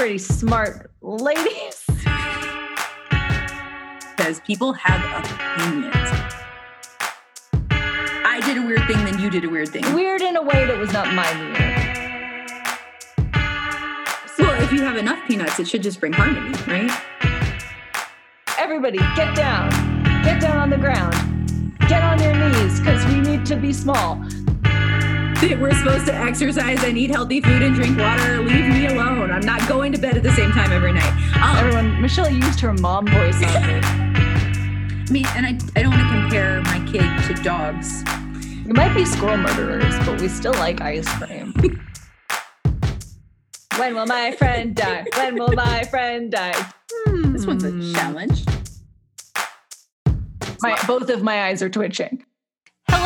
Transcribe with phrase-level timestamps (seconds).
[0.00, 1.84] pretty smart ladies.
[4.16, 6.10] Because people have opinions.
[7.70, 9.82] I did a weird thing, then you did a weird thing.
[9.92, 11.58] Weird in a way that was not my weird.
[14.38, 16.90] Well, if you have enough peanuts, it should just bring harmony, right?
[18.58, 19.68] Everybody, get down.
[20.24, 21.12] Get down on the ground.
[21.90, 24.24] Get on your knees because we need to be small.
[25.40, 28.42] That We're supposed to exercise and eat healthy food and drink water.
[28.42, 29.30] Leave me alone.
[29.30, 31.10] I'm not going to bed at the same time every night.
[31.42, 33.80] Um, Everyone, Michelle used her mom voice on me.
[33.82, 37.02] I mean, and I, I don't want to compare my kid
[37.34, 38.04] to dogs.
[38.66, 41.54] We might be squirrel murderers, but we still like ice cream.
[43.78, 45.06] when will my friend die?
[45.16, 46.70] When will my friend die?
[47.06, 47.92] This one's a Hmm.
[47.94, 48.44] challenge.
[50.60, 52.24] My, both of my eyes are twitching.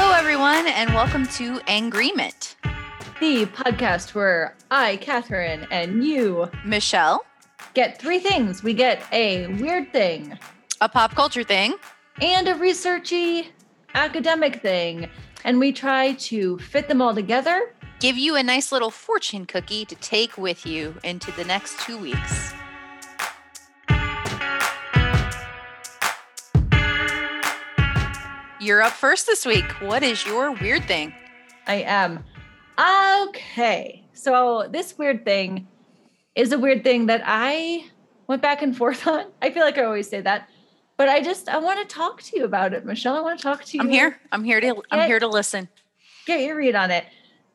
[0.07, 2.57] Hello, everyone, and welcome to Angreement.
[3.21, 7.25] The podcast where I, Catherine, and you Michelle,
[7.73, 8.63] get three things.
[8.63, 10.39] We get a weird thing
[10.83, 11.77] a pop culture thing.
[12.21, 13.47] and a researchy
[13.95, 15.09] academic thing.
[15.43, 17.73] And we try to fit them all together.
[17.99, 21.97] Give you a nice little fortune cookie to take with you into the next two
[21.97, 22.53] weeks.
[28.65, 29.67] You're up first this week.
[29.83, 31.13] What is your weird thing?
[31.67, 32.25] I am.
[33.29, 34.07] Okay.
[34.15, 35.69] So this weird thing
[36.35, 37.85] is a weird thing that I
[38.27, 39.27] went back and forth on.
[39.43, 40.49] I feel like I always say that.
[40.97, 43.17] But I just I want to talk to you about it, Michelle.
[43.17, 43.83] I want to talk to you.
[43.83, 44.19] I'm here.
[44.33, 45.69] I'm here to I'm here to listen.
[46.25, 47.05] Get your read on it.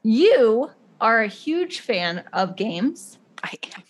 [0.04, 0.70] You
[1.02, 3.18] are a huge fan of games.
[3.44, 3.84] I am.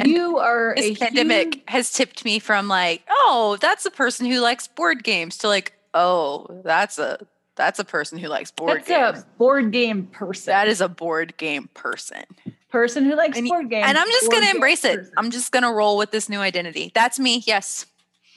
[0.00, 3.90] And you are This a pandemic huge- has tipped me from like, oh, that's a
[3.92, 7.18] person who likes board games to like, oh, that's a
[7.56, 9.18] that's a person who likes board that's games.
[9.24, 10.50] a board game person.
[10.52, 12.24] That is a board game person.
[12.70, 13.84] person who likes And, board games.
[13.88, 14.96] and I'm just going to embrace it.
[14.98, 15.12] person.
[15.18, 16.90] I'm just going to roll with this new identity.
[16.94, 17.42] That's me.
[17.46, 17.86] Yes.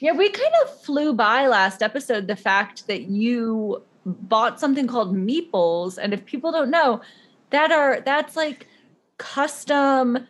[0.00, 5.14] Yeah, we kind of flew by last episode the fact that you bought something called
[5.16, 7.00] Meeples, and if people don't know,
[7.50, 8.66] that are that's like
[9.16, 10.26] custom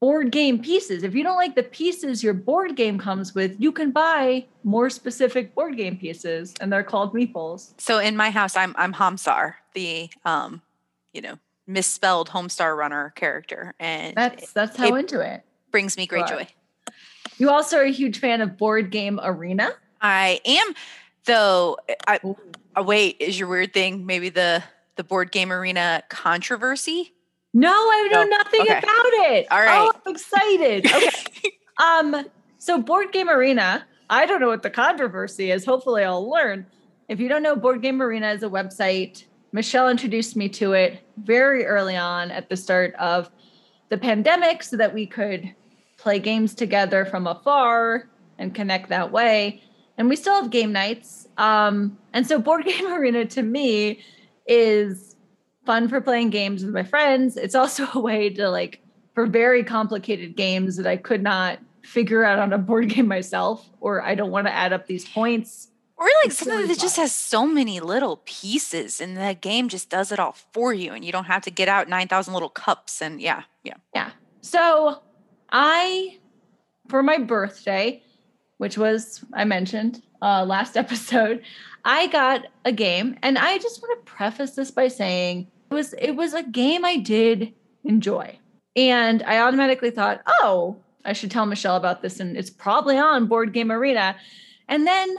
[0.00, 1.02] board game pieces.
[1.02, 4.90] If you don't like the pieces your board game comes with, you can buy more
[4.90, 7.72] specific board game pieces, and they're called Meeples.
[7.78, 10.62] So in my house, I'm I'm Homsar, the um,
[11.12, 15.42] you know, misspelled Homestar Runner character, and That's that's how it- into it.
[15.70, 16.46] brings me great joy.
[17.38, 19.72] You also are a huge fan of Board Game Arena.
[20.02, 20.74] I am,
[21.24, 21.78] though.
[22.06, 23.16] I oh, wait.
[23.18, 24.62] Is your weird thing maybe the
[24.96, 27.14] the board game arena controversy?
[27.52, 28.28] No, I know No.
[28.28, 28.78] nothing Okay.
[28.78, 29.46] about it.
[29.50, 29.90] All right.
[29.92, 30.86] Oh, I'm excited.
[30.86, 31.50] Okay.
[31.82, 32.24] um,
[32.58, 35.64] so Board Game Arena, I don't know what the controversy is.
[35.64, 36.66] Hopefully I'll learn.
[37.08, 39.24] If you don't know, Board Game Arena is a website.
[39.52, 43.30] Michelle introduced me to it very early on at the start of
[43.88, 45.52] the pandemic so that we could
[45.96, 49.60] play games together from afar and connect that way.
[49.98, 51.26] And we still have game nights.
[51.36, 54.00] Um, and so Board Game Arena to me
[54.46, 55.09] is
[55.70, 57.36] fun for playing games with my friends.
[57.36, 58.80] It's also a way to like
[59.14, 63.70] for very complicated games that I could not figure out on a board game myself,
[63.78, 65.68] or I don't want to add up these points.
[65.96, 69.88] Or like something really that just has so many little pieces, and the game just
[69.90, 72.48] does it all for you, and you don't have to get out nine thousand little
[72.48, 73.00] cups.
[73.00, 73.74] And yeah, yeah.
[73.94, 74.10] Yeah.
[74.40, 75.02] So
[75.52, 76.18] I,
[76.88, 78.02] for my birthday,
[78.56, 81.42] which was I mentioned uh, last episode,
[81.84, 85.94] I got a game, and I just want to preface this by saying it was
[85.94, 87.54] it was a game I did
[87.84, 88.38] enjoy,
[88.76, 93.26] and I automatically thought, oh, I should tell Michelle about this, and it's probably on
[93.26, 94.16] Board Game Arena,
[94.68, 95.16] and then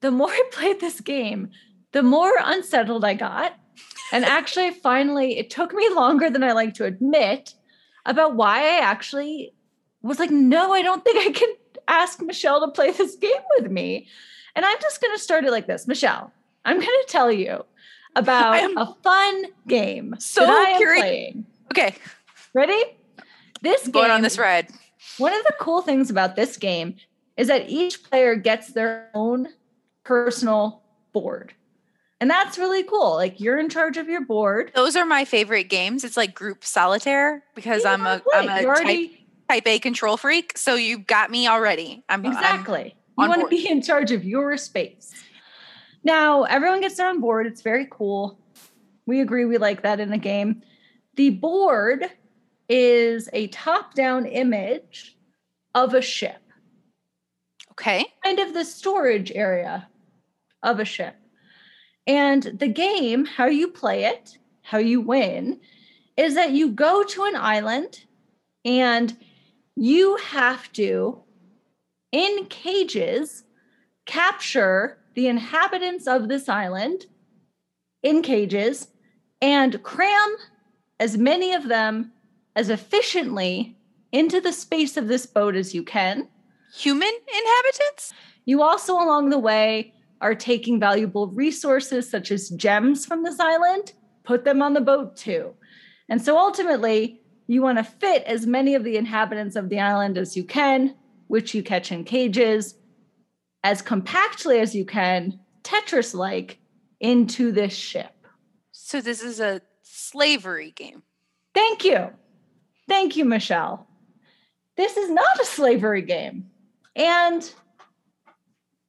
[0.00, 1.50] the more I played this game,
[1.92, 3.54] the more unsettled I got.
[4.12, 7.54] And actually, finally, it took me longer than I like to admit
[8.06, 9.54] about why I actually
[10.02, 11.48] was like, no, I don't think I can
[11.88, 14.06] ask Michelle to play this game with me.
[14.54, 16.30] And I'm just going to start it like this Michelle,
[16.64, 17.64] I'm going to tell you
[18.16, 21.02] about am a fun game so that I am curious.
[21.02, 21.46] playing.
[21.72, 21.94] Okay,
[22.54, 22.82] Ready?
[23.62, 24.68] This going game on this ride.
[25.18, 26.96] one of the cool things about this game
[27.36, 29.48] is that each player gets their own
[30.04, 30.82] personal
[31.12, 31.54] board.
[32.20, 33.14] And that's really cool.
[33.14, 34.70] Like you're in charge of your board.
[34.74, 36.04] Those are my favorite games.
[36.04, 39.78] It's like group solitaire because You I'm a am a You type, already type A
[39.78, 40.56] control freak.
[40.56, 42.04] So you got me already.
[42.08, 42.94] I'm I'm- exactly.
[43.18, 45.12] You on want to be in charge of your space.
[46.04, 47.46] Now, everyone gets their own board.
[47.46, 48.38] It's very cool.
[49.06, 50.62] We agree we like that in a game.
[51.16, 52.04] The board
[52.68, 55.16] is a top-down image
[55.74, 56.40] of a ship.
[57.72, 58.04] okay.
[58.22, 59.88] kind of the storage area
[60.62, 61.16] of a ship.
[62.06, 65.60] And the game, how you play it, how you win,
[66.16, 68.04] is that you go to an island
[68.64, 69.16] And
[69.76, 71.22] you have to,
[72.12, 73.44] in cages,
[74.06, 77.06] capture the inhabitants of this island
[78.02, 78.88] in cages
[79.40, 80.36] and cram
[81.00, 82.12] as many of them
[82.56, 83.76] as efficiently
[84.12, 86.28] into the space of this boat as you can.
[86.76, 88.12] Human inhabitants?
[88.44, 93.92] You also, along the way, are taking valuable resources such as gems from this island,
[94.22, 95.54] put them on the boat too.
[96.08, 100.16] And so ultimately, you want to fit as many of the inhabitants of the island
[100.16, 100.94] as you can,
[101.26, 102.74] which you catch in cages,
[103.64, 106.58] as compactly as you can, Tetris like,
[107.00, 108.14] into this ship.
[108.70, 111.02] So this is a slavery game.
[111.54, 112.10] Thank you.
[112.86, 113.88] Thank you, Michelle.
[114.76, 116.50] This is not a slavery game.
[116.94, 117.50] And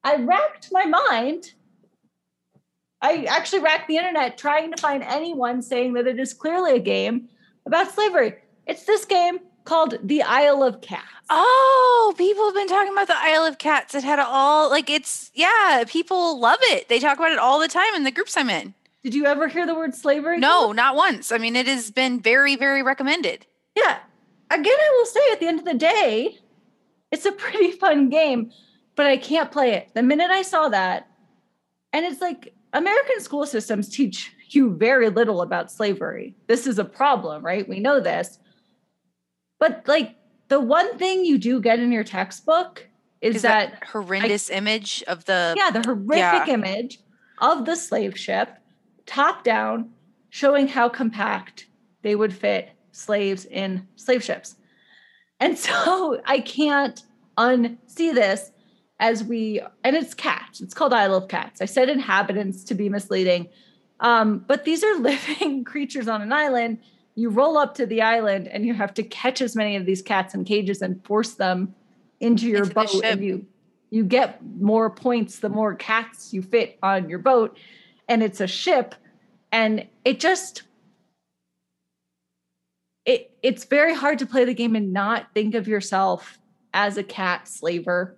[0.03, 1.53] I racked my mind.
[3.01, 6.79] I actually racked the internet trying to find anyone saying that it is clearly a
[6.79, 7.29] game
[7.65, 8.35] about slavery.
[8.67, 11.03] It's this game called The Isle of Cats.
[11.29, 13.95] Oh, people have been talking about the Isle of Cats.
[13.95, 16.87] It had all like it's yeah, people love it.
[16.87, 18.73] They talk about it all the time in the groups I'm in.
[19.03, 20.39] Did you ever hear the word slavery?
[20.39, 21.31] No, not once.
[21.31, 23.45] I mean, it has been very, very recommended.
[23.75, 23.99] Yeah.
[24.49, 26.39] Again, I will say at the end of the day,
[27.11, 28.51] it's a pretty fun game,
[28.95, 29.89] but I can't play it.
[29.93, 31.07] The minute I saw that,
[31.93, 36.35] and it's like American school systems teach you very little about slavery.
[36.47, 37.67] This is a problem, right?
[37.67, 38.39] We know this.
[39.65, 40.15] But like
[40.47, 42.87] the one thing you do get in your textbook
[43.19, 46.17] is, Is that, that horrendous image of the yeah, the horrific
[46.47, 46.53] Yeah.
[46.53, 46.99] image
[47.39, 48.49] of the slave ship,
[49.07, 49.89] top down,
[50.29, 51.65] showing how compact
[52.03, 54.55] they would fit slaves in slave ships.
[55.39, 57.01] And so I can't
[57.35, 58.51] unsee this
[58.99, 60.61] as we, and it's cats.
[60.61, 61.59] It's called Isle of Cats.
[61.59, 63.49] I said inhabitants to be misleading.
[63.99, 66.81] Um, but these are living creatures on an island.
[67.15, 70.01] You roll up to the island and you have to catch as many of these
[70.01, 71.73] cats in cages and force them
[72.19, 73.03] into your Into boat.
[73.03, 73.45] And you
[73.89, 77.57] you get more points the more cats you fit on your boat.
[78.09, 78.95] And it's a ship.
[79.51, 80.63] And it just
[83.05, 86.37] it it's very hard to play the game and not think of yourself
[86.73, 88.17] as a cat slaver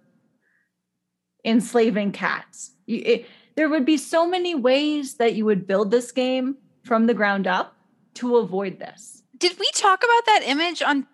[1.45, 2.71] enslaving cats.
[2.87, 7.05] You, it, there would be so many ways that you would build this game from
[7.05, 7.76] the ground up
[8.17, 9.23] to avoid this.
[9.37, 11.07] Did we talk about that image on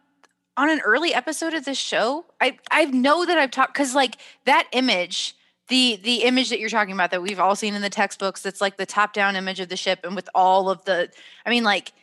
[0.55, 2.25] on an early episode of this show?
[2.41, 5.35] I I know that I've talked because like that image,
[5.67, 8.61] the the image that you're talking about that we've all seen in the textbooks, that's
[8.61, 11.09] like the top down image of the ship and with all of the,
[11.45, 11.93] I mean like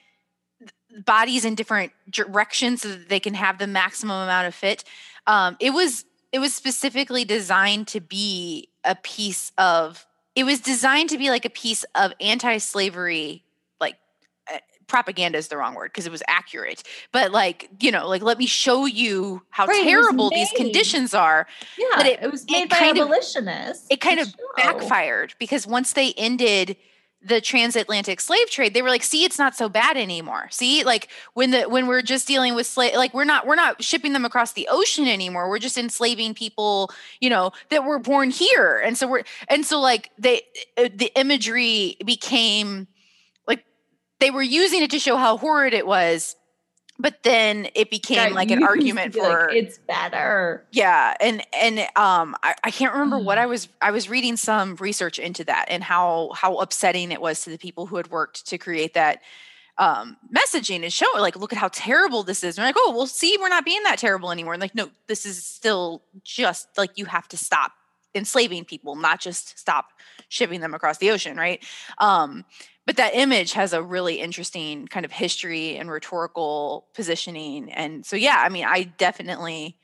[1.05, 4.85] bodies in different directions so that they can have the maximum amount of fit.
[5.27, 10.07] Um, it was it was specifically designed to be a piece of.
[10.37, 13.45] It was designed to be like a piece of anti-slavery
[14.91, 16.83] propaganda is the wrong word because it was accurate
[17.13, 21.47] but like you know like let me show you how Right, terrible these conditions are
[21.79, 23.87] Yeah, But it- it, was it made by kind of- abolitionists.
[23.89, 24.35] it kind of show.
[24.57, 26.77] backfired because once they ended
[27.23, 31.09] the transatlantic slave trade they were like see it's not so bad anymore see like
[31.35, 34.25] when the when we're just dealing with slave like we're not we're not shipping them
[34.25, 36.91] across the ocean anymore we're just enslaving people
[37.21, 40.41] you know that were born here and so we're and so like they
[40.79, 42.89] uh, the imagery became
[44.21, 46.37] they were using it to show how horrid it was
[46.99, 50.67] but then it became like an argument be like, for it's better.
[50.71, 53.41] yeah, and and um, I, I can't remember what Mm.
[53.41, 53.69] I was.
[53.81, 57.57] I was reading some research into that and how how upsetting it was to the
[57.57, 59.23] people who had worked to create that
[59.79, 62.59] um, messaging and show like, look at how terrible this is.
[62.59, 64.53] And we're like, oh, well, see, we're not being that terrible anymore.
[64.53, 67.73] And like, no, this is still just like you have to stop
[68.15, 69.87] enslaving people, not just stop
[70.29, 71.65] shipping them across the ocean, right?
[71.97, 72.45] Um,
[72.91, 77.71] but that image has a really interesting kind of history and rhetorical positioning.
[77.71, 79.77] And so, yeah, I mean, I definitely.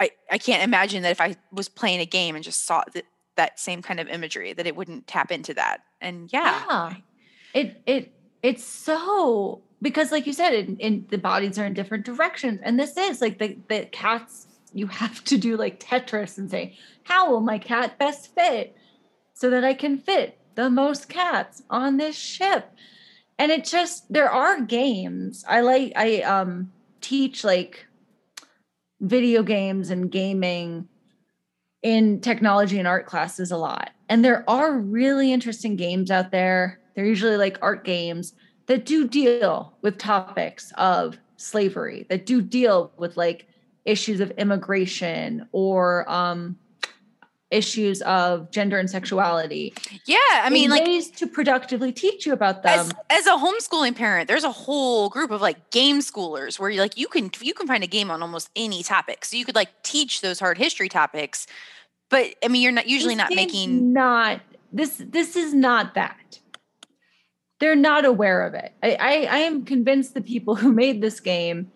[0.00, 3.04] I, I can't imagine that if I was playing a game and just saw that,
[3.36, 5.82] that same kind of imagery that it wouldn't tap into that.
[6.00, 6.94] And yeah, Yeah.
[7.52, 8.12] It it
[8.42, 12.60] it's so because like you said, in, in the bodies are in different directions.
[12.62, 16.74] And this is like the, the cats you have to do like Tetris and say,
[17.02, 18.74] how will my cat best fit
[19.34, 22.72] so that I can fit the most cats on this ship?
[23.38, 25.44] And it just there are games.
[25.48, 27.86] I like I um teach like
[29.00, 30.88] video games and gaming
[31.82, 33.90] in technology and art classes a lot.
[34.08, 36.80] And there are really interesting games out there.
[36.96, 38.34] They're usually like art games
[38.66, 43.46] that do deal with topics of slavery, that do deal with like
[43.84, 46.58] issues of immigration or um
[47.50, 49.72] issues of gender and sexuality.
[50.04, 52.78] Yeah, I mean, like ways to productively teach you about them.
[52.78, 56.80] As, as a homeschooling parent, there's a whole group of like game schoolers where you
[56.80, 59.24] like you can you can find a game on almost any topic.
[59.24, 61.46] So you could like teach those hard history topics.
[62.10, 64.40] But I mean, you're not usually This not making not
[64.72, 66.40] this this is not that.
[67.60, 68.72] They're not aware of it.
[68.82, 71.72] I, I I am convinced the people who made this game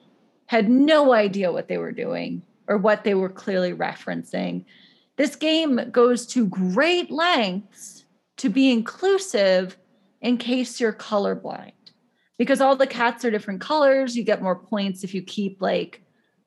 [0.47, 4.65] had no idea what they were doing or what they were clearly referencing.
[5.23, 8.07] This game goes to great lengths
[8.39, 9.79] to be inclusive
[10.21, 11.71] in case you're colorblind.
[12.39, 16.03] Because all the cats are different colors, you get more points if you keep like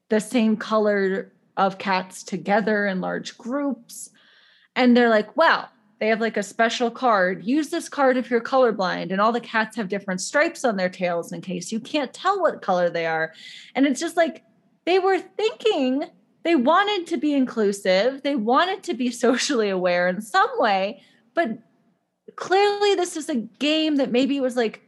[0.09, 4.09] the same color of cats together in large groups.
[4.75, 5.69] And they're like, well,
[6.01, 7.45] they have like a special card.
[7.45, 9.09] Use this card if you're colorblind.
[9.09, 12.41] And all the cats have different stripes on their tails in case you can't tell
[12.41, 13.31] what color they are.
[13.73, 14.43] And it's just like
[14.85, 16.09] they were thinking
[16.45, 21.01] they wanted to be inclusive, they wanted to be socially aware in some way,
[21.33, 21.57] but
[22.37, 24.81] clearly this is a game that maybe was like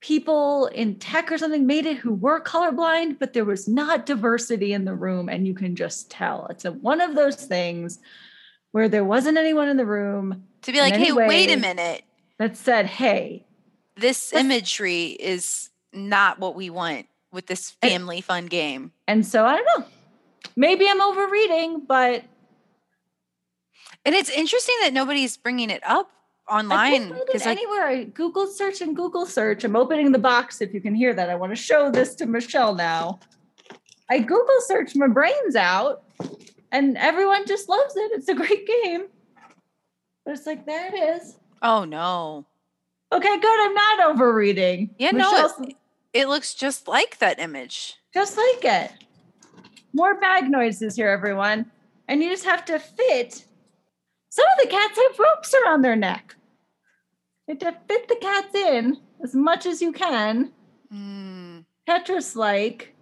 [0.00, 4.72] people in tech or something made it who were colorblind, but there was not diversity
[4.72, 6.46] in the room, and you can just tell.
[6.50, 7.98] It's a, one of those things
[8.72, 12.02] where there wasn't anyone in the room to be like, hey, wait a minute.
[12.38, 13.44] that said, "Hey,
[13.96, 18.92] This imagery is not what we want with this And- family fun game.
[19.06, 19.86] And so I don't know.
[20.60, 22.22] Maybe I'm overreading, but
[24.04, 26.10] And it's interesting that nobody's bringing it up
[26.46, 27.86] online can't find it because anywhere.
[27.86, 29.64] I Google search and Google search.
[29.64, 31.30] I'm opening the box if you can hear that.
[31.30, 33.20] I want to show this to Michelle now.
[34.10, 36.02] I Google search my brains out,
[36.70, 38.12] and everyone just loves it.
[38.12, 39.06] It's a great game.
[40.26, 41.38] But it's like there it is.
[41.62, 42.44] oh no.
[43.10, 43.66] Okay, good.
[43.66, 44.90] I'm not overreading.
[44.98, 45.76] Yeah, no, it,
[46.12, 47.96] it looks just like that image.
[48.12, 48.92] just like it.
[49.92, 51.70] More bag noises here, everyone.
[52.08, 53.44] And you just have to fit.
[54.28, 56.34] Some of the cats have ropes around their neck.
[57.48, 60.52] You have to fit the cats in as much as you can.
[60.92, 62.94] Mm, Tetris like.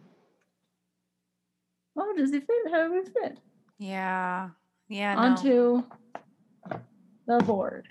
[1.97, 2.71] Oh, does he fit?
[2.71, 3.38] How does he fit?
[3.78, 4.50] yeah.
[4.88, 5.14] Yeah.
[5.14, 5.21] No.
[5.21, 5.83] Onto
[7.26, 7.87] the board.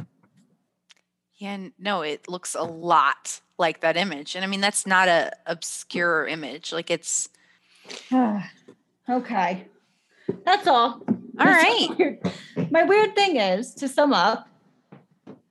[1.36, 4.36] Yeah, no, it looks a lot like that image.
[4.36, 6.74] And I mean, that's not a obscure image.
[6.74, 7.30] Like it's
[9.10, 9.68] okay.
[10.46, 11.02] That's all.
[11.08, 11.98] all That's right.
[11.98, 12.32] weird.
[12.72, 14.48] My weird thing is, to sum up,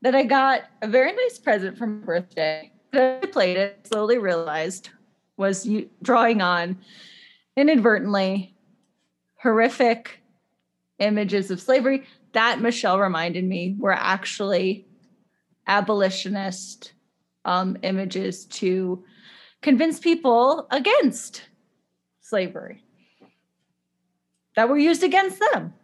[0.03, 2.71] that I got a very nice present for my birthday.
[2.93, 4.91] I played it, slowly realized
[5.37, 5.69] was
[6.03, 6.79] drawing on
[7.57, 8.55] inadvertently
[9.43, 10.21] horrific
[10.99, 14.87] images of slavery that Michelle reminded me were actually
[15.67, 16.93] abolitionist
[17.45, 19.05] um, images to
[19.63, 21.43] convince people against
[22.21, 22.83] slavery
[24.57, 25.75] that were used against them.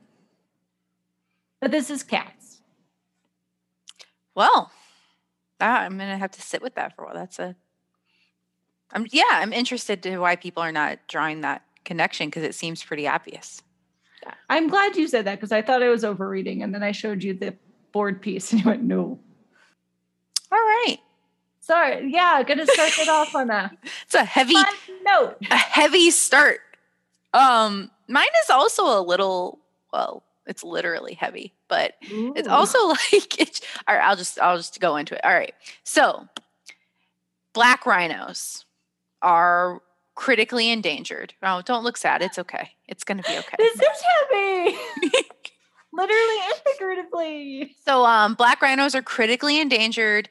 [1.60, 2.60] But this is cats.
[4.34, 4.72] Well,
[5.60, 7.14] I'm gonna have to sit with that for a while.
[7.14, 7.54] That's a
[8.92, 12.82] I'm yeah, I'm interested to why people are not drawing that connection because it seems
[12.82, 13.62] pretty obvious.
[14.48, 17.22] I'm glad you said that because I thought I was overreading, and then I showed
[17.22, 17.54] you the
[17.92, 19.18] board piece, and you went, "No."
[20.50, 20.98] All right.
[21.60, 22.10] Sorry.
[22.12, 23.76] Yeah, gonna start it off on that.
[24.04, 24.74] It's a heavy fun
[25.04, 25.36] note.
[25.50, 26.60] a heavy start.
[27.32, 29.58] Um, mine is also a little
[29.92, 34.80] well, it's literally heavy, but it's also like it's all right, I'll just I'll just
[34.80, 35.24] go into it.
[35.24, 35.54] All right.
[35.84, 36.28] So
[37.52, 38.64] black rhinos
[39.20, 39.80] are
[40.14, 41.34] critically endangered.
[41.42, 42.22] Oh, don't look sad.
[42.22, 42.70] It's okay.
[42.88, 43.56] It's gonna be okay.
[43.58, 44.76] This is heavy.
[45.94, 47.76] Literally and figuratively.
[47.84, 50.28] So um black rhinos are critically endangered.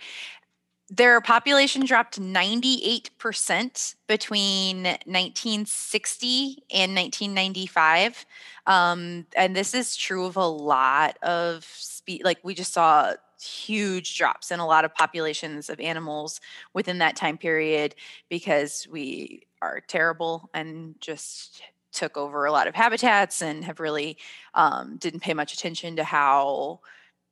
[0.94, 8.26] Their population dropped 98% between 1960 and 1995.
[8.68, 14.18] Um, and this is true of a lot of spe- like we just saw huge
[14.18, 16.42] drops in a lot of populations of animals
[16.74, 17.96] within that time period
[18.28, 21.62] because we are terrible and just
[21.94, 24.18] took over a lot of habitats and have really
[24.56, 26.82] um, didn't pay much attention to how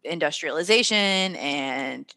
[0.06, 2.14] industrialization and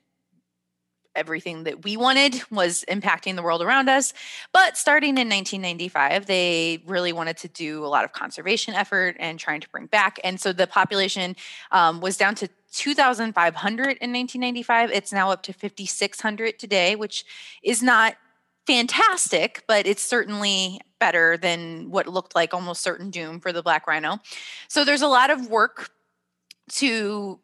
[1.14, 4.12] everything that we wanted was impacting the world around us.
[4.52, 9.38] But starting in 1995, they really wanted to do a lot of conservation effort and
[9.38, 10.18] trying to bring back.
[10.24, 11.36] And so the population
[11.70, 14.90] um, was down to 2,500 in 1995.
[14.90, 17.24] It's now up to 5,600 today, which
[17.62, 18.16] is not
[18.66, 23.86] fantastic, but it's certainly better than what looked like almost certain doom for the black
[23.86, 24.18] rhino.
[24.68, 25.90] So there's a lot of work
[26.74, 27.40] to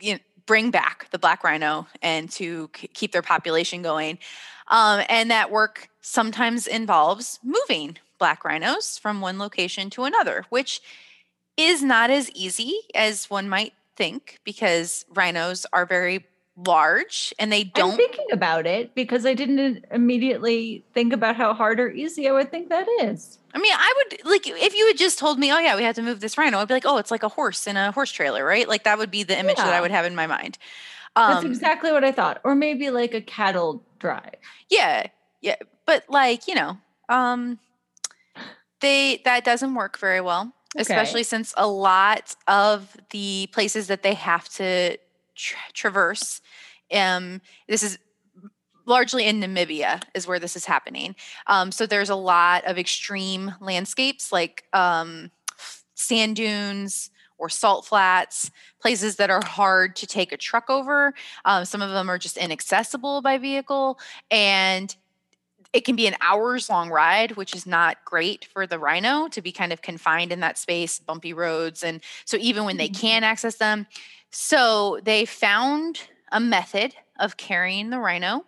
[0.00, 0.18] you know,
[0.50, 4.18] bring back the black rhino and to keep their population going.
[4.66, 10.80] Um, and that work sometimes involves moving black rhinos from one location to another, which
[11.56, 16.26] is not as easy as one might think because rhinos are very
[16.56, 21.54] large and they I'm don't thinking about it because I didn't immediately think about how
[21.54, 23.38] hard or easy I would think that is.
[23.54, 25.94] I mean, I would like if you had just told me, "Oh yeah, we had
[25.96, 28.12] to move this rhino." I'd be like, "Oh, it's like a horse in a horse
[28.12, 30.58] trailer, right?" Like that would be the image that I would have in my mind.
[31.16, 32.40] That's Um, exactly what I thought.
[32.44, 34.36] Or maybe like a cattle drive.
[34.68, 35.06] yeah,
[35.40, 36.78] yeah, but like you know,
[37.08, 37.58] um,
[38.80, 40.82] they that doesn't work very well, Okay.
[40.82, 44.96] especially since a lot of the places that they have to
[45.40, 46.40] tra- traverse,
[46.92, 47.98] um, this is
[48.86, 51.14] largely in Namibia is where this is happening.
[51.46, 55.30] Um, so there's a lot of extreme landscapes like um,
[55.94, 61.14] sand dunes or salt flats, places that are hard to take a truck over.
[61.44, 63.98] Um, some of them are just inaccessible by vehicle,
[64.30, 64.94] and
[65.72, 69.40] it can be an hours long ride, which is not great for the rhino to
[69.40, 71.84] be kind of confined in that space, bumpy roads.
[71.84, 73.00] And so even when they Mhm.
[73.00, 73.86] can access them,
[74.30, 78.46] so they found a method of carrying the rhino,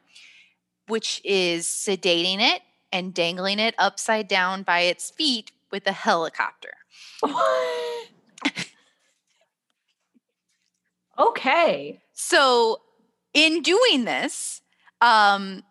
[0.88, 2.62] which is sedating it
[2.92, 6.72] and dangling it upside down by its feet with a helicopter.
[11.18, 12.00] okay.
[12.12, 12.82] So
[13.32, 14.60] in doing this,
[15.00, 15.62] um,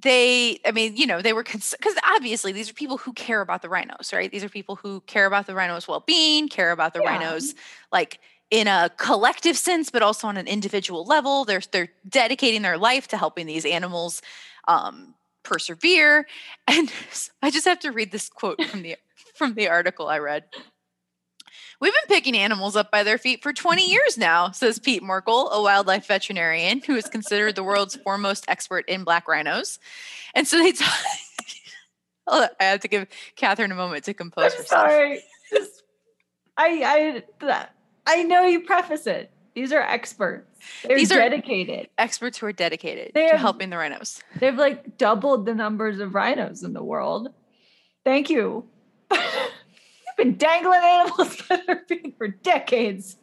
[0.00, 1.74] they, I mean, you know, they were because
[2.04, 4.30] obviously these are people who care about the rhinos, right?
[4.30, 7.06] These are people who care about the rhinos' well-being, care about the Yeah.
[7.12, 7.54] rhinos,
[7.92, 11.44] like in a collective sense, but also on an individual level.
[11.44, 14.20] They're they're dedicating their life to helping these animals
[14.68, 16.26] um, persevere.
[16.68, 16.92] And
[17.42, 18.96] I just have to read this quote from the
[19.34, 20.44] from the article I read.
[21.80, 23.90] We've been picking animals up by their feet for 20 mm-hmm.
[23.90, 28.84] years now, says Pete Morkel, a wildlife veterinarian who is considered the world's foremost expert
[28.88, 29.78] in black rhinos.
[30.34, 30.94] And so they talk.
[32.28, 34.90] I have to give Catherine a moment to compose I'm herself.
[34.90, 35.22] sorry.
[35.50, 35.82] Just-
[36.56, 37.66] I I
[38.06, 39.30] I know you preface it.
[39.54, 40.46] These are experts.
[40.84, 41.88] They're These are- dedicated.
[41.98, 44.22] Experts who are dedicated They to have- helping the rhinos.
[44.38, 47.28] They've like doubled the numbers of rhinos in the world.
[48.04, 48.68] Thank you.
[50.16, 53.16] Been dangling animals by their feet for decades.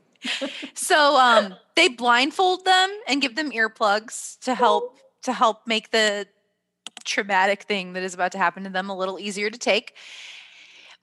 [0.73, 6.27] So um, they blindfold them and give them earplugs to help to help make the
[7.03, 9.95] traumatic thing that is about to happen to them a little easier to take.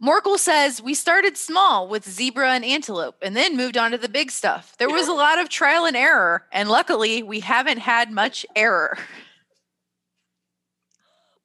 [0.02, 4.08] Morkel says we started small with zebra and antelope and then moved on to the
[4.08, 4.74] big stuff.
[4.78, 8.96] There was a lot of trial and error, and luckily we haven't had much error.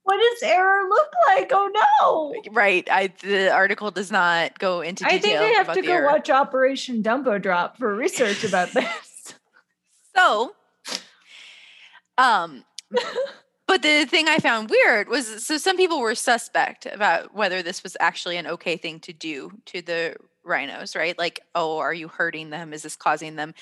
[0.06, 1.52] What does error look like?
[1.52, 2.52] Oh no.
[2.54, 2.88] Right.
[2.92, 6.06] I the article does not go into detail I think I have to go error.
[6.06, 8.86] watch Operation Dumbo Drop for research about this.
[10.16, 10.56] So,
[12.18, 12.64] um,
[13.68, 17.84] but the thing I found weird was so some people were suspect about whether this
[17.84, 20.16] was actually an okay thing to do to the
[20.46, 21.18] rhinos, right?
[21.20, 22.72] Like, oh, are you hurting them?
[22.72, 23.54] Is this causing them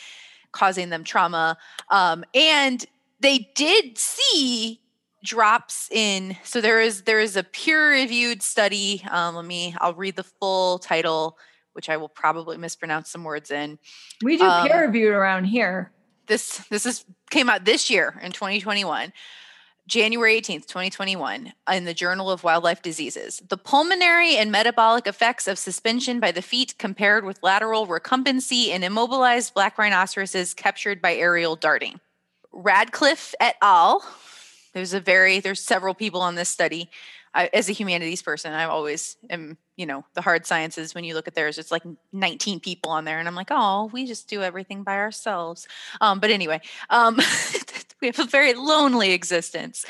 [0.51, 1.57] causing them trauma?
[1.89, 2.85] Um, and
[3.19, 4.79] they did see
[5.23, 6.35] drops in.
[6.43, 10.23] So there is there is a peer reviewed study um let me i'll read the
[10.23, 11.37] full title
[11.73, 13.79] which i will probably mispronounce some words in.
[14.21, 15.91] We do Um, peer reviewed around here.
[16.27, 19.13] this this is came out this year in 2021
[19.87, 23.41] january 18th 2021 in the journal of wildlife diseases.
[23.47, 28.83] The pulmonary and metabolic effects of suspension by the feet compared with lateral recumbency in
[28.83, 31.99] immobilized black rhinoceroses captured by aerial darting.
[32.53, 34.01] Radcliffe et al
[34.73, 36.89] there's a very there's several people on this study.
[37.35, 41.15] I, as a humanities person i always am you know the hard sciences when you
[41.15, 41.81] look at theirs it's like
[42.11, 45.67] 19 people on there and i'm like oh we just do everything by ourselves.
[45.99, 47.19] Um, but anyway um,
[48.01, 49.85] we have a very lonely existence.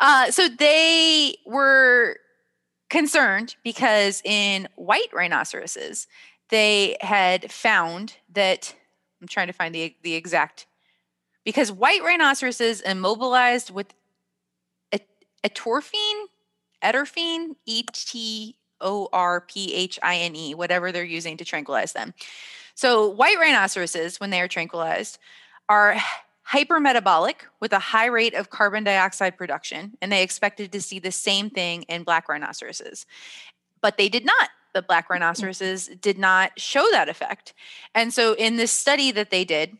[0.00, 2.16] Uh, so they were
[2.88, 6.06] concerned because in white rhinoceroses
[6.48, 8.74] they had found that
[9.20, 10.66] i'm trying to find the, the exact
[11.44, 13.92] because white rhinoceroses immobilized with
[15.44, 16.26] etorphine?
[16.82, 21.92] Etorphine e t o r p h i n e whatever they're using to tranquilize
[21.92, 22.14] them.
[22.74, 25.18] So white rhinoceroses when they are tranquilized
[25.68, 25.96] are
[26.52, 31.12] hypermetabolic with a high rate of carbon dioxide production and they expected to see the
[31.12, 33.04] same thing in black rhinoceroses.
[33.82, 34.50] But they did not.
[34.74, 35.14] The black mm-hmm.
[35.14, 37.52] rhinoceroses did not show that effect.
[37.94, 39.76] And so in this study that they did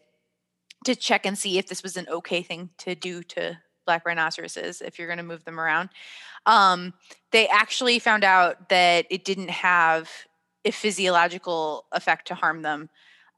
[0.85, 4.81] to check and see if this was an okay thing to do to black rhinoceroses
[4.81, 5.89] if you're going to move them around
[6.47, 6.95] um,
[7.33, 10.11] they actually found out that it didn't have
[10.65, 12.89] a physiological effect to harm them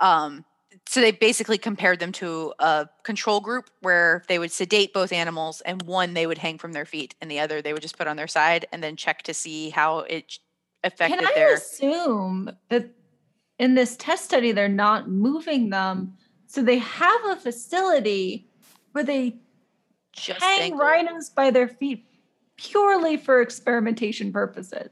[0.00, 0.44] um,
[0.86, 5.60] so they basically compared them to a control group where they would sedate both animals
[5.62, 8.06] and one they would hang from their feet and the other they would just put
[8.06, 10.38] on their side and then check to see how it
[10.84, 12.90] affected Can I their assume that
[13.60, 16.14] in this test study, they're not moving them.
[16.46, 18.48] So they have a facility
[18.92, 19.36] where they
[20.12, 22.04] Just hang rhinos by their feet
[22.56, 24.90] purely for experimentation purposes.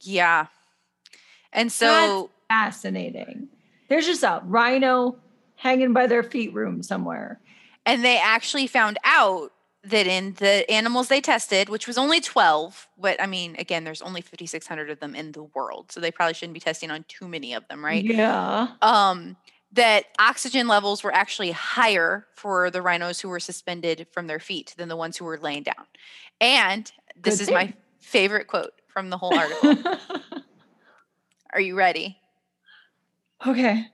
[0.00, 0.46] Yeah.
[1.52, 3.48] And so Fascinating.
[3.88, 5.16] There's just a rhino
[5.56, 7.40] hanging by their feet room somewhere.
[7.84, 9.52] and they actually found out
[9.82, 14.02] that in the animals they tested, which was only 12, but I mean, again, there's
[14.02, 15.90] only 5,600 of them in the world.
[15.90, 18.04] So they probably shouldn't be testing on too many of them, right?
[18.04, 18.68] Yeah.
[18.82, 19.36] um,
[19.72, 24.74] that oxygen levels were actually higher for the rhinos who were suspended from their feet
[24.76, 25.86] than the ones who were laying down.
[26.40, 29.76] And this Good is my favorite quote from the whole article.
[31.52, 32.18] Are you ready?
[33.46, 33.88] okay.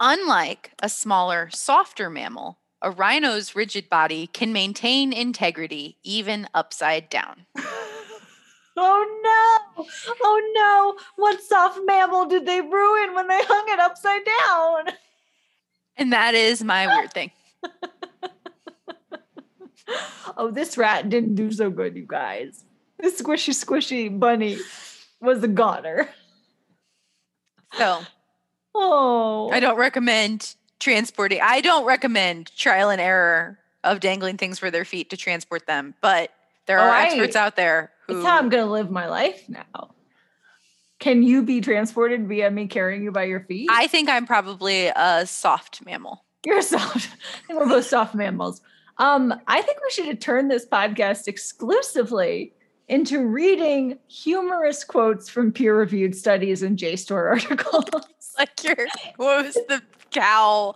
[0.00, 7.46] Unlike a smaller, softer mammal, a rhino's rigid body can maintain integrity even upside down.
[8.80, 9.67] Oh no!
[9.78, 11.04] Oh no!
[11.16, 14.94] What soft mammal did they ruin when they hung it upside down?
[15.96, 17.30] And that is my weird thing.
[20.36, 22.62] Oh, this rat didn't do so good, you guys.
[22.98, 24.58] This squishy, squishy bunny
[25.20, 26.08] was a goner.
[27.76, 28.00] So
[28.74, 31.40] Oh, I don't recommend transporting.
[31.42, 35.94] I don't recommend trial and error of dangling things for their feet to transport them,
[36.00, 36.30] but
[36.66, 39.94] there are I- experts out there who It's how I'm gonna live my life now.
[40.98, 43.68] Can you be transported via me carrying you by your feet?
[43.70, 46.24] I think I'm probably a soft mammal.
[46.44, 47.08] You're soft.
[47.12, 48.60] I think we're both soft mammals.
[48.98, 52.52] Um, I think we should turn this podcast exclusively
[52.88, 57.84] into reading humorous quotes from peer-reviewed studies and JSTOR articles.
[58.36, 58.76] Like your
[59.16, 60.74] what was the cow?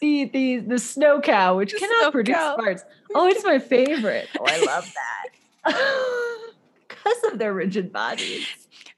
[0.00, 2.56] the the the snow cow, which The cannot produce cow.
[2.56, 2.82] farts.
[3.14, 4.28] Oh, it's my favorite.
[4.38, 5.28] Oh, I love that.
[5.64, 8.46] Because of their rigid bodies.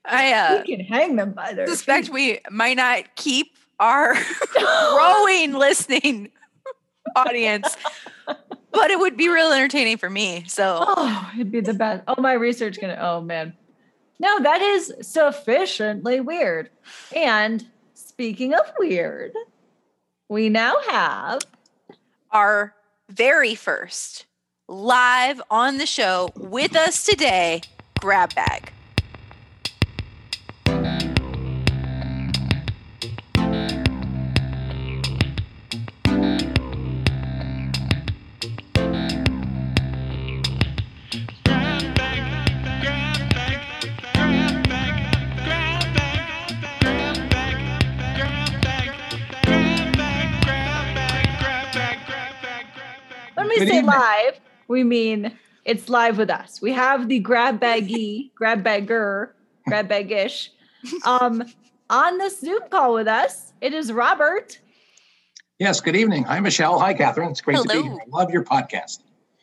[0.05, 2.13] I uh, we can hang them by their suspect feet.
[2.13, 4.15] we might not keep our
[4.53, 6.29] growing listening
[7.15, 7.77] audience,
[8.25, 10.43] but it would be real entertaining for me.
[10.47, 12.03] So Oh, it'd be the best.
[12.07, 12.97] Oh, my research gonna.
[12.99, 13.53] Oh man,
[14.19, 16.69] no, that is sufficiently weird.
[17.15, 19.31] And speaking of weird,
[20.27, 21.41] we now have
[22.31, 22.73] our
[23.09, 24.25] very first
[24.73, 27.61] live on the show with us today,
[27.99, 28.71] Grab Bag.
[53.35, 56.61] when we Good say live, we mean it's live with us.
[56.61, 59.35] We have the grab baggy, grab bagger,
[59.67, 60.49] grab baggish
[61.05, 61.43] um,
[61.89, 63.53] on this Zoom call with us.
[63.61, 64.59] It is Robert.
[65.59, 66.23] Yes, good evening.
[66.23, 66.79] Hi, Michelle.
[66.79, 67.29] Hi, Catherine.
[67.29, 67.93] It's great to be here.
[67.93, 68.99] I love your podcast.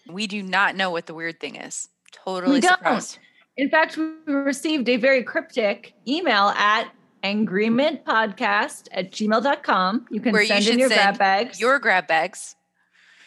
[0.09, 1.89] We do not know what the weird thing is.
[2.13, 3.19] Totally We don't.
[3.57, 6.91] In fact, we received a very cryptic email at
[7.23, 10.07] agreementpodcast at gmail.com.
[10.11, 11.61] You can Where you send in your send grab bags.
[11.61, 12.57] Your grab bags.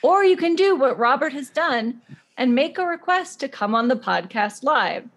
[0.03, 2.01] Or you can do what Robert has done
[2.37, 5.07] and make a request to come on the podcast live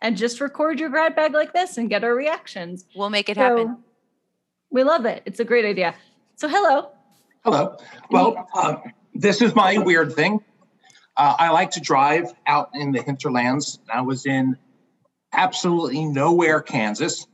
[0.00, 2.86] and just record your grad bag like this and get our reactions.
[2.94, 3.78] We'll make it happen.
[4.70, 5.22] We love it.
[5.26, 5.94] It's a great idea.
[6.36, 6.90] So, hello.
[7.44, 7.76] Hello.
[8.10, 8.76] Well, uh,
[9.14, 10.40] this is my weird thing.
[11.16, 13.80] Uh, I like to drive out in the hinterlands.
[13.92, 14.56] I was in
[15.32, 17.26] absolutely nowhere, Kansas,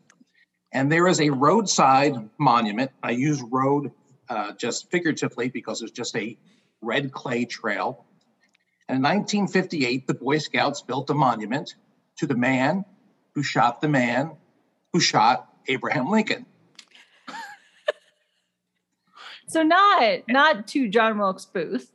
[0.73, 2.91] and there is a roadside monument.
[3.03, 3.93] I use road
[4.29, 6.37] uh, just figuratively because it's just a
[6.81, 8.05] red clay trail.
[8.89, 11.75] And in 1958, the Boy Scouts built a monument
[12.19, 12.85] to the man
[13.35, 14.33] who shot the man
[14.93, 16.47] who shot Abraham Lincoln.
[19.47, 21.93] So, not not to John Wilkes Booth.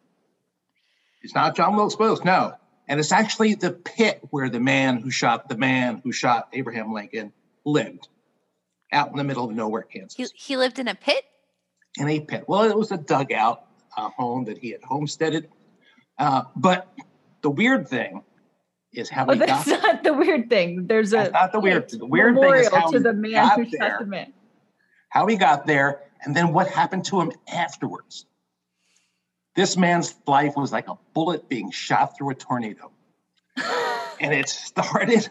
[1.23, 2.53] It's not John Wilkes Booth, no.
[2.87, 6.93] And it's actually the pit where the man who shot the man who shot Abraham
[6.93, 7.33] Lincoln
[7.65, 8.07] lived,
[8.91, 11.23] out in the middle of nowhere, Kansas, He, he lived in a pit.
[11.99, 12.45] In a pit.
[12.47, 13.65] Well, it was a dugout
[13.97, 15.49] uh, home that he had homesteaded.
[16.17, 16.87] Uh, but
[17.41, 18.23] the weird thing
[18.93, 20.87] is how Oh, he that's got not the weird thing.
[20.87, 21.89] There's a not the weird.
[21.89, 23.89] The weird thing is how to he the man got who there.
[23.91, 24.33] shot the man.
[25.09, 28.25] how he got there, and then what happened to him afterwards.
[29.55, 32.91] This man's life was like a bullet being shot through a tornado.
[34.21, 35.27] and it started,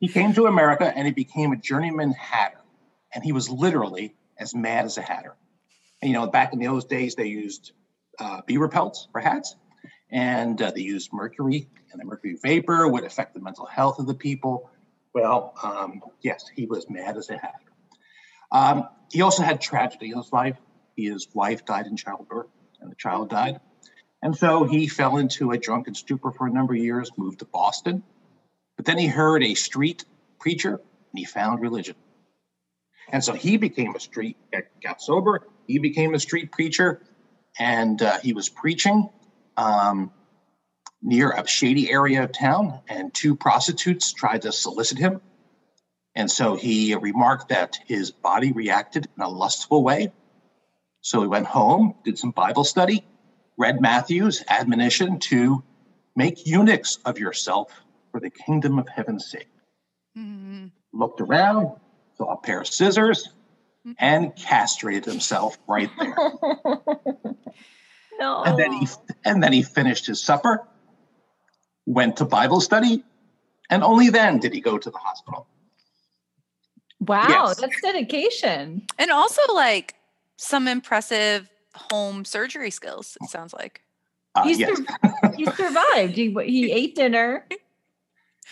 [0.00, 2.60] he came to America and he became a journeyman hatter.
[3.14, 5.34] And he was literally as mad as a hatter.
[6.02, 7.72] You know, back in those days, they used
[8.18, 9.56] uh, beaver pelts for hats,
[10.10, 14.06] and uh, they used mercury, and the mercury vapor would affect the mental health of
[14.06, 14.70] the people.
[15.12, 17.54] Well, um, yes, he was mad as a hatter.
[18.52, 20.56] Um, he also had tragedy in his life.
[20.96, 22.48] His wife died in childbirth,
[22.80, 23.60] and the child died.
[24.22, 27.44] And so he fell into a drunken stupor for a number of years, moved to
[27.44, 28.02] Boston.
[28.76, 30.04] But then he heard a street
[30.38, 31.94] preacher and he found religion.
[33.10, 34.36] And so he became a street,
[34.82, 37.00] got sober, he became a street preacher,
[37.58, 39.08] and uh, he was preaching
[39.56, 40.12] um,
[41.02, 45.20] near a shady area of town, and two prostitutes tried to solicit him.
[46.14, 50.12] And so he remarked that his body reacted in a lustful way.
[51.00, 53.06] So he went home, did some Bible study,
[53.56, 55.62] read Matthew's admonition to
[56.16, 57.72] make eunuchs of yourself
[58.10, 59.48] for the kingdom of heaven's sake.
[60.16, 60.66] Mm-hmm.
[60.92, 61.76] Looked around,
[62.18, 63.28] saw a pair of scissors,
[63.86, 63.92] mm-hmm.
[63.98, 66.14] and castrated himself right there.
[68.18, 68.42] no.
[68.42, 68.88] And then he
[69.24, 70.66] and then he finished his supper,
[71.86, 73.04] went to Bible study,
[73.70, 75.46] and only then did he go to the hospital.
[77.00, 77.60] Wow, yes.
[77.60, 78.82] that's dedication.
[78.98, 79.94] And also like
[80.36, 83.82] some impressive home surgery skills, it sounds like.
[84.34, 84.76] Uh, he, yes.
[84.76, 86.14] sur- he survived.
[86.14, 87.46] He, he ate dinner.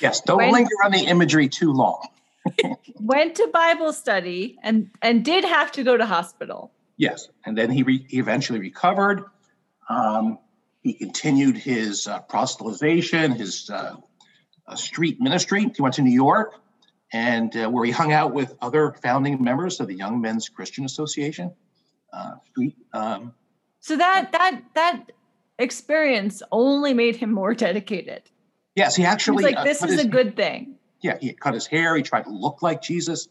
[0.00, 2.06] Yes, don't went, linger on the imagery too long.
[3.00, 6.72] went to Bible study and and did have to go to hospital.
[6.96, 9.24] Yes, and then he, re- he eventually recovered.
[9.88, 10.38] Um,
[10.82, 13.96] he continued his uh, proselytization, his uh,
[14.66, 15.70] uh, street ministry.
[15.74, 16.54] He went to New York,
[17.12, 20.84] and uh, where he hung out with other founding members of the Young Men's Christian
[20.84, 21.52] Association.
[22.12, 22.76] Uh, street.
[22.92, 23.34] Um,
[23.80, 25.12] so that that that
[25.58, 28.22] experience only made him more dedicated.
[28.74, 30.75] Yes, he actually like this is his, a good thing.
[31.00, 31.96] Yeah, he cut his hair.
[31.96, 33.28] He tried to look like Jesus,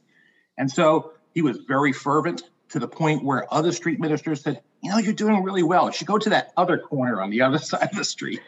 [0.58, 4.92] and so he was very fervent to the point where other street ministers said, "You
[4.92, 5.88] know, you're doing really well.
[5.88, 8.42] You should go to that other corner on the other side of the street."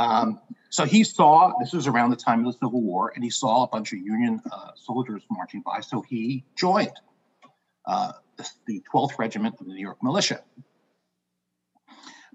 [0.00, 3.30] Um, so he saw this was around the time of the Civil War, and he
[3.30, 5.80] saw a bunch of Union uh, soldiers marching by.
[5.80, 6.98] So he joined
[7.84, 10.42] uh, the, the 12th Regiment of the New York Militia.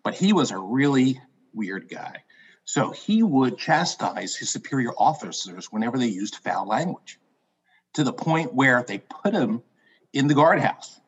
[0.04, 1.20] But he was a really
[1.54, 2.24] weird guy.
[2.68, 7.18] So he would chastise his superior officers whenever they used foul language,
[7.94, 9.64] to the point where they put him
[10.12, 11.00] in the guardhouse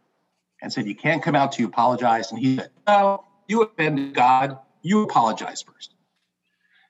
[0.61, 2.31] and said, You can't come out to apologize.
[2.31, 4.57] And he said, No, you offended God.
[4.83, 5.93] You apologize first.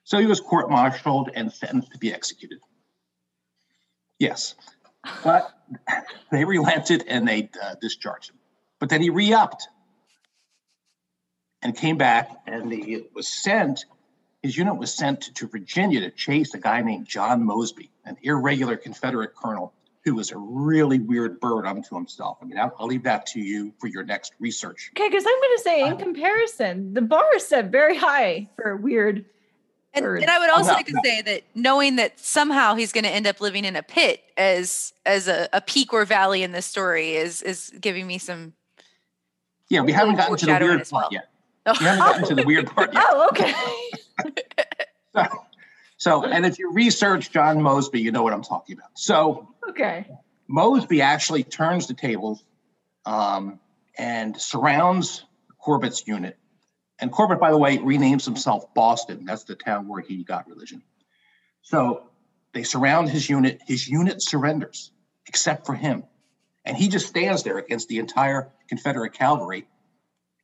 [0.03, 2.59] So he was court martialed and sentenced to be executed.
[4.19, 4.53] Yes.
[5.23, 5.51] But
[6.31, 8.37] they relented and they uh, discharged him.
[8.79, 9.67] But then he re upped
[11.63, 13.85] and came back and he was sent.
[14.41, 18.77] His unit was sent to Virginia to chase a guy named John Mosby, an irregular
[18.77, 19.73] Confederate colonel
[20.05, 22.37] who was a really weird bird unto himself.
[22.41, 24.91] I mean, I'll, I'll leave that to you for your next research.
[24.95, 28.49] Okay, because I'm going to say, in uh, comparison, the bar is set very high
[28.55, 29.25] for weird
[29.93, 33.09] and, and, I would also like to say that knowing that somehow he's going to
[33.09, 36.67] end up living in a pit as as a, a peak or valley in this
[36.67, 38.53] story is is giving me some.
[39.69, 41.01] Yeah, we haven't gotten to the weird well.
[41.01, 41.29] part yet.
[41.65, 41.73] Oh.
[41.79, 43.05] We haven't gotten to the weird part oh, yet.
[43.09, 43.53] Oh, okay.
[45.15, 45.25] So,
[45.97, 48.91] so, and if you research John Mosby, you know what I'm talking about.
[48.95, 50.07] So, okay,
[50.47, 52.43] Mosby actually turns the tables
[53.05, 53.59] um,
[53.97, 55.25] and surrounds
[55.59, 56.37] Corbett's unit
[56.99, 59.25] and Corbett, by the way, renames himself Boston.
[59.25, 60.83] That's the town where he got religion.
[61.61, 62.03] So
[62.53, 63.61] they surround his unit.
[63.65, 64.91] His unit surrenders,
[65.25, 66.03] except for him.
[66.65, 69.67] And he just stands there against the entire Confederate cavalry,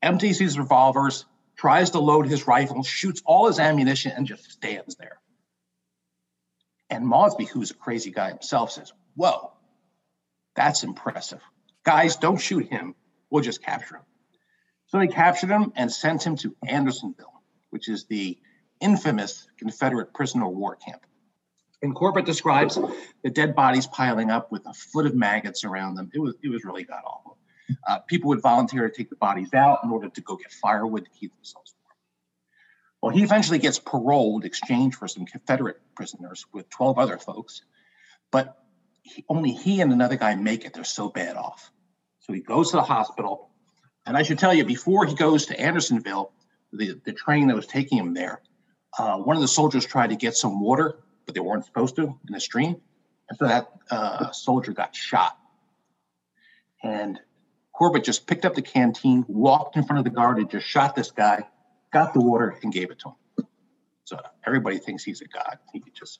[0.02, 4.96] empties his revolvers, tries to load his rifle, shoots all his ammunition, and just stands
[4.96, 5.20] there.
[6.89, 9.54] And Mosby, who's a crazy guy himself, says, Whoa,
[10.56, 11.41] that's impressive.
[11.84, 12.96] Guys, don't shoot him.
[13.30, 14.04] We'll just capture him.
[14.88, 18.38] So they captured him and sent him to Andersonville, which is the
[18.80, 21.02] infamous Confederate prisoner of war camp.
[21.82, 22.80] And Corbett describes
[23.24, 26.10] the dead bodies piling up with a foot of maggots around them.
[26.13, 27.38] It was, it was really god awful.
[27.88, 31.06] Uh, people would volunteer to take the bodies out in order to go get firewood
[31.06, 31.95] to keep themselves warm.
[33.01, 37.62] Well, he eventually gets paroled, exchanged for some Confederate prisoners with 12 other folks,
[38.32, 38.58] but
[39.04, 40.73] he, only he and another guy make it.
[40.73, 41.71] They're so bad off.
[42.21, 43.49] So he goes to the hospital
[44.06, 46.32] and I should tell you, before he goes to Andersonville,
[46.71, 48.41] the, the train that was taking him there,
[48.97, 52.04] uh, one of the soldiers tried to get some water, but they weren't supposed to
[52.04, 52.78] in the stream.
[53.30, 55.38] And so that uh, soldier got shot.
[56.84, 57.19] And
[57.76, 60.96] Corbett just picked up the canteen, walked in front of the guard, and just shot
[60.96, 61.44] this guy,
[61.92, 63.48] got the water, and gave it to him.
[64.06, 65.58] So everybody thinks he's a god.
[65.74, 66.20] He could just,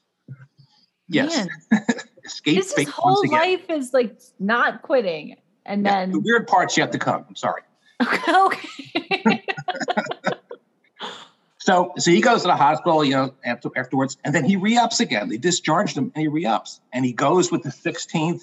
[1.08, 1.46] yes,
[2.24, 2.56] escape.
[2.56, 5.36] His whole life is like not quitting.
[5.64, 7.24] And yeah, then the weird part's yet to come.
[7.28, 7.62] I'm sorry.
[8.28, 9.44] Okay.
[11.66, 15.00] So, so he goes to the hospital, you know, after, afterwards, and then he re-ups
[15.00, 15.28] again.
[15.28, 18.42] They discharged him, and he re-ups, and he goes with the 16th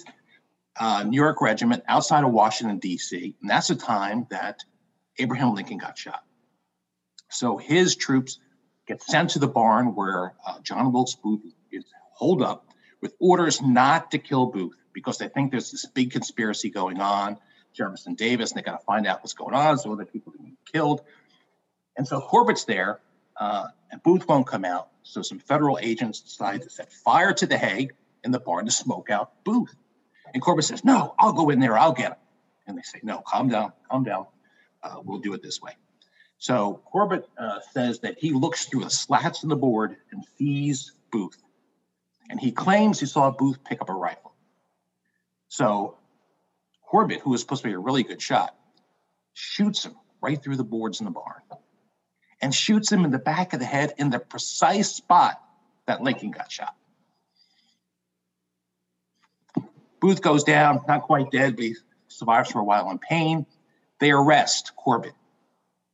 [0.78, 3.36] uh, New York Regiment outside of Washington D.C.
[3.40, 4.64] And that's the time that
[5.18, 6.24] Abraham Lincoln got shot.
[7.30, 8.38] So his troops
[8.86, 11.40] get sent to the barn where uh, John Wilkes Booth
[11.72, 12.66] is holed up
[13.00, 17.38] with orders not to kill Booth because they think there's this big conspiracy going on.
[17.74, 20.44] Jefferson Davis, and they got to find out what's going on so other people can
[20.44, 21.02] be killed.
[21.96, 23.00] And so Corbett's there,
[23.36, 24.88] uh, and Booth won't come out.
[25.02, 27.90] So some federal agents decide to set fire to the hay
[28.22, 29.74] in the barn to smoke out Booth.
[30.34, 32.18] And Corbett says, No, I'll go in there, I'll get him.
[32.66, 34.26] And they say, No, calm down, calm down.
[34.82, 35.72] Uh, we'll do it this way.
[36.36, 40.92] So Corbett uh, says that he looks through the slats in the board and sees
[41.10, 41.42] Booth.
[42.28, 44.34] And he claims he saw Booth pick up a rifle.
[45.48, 45.96] So
[46.82, 48.54] Corbett, who was supposed to be a really good shot,
[49.32, 51.40] shoots him right through the boards in the barn
[52.40, 55.40] and shoots him in the back of the head in the precise spot
[55.86, 56.74] that Lincoln got shot.
[60.04, 61.76] Booth goes down, not quite dead, but he
[62.08, 63.46] survives for a while in pain.
[64.00, 65.14] They arrest Corbett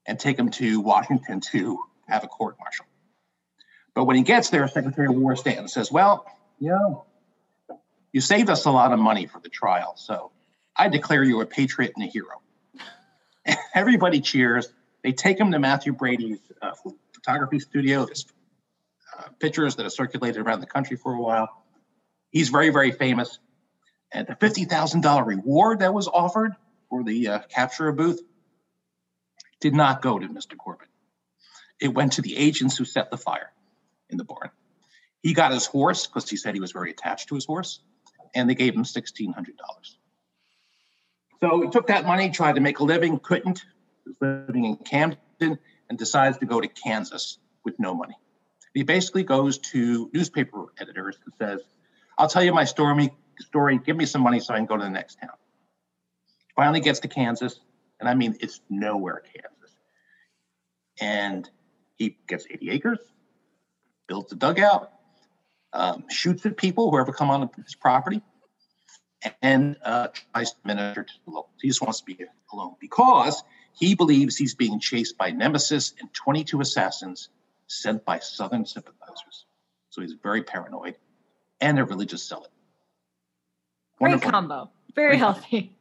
[0.05, 2.87] and take him to Washington to have a court martial.
[3.94, 6.27] But when he gets there, Secretary of War Stanton says, Well,
[6.59, 7.05] you know,
[8.11, 10.33] you saved us a lot of money for the trial, so
[10.75, 12.42] I declare you a patriot and a hero.
[13.77, 14.66] Everybody cheers.
[15.05, 16.73] They take him to Mathew Brady's uh,
[17.12, 18.07] photography studio.
[18.07, 18.27] There's
[19.16, 21.62] uh, pictures that have circulated around the country for a while.
[22.31, 23.38] He's very, very famous.
[24.12, 26.57] And the $50,000 reward that was offered
[26.88, 28.20] for the uh, capture of Booth
[29.61, 30.57] did not go to Mr.
[30.57, 30.88] Corbett.
[31.81, 33.53] It went to the agents who set the fire
[34.09, 34.51] in the barn.
[35.23, 37.81] He got his horse because he said he was very attached to his horse,
[38.35, 39.35] and they gave him $1,600.
[41.40, 43.64] So he took that money, tried to make a living, couldn't,
[44.07, 48.14] was living in Camden, and decides to go to Kansas with no money.
[48.75, 51.61] He basically goes to newspaper editors and says,
[52.18, 53.11] I'll tell you my story,
[53.42, 55.31] story, give me some money so I can go to the next town.
[56.57, 57.61] Finally gets to Kansas,
[57.98, 59.76] and I mean, it's nowhere Kansas.
[61.00, 61.48] And
[61.96, 62.98] he gets 80 acres,
[64.09, 64.92] builds a dugout,
[65.72, 68.22] um, shoots at people, whoever come on his property,
[69.42, 71.55] and uh, tries to minister to the locals.
[71.61, 72.18] He just wants to be
[72.53, 77.29] alone because he believes he's being chased by Nemesis and 22 assassins
[77.66, 79.44] sent by Southern sympathizers.
[79.90, 80.96] So he's very paranoid
[81.61, 82.50] and a religious zealot.
[84.01, 84.71] Great combo.
[84.95, 85.73] Very Great healthy.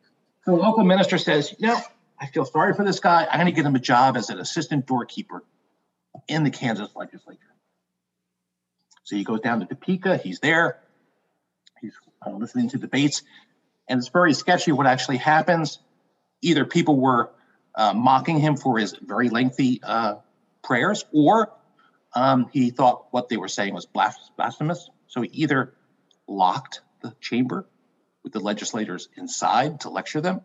[0.45, 1.79] So the local minister says, you know,
[2.19, 3.25] I feel sorry for this guy.
[3.25, 5.43] I'm going to get him a job as an assistant doorkeeper
[6.27, 7.39] in the Kansas legislature.
[9.03, 10.17] So he goes down to Topeka.
[10.17, 10.79] He's there.
[11.81, 11.93] He's
[12.25, 13.23] uh, listening to debates.
[13.87, 15.79] And it's very sketchy what actually happens.
[16.41, 17.31] Either people were
[17.73, 20.15] uh, mocking him for his very lengthy uh,
[20.63, 21.51] prayers, or
[22.13, 24.89] um, he thought what they were saying was blasphemous.
[25.07, 25.73] So he either
[26.27, 27.65] locked the chamber
[28.29, 30.41] with the legislators inside to lecture them,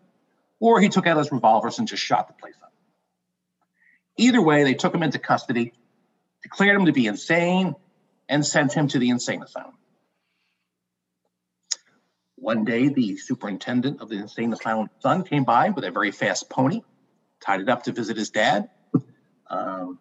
[0.59, 2.73] or he took out his revolvers and just shot the place up.
[4.17, 5.75] Either way, they took him into custody,
[6.43, 7.75] declared him to be insane,
[8.27, 9.75] and sent him to the insane asylum.
[12.37, 16.49] One day, the superintendent of the insane asylum son came by with a very fast
[16.49, 16.81] pony,
[17.45, 18.71] tied it up to visit his dad.
[19.51, 19.99] Um,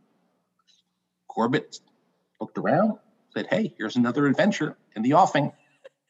[1.27, 1.79] Corbett
[2.39, 2.99] looked around,
[3.33, 5.51] said, Hey, here's another adventure in the offing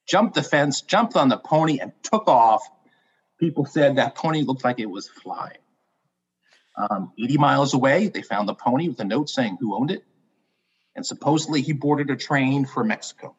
[0.07, 2.61] jumped the fence, jumped on the pony, and took off.
[3.39, 5.57] People said that pony looked like it was flying.
[6.75, 10.03] Um, 80 miles away, they found the pony with a note saying who owned it.
[10.95, 13.35] And supposedly he boarded a train for Mexico.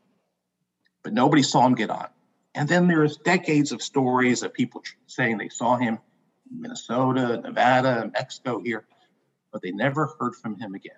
[1.03, 2.09] But nobody saw him get on.
[2.55, 5.99] And then there's decades of stories of people saying they saw him
[6.51, 8.87] in Minnesota, Nevada, Mexico here,
[9.53, 10.97] but they never heard from him again.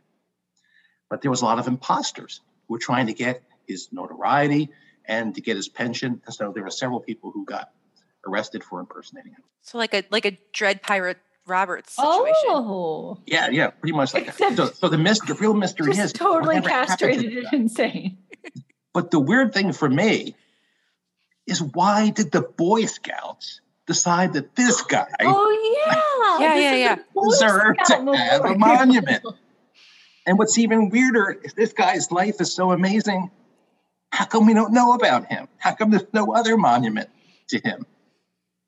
[1.09, 4.70] But there was a lot of imposters who were trying to get his notoriety,
[5.07, 6.21] and to get his pension.
[6.25, 7.71] And so there were several people who got
[8.27, 9.42] arrested for impersonating him.
[9.62, 12.35] So like a like a Dread Pirate Roberts situation.
[12.49, 14.57] Oh, yeah, yeah, pretty much like that.
[14.57, 18.19] So, so the mystery, the real mystery is totally castrated and insane.
[18.92, 20.35] But the weird thing for me
[21.47, 25.07] is why did the Boy Scouts decide that this guy?
[25.21, 26.96] Oh yeah, yeah, yeah, yeah.
[27.31, 29.25] Deserved to have a monument.
[30.27, 33.31] And what's even weirder is this guy's life is so amazing
[34.11, 35.48] how come we don't know about him?
[35.59, 37.11] How come there's no other monument
[37.48, 37.87] to him?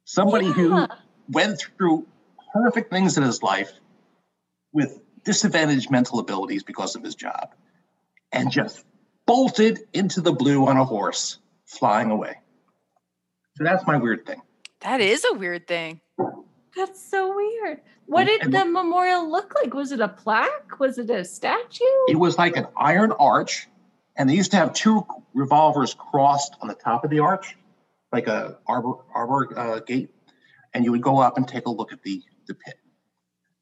[0.05, 0.53] Somebody yeah.
[0.53, 0.87] who
[1.31, 3.73] went through horrific things in his life
[4.73, 7.55] with disadvantaged mental abilities because of his job
[8.33, 8.85] and just
[9.27, 12.35] bolted into the blue on a horse flying away.
[13.57, 14.41] So that's my weird thing.
[14.81, 16.01] That is a weird thing.
[16.77, 17.81] That's so weird.
[18.07, 19.75] What did and- the memorial look like?
[19.75, 20.79] Was it a plaque?
[20.79, 21.85] Was it a statue?
[22.09, 23.69] It was like an iron arch,
[24.19, 27.57] and they used to have two revolvers crossed on the top of the arch,
[28.13, 30.11] like a arbor arbor uh, gate,
[30.75, 32.75] and you would go up and take a look at the the pit.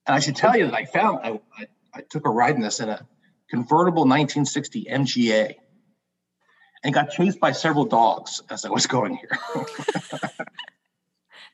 [0.07, 2.63] And I should tell you that I found I, I, I took a ride in
[2.63, 3.07] this in a
[3.51, 5.55] convertible 1960 MGA,
[6.83, 9.39] and got chased by several dogs as I was going here.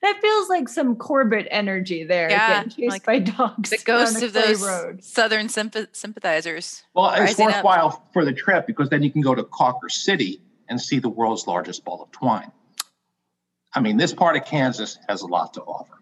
[0.02, 2.28] That feels like some Corbett energy there.
[2.28, 3.70] Yeah, getting chased like by dogs.
[3.70, 5.02] The ghosts of those road.
[5.04, 6.82] Southern sympath- sympathizers.
[6.94, 7.54] Well, it's Rising up.
[7.54, 11.08] worthwhile for the trip because then you can go to Cawker City and see the
[11.08, 12.50] world's largest ball of twine.
[13.74, 15.94] I mean, this part of Kansas has a lot to offer.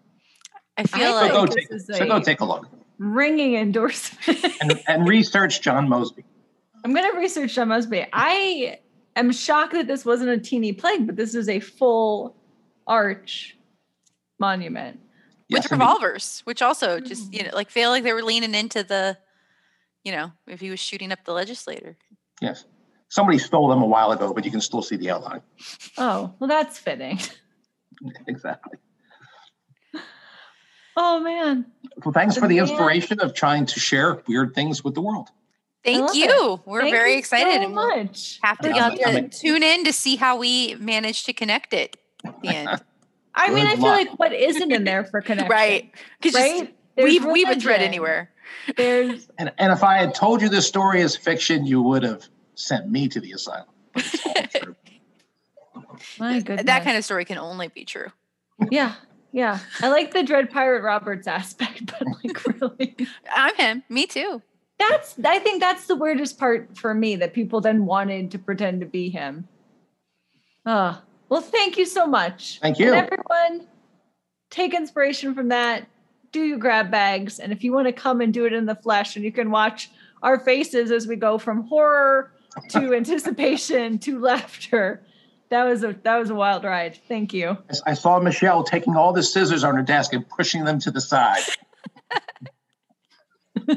[0.77, 2.67] I feel I So like go this take, is so go a- take a look
[2.97, 4.45] Ringing endorsement.
[4.61, 6.23] and, and research John Mosby.
[6.83, 8.05] I'm gonna research John Mosby.
[8.13, 8.79] I
[9.15, 12.35] am shocked that this wasn't a teeny plague, but this is a full
[12.87, 13.57] arch
[14.41, 14.99] monument.
[14.99, 15.05] with
[15.47, 15.83] Yes, indeed.
[15.83, 17.45] revolvers, which also just you hmm.
[17.47, 19.17] know like feel like they were leaning into the,
[20.03, 21.95] you know, if he was shooting up the legislator.
[22.41, 22.65] Yes.
[23.07, 25.41] Somebody stole them a while ago, but you can still see the outline.
[25.97, 27.19] Oh, well, that's fitting.
[28.27, 28.79] Exactly.
[30.97, 31.65] Oh man.
[32.03, 32.67] Well, thanks for the Man.
[32.67, 35.29] inspiration of trying to share weird things with the world.
[35.83, 36.61] Thank love you.
[36.65, 38.39] We're Thank very you excited, so and we'll much.
[38.43, 41.33] have to, Yeah, I'm- have to I'm tune in to see how we manage to
[41.33, 42.81] connect it at the end.
[43.35, 44.07] I mean, I feel luck.
[44.07, 45.49] like what isn't in there for connection?
[45.51, 45.91] right?
[46.21, 46.75] Because Right?
[46.95, 47.87] There's weave weave a thread religion.
[47.87, 48.31] anywhere.
[48.75, 52.27] There's And, and if I had told you this story is fiction, you would have
[52.55, 53.65] sent me to the asylum.
[53.93, 54.75] But it's all true.
[56.19, 56.65] my goodness.
[56.65, 58.07] That kind of story can only be true.
[58.69, 58.95] Yeah.
[59.31, 59.59] Yeah.
[59.79, 62.95] I like the Dread Pirate Roberts aspect, but like really
[63.33, 63.83] I'm him.
[63.87, 64.41] Me too.
[64.77, 68.81] that's I think that's the weirdest part for me that people then wanted to pretend
[68.81, 69.47] to be him.
[70.65, 71.01] Oh,
[71.31, 72.59] well, thank you so much.
[72.61, 72.93] Thank you.
[72.93, 73.65] And everyone,
[74.49, 75.87] take inspiration from that.
[76.33, 77.39] Do your grab bags.
[77.39, 79.49] And if you want to come and do it in the flesh, and you can
[79.49, 79.89] watch
[80.21, 82.33] our faces as we go from horror
[82.71, 85.01] to anticipation to laughter.
[85.49, 86.99] That was a that was a wild ride.
[87.07, 87.57] Thank you.
[87.85, 91.01] I saw Michelle taking all the scissors on her desk and pushing them to the
[91.01, 91.43] side.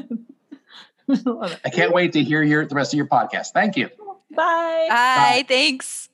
[1.63, 3.53] I can't wait to hear your the rest of your podcast.
[3.53, 3.89] Thank you.
[4.31, 4.87] Bye.
[4.89, 5.45] Bye.
[5.47, 6.09] Thanks.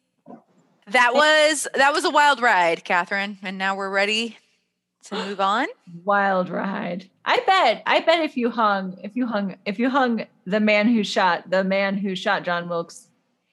[0.92, 3.38] That was that was a wild ride, Catherine.
[3.42, 4.38] And now we're ready
[5.06, 5.68] to move on.
[6.04, 7.10] wild ride.
[7.26, 7.84] I bet.
[7.86, 11.50] I bet if you hung, if you hung, if you hung the man who shot
[11.50, 13.08] the man who shot John Wilkes,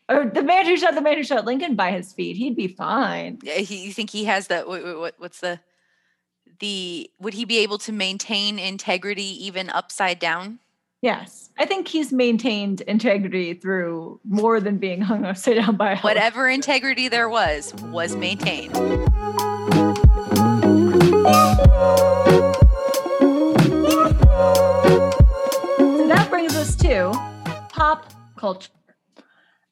[0.09, 2.69] or the man who shot the man who shot Lincoln by his feet, he'd be
[2.69, 3.39] fine.
[3.43, 4.67] Yeah, he, you think he has that?
[4.67, 5.61] what, what what's the
[6.61, 10.61] the would he be able to maintain integrity even upside down?
[11.01, 15.97] Yes, I think he's maintained integrity through more than being hung upside down by.
[15.99, 18.75] Whatever integrity there was was maintained.
[18.75, 18.83] So
[26.09, 27.13] that brings us to
[27.69, 28.73] pop culture.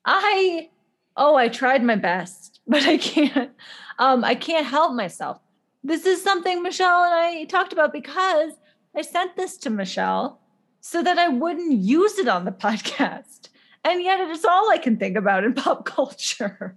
[0.04, 0.68] I
[1.16, 3.50] oh, I tried my best, but I can't
[3.98, 5.40] um I can't help myself.
[5.82, 8.52] This is something Michelle and I talked about because
[8.94, 10.40] I sent this to Michelle
[10.80, 13.48] so that I wouldn't use it on the podcast.
[13.84, 16.76] And yet it is all I can think about in pop culture.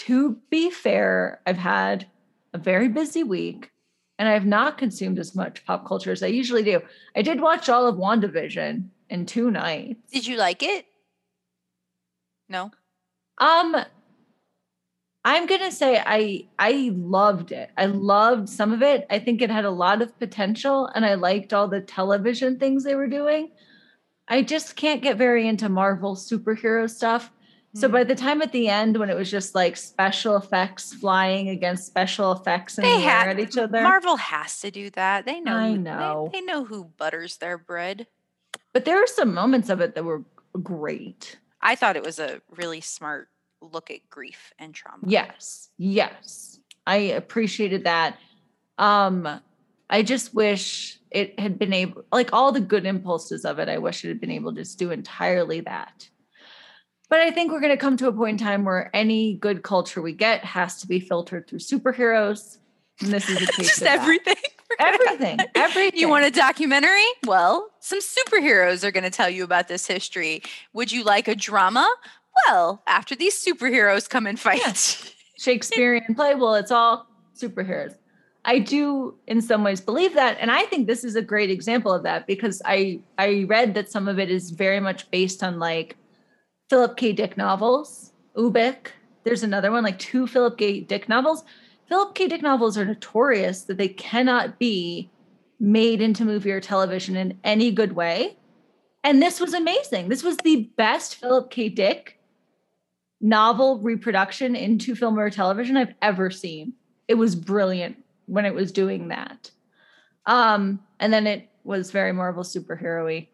[0.00, 2.06] to be fair, I've had
[2.52, 3.70] a very busy week
[4.18, 6.80] and I have not consumed as much pop culture as I usually do.
[7.14, 10.00] I did watch all of WandaVision in two nights.
[10.12, 10.86] Did you like it?
[12.48, 12.70] No.
[13.38, 13.76] Um
[15.26, 17.70] I'm going to say I I loved it.
[17.76, 19.08] I loved some of it.
[19.10, 22.84] I think it had a lot of potential and I liked all the television things
[22.84, 23.50] they were doing.
[24.28, 27.32] I just can't get very into Marvel superhero stuff.
[27.74, 28.08] So by mm.
[28.08, 32.30] the time at the end when it was just like special effects flying against special
[32.30, 33.82] effects in They the had- at each other.
[33.82, 35.26] Marvel has to do that.
[35.26, 35.56] They know.
[35.56, 36.30] I who- they- know.
[36.32, 38.06] They, know who butters their bread.
[38.72, 40.22] but there were some moments of it that were
[40.62, 41.38] great.
[41.60, 43.28] I thought it was a really smart
[43.60, 45.04] look at grief and trauma.
[45.06, 45.70] Yes.
[45.78, 46.58] Yes.
[46.86, 48.18] I appreciated that.
[48.78, 49.40] Um
[49.88, 53.78] I just wish it had been able like all the good impulses of it I
[53.78, 56.08] wish it had been able to just do entirely that.
[57.08, 59.62] But I think we're going to come to a point in time where any good
[59.62, 62.58] culture we get has to be filtered through superheroes.
[63.00, 64.34] And this is a taste Just of everything.
[64.68, 65.38] We're gonna have Everything.
[65.54, 66.00] Everything.
[66.00, 67.06] You want a documentary?
[67.24, 70.42] Well, some superheroes are going to tell you about this history.
[70.72, 71.88] Would you like a drama?
[72.44, 75.12] Well, after these superheroes come and fight.
[75.38, 76.34] Shakespearean play.
[76.34, 77.94] Well, it's all superheroes.
[78.44, 80.38] I do in some ways believe that.
[80.40, 83.90] And I think this is a great example of that because I I read that
[83.90, 85.96] some of it is very much based on like
[86.70, 87.12] Philip K.
[87.12, 88.88] Dick novels, Ubik.
[89.24, 90.80] There's another one, like two Philip K.
[90.80, 91.44] Dick novels.
[91.88, 92.28] Philip K.
[92.28, 95.10] Dick novels are notorious that they cannot be
[95.58, 98.36] made into movie or television in any good way.
[99.02, 100.08] And this was amazing.
[100.08, 101.68] This was the best Philip K.
[101.68, 102.15] Dick
[103.20, 106.74] novel reproduction into film or television I've ever seen.
[107.08, 109.50] It was brilliant when it was doing that.
[110.26, 113.28] Um, and then it was very Marvel superhero-y.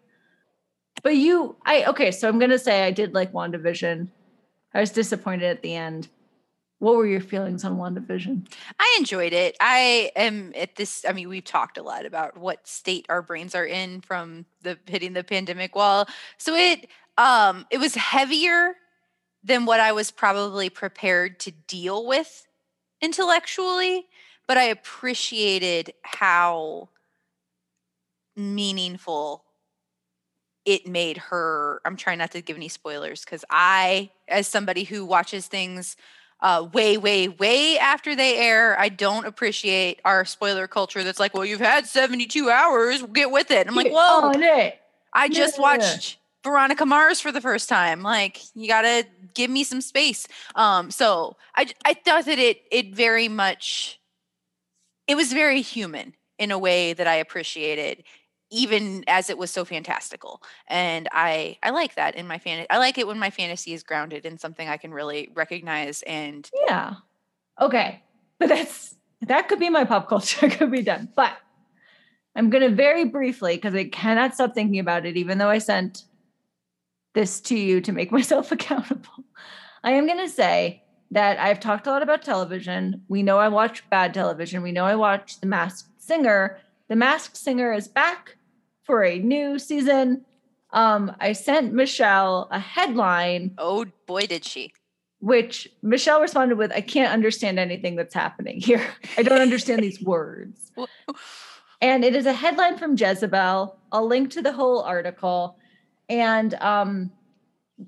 [1.02, 4.08] But you, I okay, so I'm gonna say I did like WandaVision.
[4.74, 6.08] I was disappointed at the end.
[6.78, 8.46] What were your feelings on WandaVision?
[8.78, 9.56] I enjoyed it.
[9.60, 11.04] I am at this.
[11.08, 14.78] I mean, we've talked a lot about what state our brains are in from the
[14.86, 16.06] hitting the pandemic wall.
[16.38, 18.74] So it um it was heavier
[19.44, 22.46] than what I was probably prepared to deal with
[23.00, 24.06] intellectually,
[24.46, 26.88] but I appreciated how
[28.36, 29.44] meaningful
[30.64, 31.80] it made her.
[31.84, 35.96] I'm trying not to give any spoilers because I, as somebody who watches things
[36.40, 41.34] uh, way, way, way after they air, I don't appreciate our spoiler culture that's like,
[41.34, 43.66] well, you've had 72 hours, get with it.
[43.66, 44.32] I'm like, whoa.
[45.12, 48.02] I just watched Veronica Mars for the first time.
[48.02, 50.26] Like, you gotta give me some space.
[50.54, 53.98] Um, so I I thought that it it very much
[55.08, 58.04] it was very human in a way that I appreciated,
[58.50, 60.42] even as it was so fantastical.
[60.68, 62.66] And I I like that in my fan.
[62.70, 66.48] I like it when my fantasy is grounded in something I can really recognize and
[66.66, 66.94] Yeah.
[67.60, 68.02] Okay.
[68.38, 70.48] But that's that could be my pop culture.
[70.50, 71.08] could be done.
[71.16, 71.32] But
[72.36, 76.04] I'm gonna very briefly, because I cannot stop thinking about it, even though I sent
[77.14, 79.24] this to you to make myself accountable.
[79.84, 83.02] I am gonna say that I've talked a lot about television.
[83.08, 84.62] We know I watch bad television.
[84.62, 86.58] We know I watch The Masked Singer.
[86.88, 88.36] The Masked Singer is back
[88.84, 90.24] for a new season.
[90.72, 94.72] Um, I sent Michelle a headline oh boy did she.
[95.20, 98.86] which Michelle responded with, I can't understand anything that's happening here.
[99.18, 100.72] I don't understand these words.
[101.82, 103.76] And it is a headline from Jezebel.
[103.92, 105.58] I'll link to the whole article.
[106.12, 107.10] And um,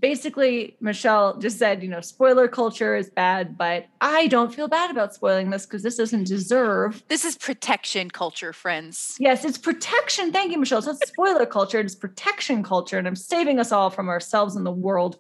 [0.01, 4.91] basically, Michelle just said, you know, spoiler culture is bad, but I don't feel bad
[4.91, 7.05] about spoiling this because this doesn't deserve.
[7.09, 9.15] This is protection culture, friends.
[9.21, 10.33] Yes, it's protection.
[10.33, 10.79] Thank you, Michelle.
[10.79, 12.97] It's not spoiler culture, it's protection culture.
[12.97, 15.19] And I'm saving us all from ourselves and the world.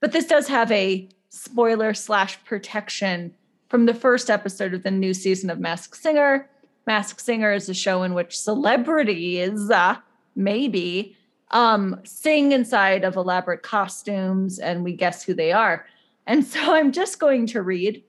[0.00, 3.34] But this does have a spoiler slash protection
[3.70, 6.50] from the first episode of the new season of Masked Singer.
[6.86, 9.96] Masked Singer is a show in which celebrities, uh,
[10.36, 11.15] maybe,
[11.50, 15.86] um, sing inside of elaborate costumes and we guess who they are.
[16.26, 18.02] And so I'm just going to read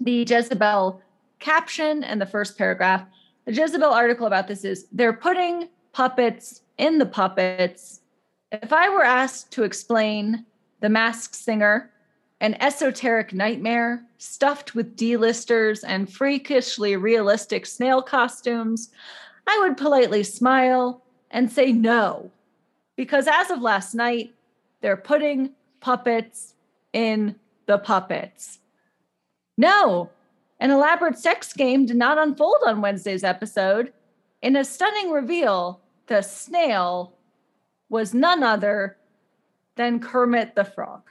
[0.00, 1.00] the Jezebel
[1.38, 3.04] caption and the first paragraph.
[3.44, 8.00] The Jezebel article about this is they're putting puppets in the puppets.
[8.52, 10.44] If I were asked to explain
[10.80, 11.90] The Masked Singer,
[12.40, 18.90] an esoteric nightmare stuffed with D-listers and freakishly realistic snail costumes,
[19.46, 21.02] I would politely smile
[21.36, 22.30] and say no.
[22.96, 24.34] Because as of last night,
[24.80, 26.54] they're putting puppets
[26.94, 28.58] in the puppets.
[29.58, 30.08] No,
[30.60, 33.92] an elaborate sex game did not unfold on Wednesday's episode.
[34.40, 37.12] In a stunning reveal, the snail
[37.90, 38.96] was none other
[39.76, 41.02] than Kermit the Frog.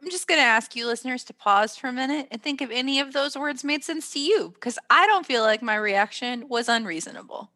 [0.00, 2.70] I'm just going to ask you listeners to pause for a minute and think if
[2.70, 6.48] any of those words made sense to you because I don't feel like my reaction
[6.48, 7.50] was unreasonable.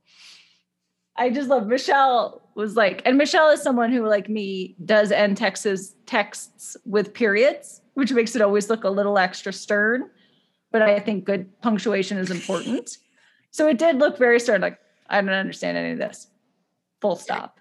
[1.17, 5.37] I just love Michelle was like, and Michelle is someone who, like me, does end
[5.37, 10.11] texts texts with periods, which makes it always look a little extra stern.
[10.71, 12.99] But I think good punctuation is important.
[13.55, 14.79] So it did look very stern, like,
[15.11, 16.29] I don't understand any of this.
[17.03, 17.61] Full stop.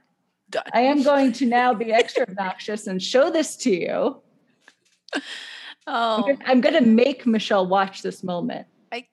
[0.50, 0.64] Done.
[0.74, 4.22] I am going to now be extra obnoxious and show this to you.
[5.88, 8.68] Oh, I'm going to make Michelle watch this moment.
[8.92, 9.08] I,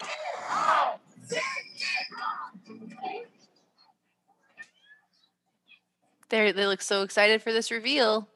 [6.29, 8.29] they they look so excited for this reveal.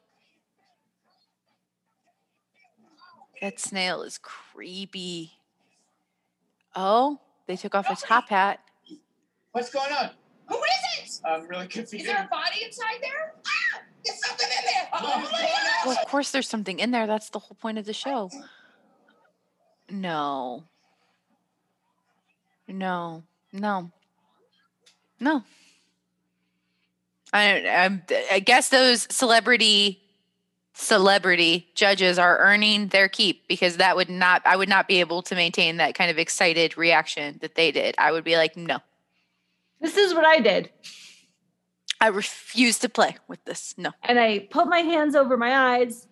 [3.41, 5.33] That snail is creepy.
[6.77, 8.61] Oh, they took off a top hat.
[9.51, 10.11] What's going on?
[10.49, 11.21] Who is it?
[11.27, 12.07] I'm really confused.
[12.07, 13.35] Is there a body inside there?
[13.47, 13.83] Ah!
[14.05, 14.89] There's something in there!
[14.95, 15.51] Oh, my
[15.87, 17.07] Well, of course, there's something in there.
[17.07, 18.31] That's the whole point of the show.
[19.91, 20.65] No.
[22.67, 23.25] No.
[23.53, 23.91] No.
[25.21, 25.45] No.
[27.33, 29.99] I, I'm- I guess those celebrity
[30.75, 35.21] celebrity judges are earning their keep because that would not I would not be able
[35.25, 37.95] to maintain that kind of excited reaction that they did.
[37.99, 38.79] I would be like, no,
[39.81, 40.71] This is what I did.
[42.01, 43.75] I refuse to play with this.
[43.77, 43.91] No.
[44.03, 46.07] And I put my hands over my eyes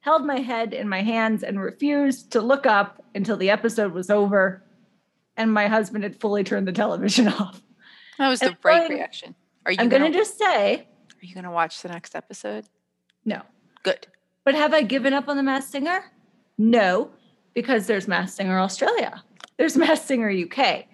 [0.00, 4.10] held my head in my hands and refused to look up until the episode was
[4.10, 4.62] over
[5.34, 7.62] and my husband had fully turned the television off.
[8.18, 9.34] That was And the right reaction.
[9.66, 10.86] Are you I'm gonna, going to just say
[11.24, 12.66] are you gonna watch the next episode?
[13.24, 13.42] no.
[13.82, 14.06] Good.
[14.44, 16.04] But have I given up on the Masked Singer?
[16.56, 17.10] No,
[17.54, 19.22] because there's Masked Singer Australia.
[19.58, 20.86] There's Masked Singer UK.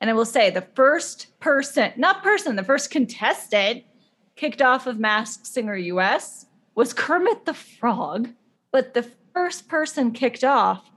[0.00, 3.84] And I will say the first person, not person, the first contestant
[4.34, 8.30] kicked off of Masked Singer US was Kermit the Frog.
[8.72, 10.90] But the first person kicked off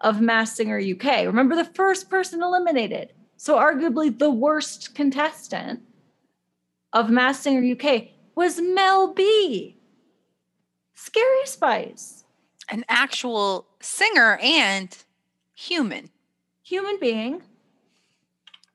[0.00, 3.12] of Masked Singer UK, remember the first person eliminated.
[3.36, 5.80] So arguably the worst contestant
[6.92, 9.76] of Masked Singer UK was Mel B.
[10.94, 12.24] Scary Spice,
[12.68, 14.96] An actual singer and
[15.56, 16.10] human.
[16.62, 17.42] human being,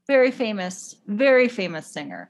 [0.07, 2.29] very famous, very famous singer.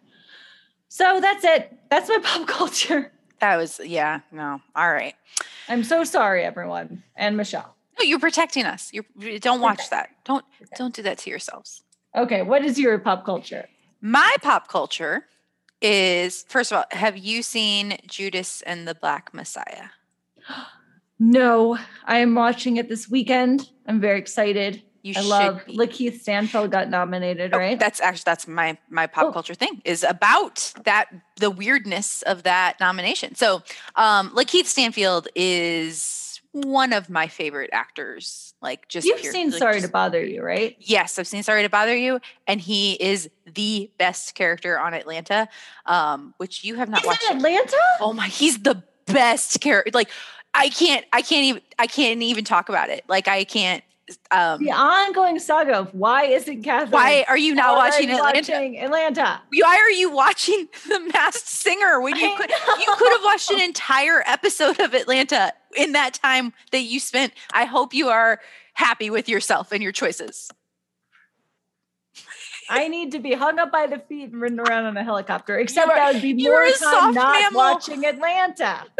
[0.89, 1.77] So that's it.
[1.89, 3.11] That's my pop culture.
[3.39, 4.61] That was yeah, no.
[4.75, 5.13] All right.
[5.67, 7.75] I'm so sorry, everyone, and Michelle.
[7.99, 8.91] No, you're protecting us.
[8.93, 10.09] You're you don't watch that.
[10.25, 10.45] Don't
[10.77, 11.83] don't do that to yourselves.
[12.15, 13.67] Okay, what is your pop culture?
[14.01, 15.25] My pop culture
[15.85, 19.89] is first of all, have you seen Judas and the Black Messiah?
[21.19, 23.69] No, I am watching it this weekend.
[23.87, 24.81] I'm very excited.
[25.01, 25.77] You I should love be.
[25.77, 27.79] Lakeith Stanfield got nominated, Oh, right?
[27.79, 29.31] That's actually that's my my pop Oh.
[29.31, 31.05] culture thing is about that
[31.37, 33.35] the weirdness of that nomination.
[33.35, 33.61] So,
[33.95, 36.24] um, Lakeith Stanfield is
[36.55, 38.53] one of my favorite actors.
[38.61, 40.75] Like just You've pure- seen like, Sorry just- to Bother You, right?
[40.79, 45.47] Yes, I've seen Sorry to Bother You, and he is the best character on Atlanta,
[45.85, 47.29] um, which you have not He's watched.
[47.29, 47.77] in Atlanta?
[47.99, 49.91] Oh my, he's the best character.
[49.93, 50.09] Like
[50.53, 53.03] I can't, I can't even, I can't even talk about it.
[53.09, 53.83] Like I can't.
[54.29, 58.51] Um, The ongoing saga of why isn't Catherine why are you not watching Atlanta?
[58.51, 59.41] watching Atlanta?
[59.51, 62.75] Why are you watching The Masked Singer when you I could know.
[62.79, 67.33] you could have watched an entire episode of Atlanta in that time that you spent?
[67.51, 68.39] I hope you are
[68.73, 70.51] happy with yourself and your choices.
[72.69, 75.57] I need to be hung up by the feet and ridden around on a helicopter.
[75.59, 77.57] Except are- that would be more time soft not mammal.
[77.59, 78.83] watching Atlanta.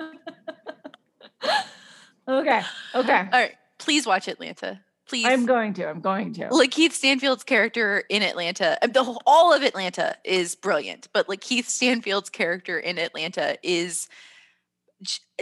[2.28, 2.62] okay,
[2.94, 3.28] okay.
[3.32, 4.80] All right, please watch Atlanta.
[5.08, 5.26] Please.
[5.26, 5.88] I'm going to.
[5.88, 6.54] I'm going to.
[6.54, 11.26] Like Keith Stanfield's character in Atlanta, uh, the whole, all of Atlanta is brilliant, but
[11.26, 14.08] Lakeith Stanfield's character in Atlanta is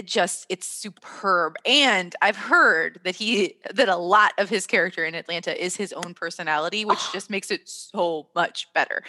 [0.05, 1.57] just it's superb.
[1.66, 5.93] And I've heard that he that a lot of his character in Atlanta is his
[5.93, 9.03] own personality, which just makes it so much better.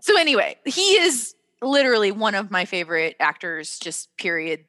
[0.00, 4.64] So anyway, he is literally one of my favorite actors just period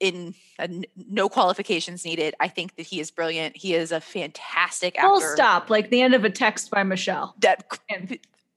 [0.00, 2.34] in uh, no qualifications needed.
[2.40, 3.56] I think that he is brilliant.
[3.56, 7.34] He is a fantastic actor Full stop, like the end of a text by Michelle.
[7.40, 7.68] that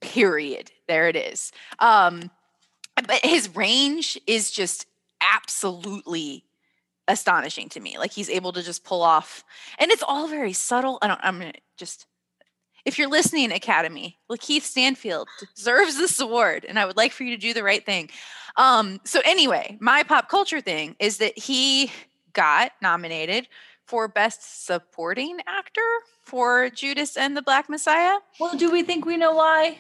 [0.04, 2.30] period there it is um
[2.96, 4.86] but his range is just
[5.22, 6.44] absolutely
[7.08, 9.46] astonishing to me like he's able to just pull off
[9.80, 12.06] and it's all very subtle i don't i'm gonna just
[12.86, 17.34] if you're listening academy lakeith stanfield deserves this award and i would like for you
[17.34, 18.10] to do the right thing
[18.58, 21.91] um so anyway my pop culture thing is that he
[22.34, 23.47] got nominated
[23.86, 25.82] for best supporting actor
[26.22, 29.80] for judas and the black messiah Well, do we think we know why?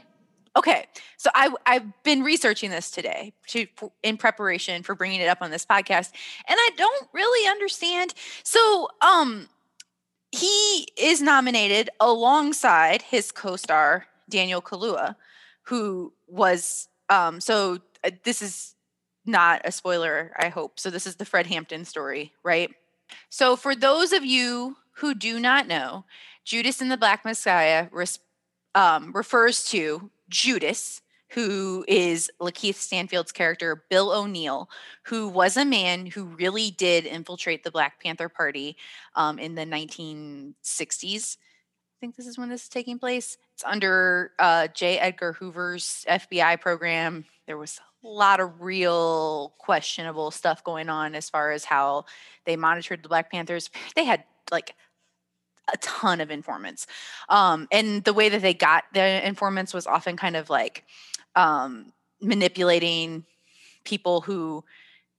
[0.55, 0.85] Okay,
[1.17, 3.65] so I I've been researching this today to
[4.03, 6.11] in preparation for bringing it up on this podcast,
[6.47, 8.13] and I don't really understand.
[8.43, 9.49] So, um,
[10.31, 15.15] he is nominated alongside his co-star Daniel Kaluuya,
[15.63, 17.41] who was um.
[17.41, 17.79] So
[18.23, 18.75] this is
[19.25, 20.79] not a spoiler, I hope.
[20.79, 22.71] So this is the Fred Hampton story, right?
[23.29, 26.05] So for those of you who do not know,
[26.45, 28.19] Judas and the Black Messiah res-
[28.75, 34.69] um, refers to Judas, who is Lakeith Stanfield's character, Bill O'Neal,
[35.03, 38.75] who was a man who really did infiltrate the Black Panther Party
[39.15, 41.37] um, in the 1960s.
[41.37, 43.37] I think this is when this is taking place.
[43.53, 44.99] It's under uh, J.
[44.99, 47.25] Edgar Hoover's FBI program.
[47.47, 52.05] There was a lot of real questionable stuff going on as far as how
[52.45, 53.69] they monitored the Black Panthers.
[53.95, 54.75] They had like
[55.71, 56.87] a ton of informants.
[57.29, 60.83] Um, and the way that they got the informants was often kind of like
[61.35, 63.25] um, manipulating
[63.83, 64.63] people who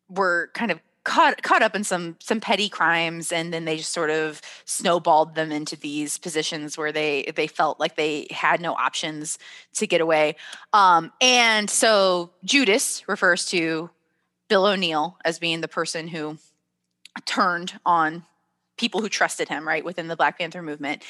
[0.09, 3.93] were kind of caught caught up in some some petty crimes and then they just
[3.93, 8.73] sort of snowballed them into these positions where they they felt like they had no
[8.75, 9.39] options
[9.75, 10.35] to get away
[10.73, 13.91] um, and so judas refers to
[14.49, 16.39] bill o'neal as being the person who
[17.27, 18.25] turned on
[18.77, 21.03] people who trusted him, right, within the Black Panther movement.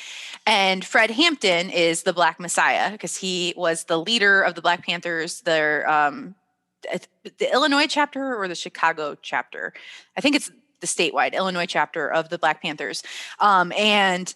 [0.46, 4.84] And Fred Hampton is the Black Messiah because he was the leader of the Black
[4.84, 6.34] Panthers, their um,
[7.38, 9.72] the Illinois chapter or the Chicago chapter.
[10.16, 13.02] I think it's the statewide Illinois chapter of the Black Panthers.
[13.40, 14.34] Um, and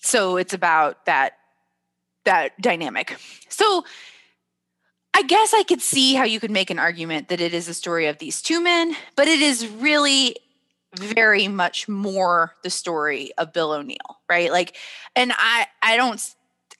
[0.00, 1.34] so it's about that
[2.24, 3.16] that dynamic.
[3.48, 3.84] So
[5.14, 7.74] I guess I could see how you could make an argument that it is a
[7.74, 10.36] story of these two men, but it is really
[10.96, 14.52] very much more the story of Bill O'Neal, right?
[14.52, 14.76] Like,
[15.16, 16.34] and I, I don't,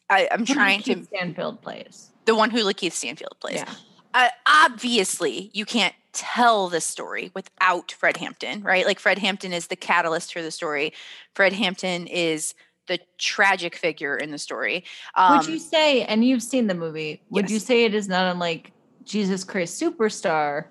[0.08, 3.56] I, I'm trying to Stanfield plays the one who Lakeith Stanfield plays.
[3.56, 3.74] Yeah.
[4.14, 8.84] Uh, obviously, you can't tell this story without Fred Hampton, right?
[8.84, 10.92] Like Fred Hampton is the catalyst for the story.
[11.34, 12.54] Fred Hampton is
[12.88, 14.84] the tragic figure in the story.
[15.14, 18.30] Um, would you say, and you've seen the movie, would you say it is not
[18.30, 18.72] unlike
[19.04, 20.66] Jesus Christ Superstar?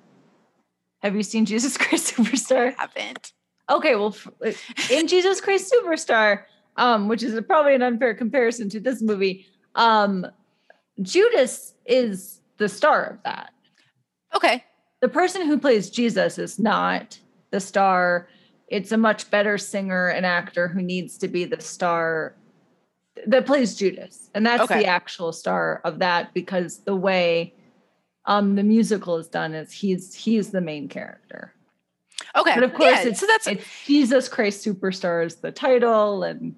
[1.00, 2.76] Have you seen Jesus Christ Superstar?
[2.78, 3.34] haven't?
[3.70, 4.16] Okay, well,
[4.92, 6.44] in Jesus Christ Superstar,
[6.76, 10.28] um, which is probably an unfair comparison to this movie, um,
[11.02, 13.51] Judas is the star of that.
[14.36, 14.64] Okay,
[15.01, 18.30] The person who plays Jesus is not the star.
[18.68, 22.36] It's a much better singer and actor who needs to be the star
[23.28, 24.30] that plays Judas.
[24.36, 24.80] And that's Okay.
[24.80, 27.53] the actual star of that because the way
[28.26, 31.53] um the musical is done is he's he's the main character.
[32.36, 32.53] okay.
[32.53, 36.55] But of course Yeah, it's so that's it's Jesus Christ Superstar is the title and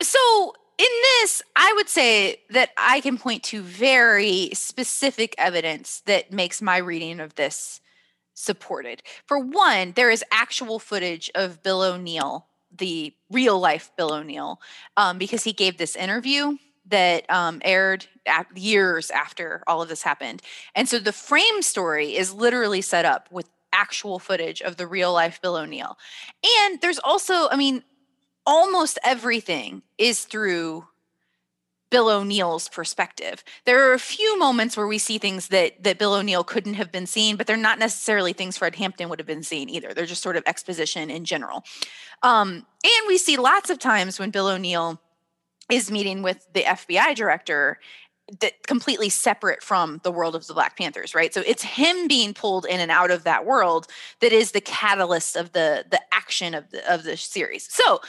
[0.00, 0.86] So in
[1.20, 6.78] this, I would say that I can point to very specific evidence that makes my
[6.78, 7.80] reading of this
[8.34, 9.02] supported.
[9.26, 12.46] For one, there is actual footage of Bill O'Neal,
[12.76, 14.60] the real life Bill O'Neal,
[14.96, 16.56] um, because he gave this interview
[16.86, 18.06] that um, aired
[18.54, 20.42] years after all of this happened.
[20.74, 25.12] And so the frame story is literally set up with actual footage of the real
[25.12, 25.96] life Bill O'Neal.
[26.44, 27.84] And there's also, I mean,
[28.46, 30.86] almost everything is through
[31.92, 33.44] Bill O'Neal's perspective.
[33.66, 36.90] There are a few moments where we see things that that Bill O'Neal couldn't have
[36.90, 39.92] been seen, but they're not necessarily things Fred Hampton would have been seeing either.
[39.92, 41.64] They're just sort of exposition in general.
[42.22, 45.00] Um, and we see lots of times when Bill O'Neal
[45.70, 47.78] is meeting with the FBI director
[48.40, 51.34] that completely separate from the world of the Black Panthers, right?
[51.34, 53.86] So it's him being pulled in and out of that world
[54.20, 57.68] that is the catalyst of the the action of the of the series.
[57.70, 58.00] So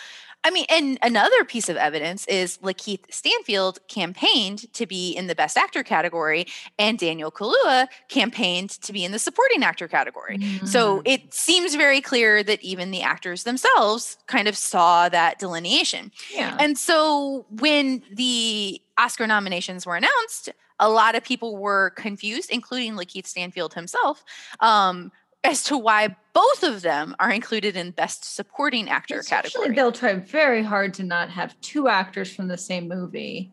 [0.45, 5.35] I mean, and another piece of evidence is Lakeith Stanfield campaigned to be in the
[5.35, 6.45] Best Actor category,
[6.77, 10.39] and Daniel Kaluuya campaigned to be in the Supporting Actor category.
[10.65, 11.01] So Mm.
[11.05, 16.11] it seems very clear that even the actors themselves kind of saw that delineation.
[16.33, 16.57] yeah.
[16.59, 22.95] And so when the Oscar nominations were announced, a lot of people were confused, including
[22.95, 24.23] Lakeith Stanfield himself,
[24.59, 25.11] um,
[25.43, 29.69] as to why both of them are included in Best Supporting Actor category.
[29.75, 33.51] they'll try very hard to not have two actors from the same movie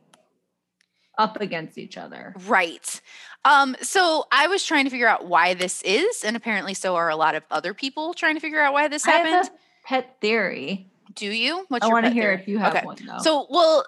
[1.18, 2.34] up against each other.
[2.46, 3.00] Right.
[3.44, 7.08] Um, so I was trying to figure out why this is, and apparently so are
[7.10, 9.50] a lot of other people trying to figure out why this I have happened.
[9.84, 10.86] a pet theory.
[11.14, 11.64] Do you?
[11.68, 12.40] What's I want to hear theory?
[12.42, 12.86] if you have Okay.
[12.86, 13.18] one though.
[13.18, 13.84] So, well,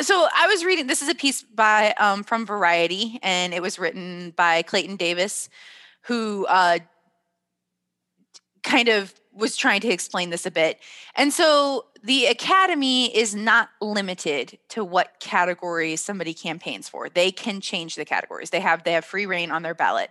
[0.00, 0.86] so I was reading.
[0.88, 5.48] This is a piece by um, from Variety, and it was written by Clayton Davis,
[6.02, 6.80] who uh,
[8.66, 10.78] kind of was trying to explain this a bit.
[11.14, 17.08] And so, the Academy is not limited to what categories somebody campaigns for.
[17.08, 18.50] They can change the categories.
[18.50, 20.10] They have they have free reign on their ballot.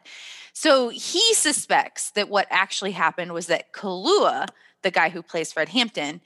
[0.52, 4.48] So he suspects that what actually happened was that Kaluuya,
[4.84, 6.22] the guy who plays Fred Hampton,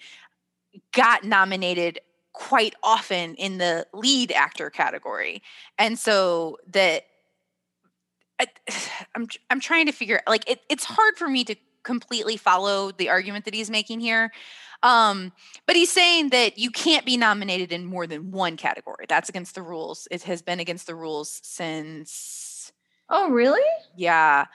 [0.94, 2.00] got nominated
[2.34, 5.42] quite often in the lead actor category
[5.78, 7.04] and so that
[8.40, 8.48] I,
[9.16, 11.56] i'm i'm trying to figure like it, it's hard for me to
[11.92, 14.32] completely follow the argument that he's making here
[14.84, 15.32] um
[15.66, 19.56] but he's saying that you can't be nominated in more than one category that's against
[19.56, 22.50] the rules it has been against the rules since
[23.10, 23.62] oh, really?
[23.96, 24.46] yeah.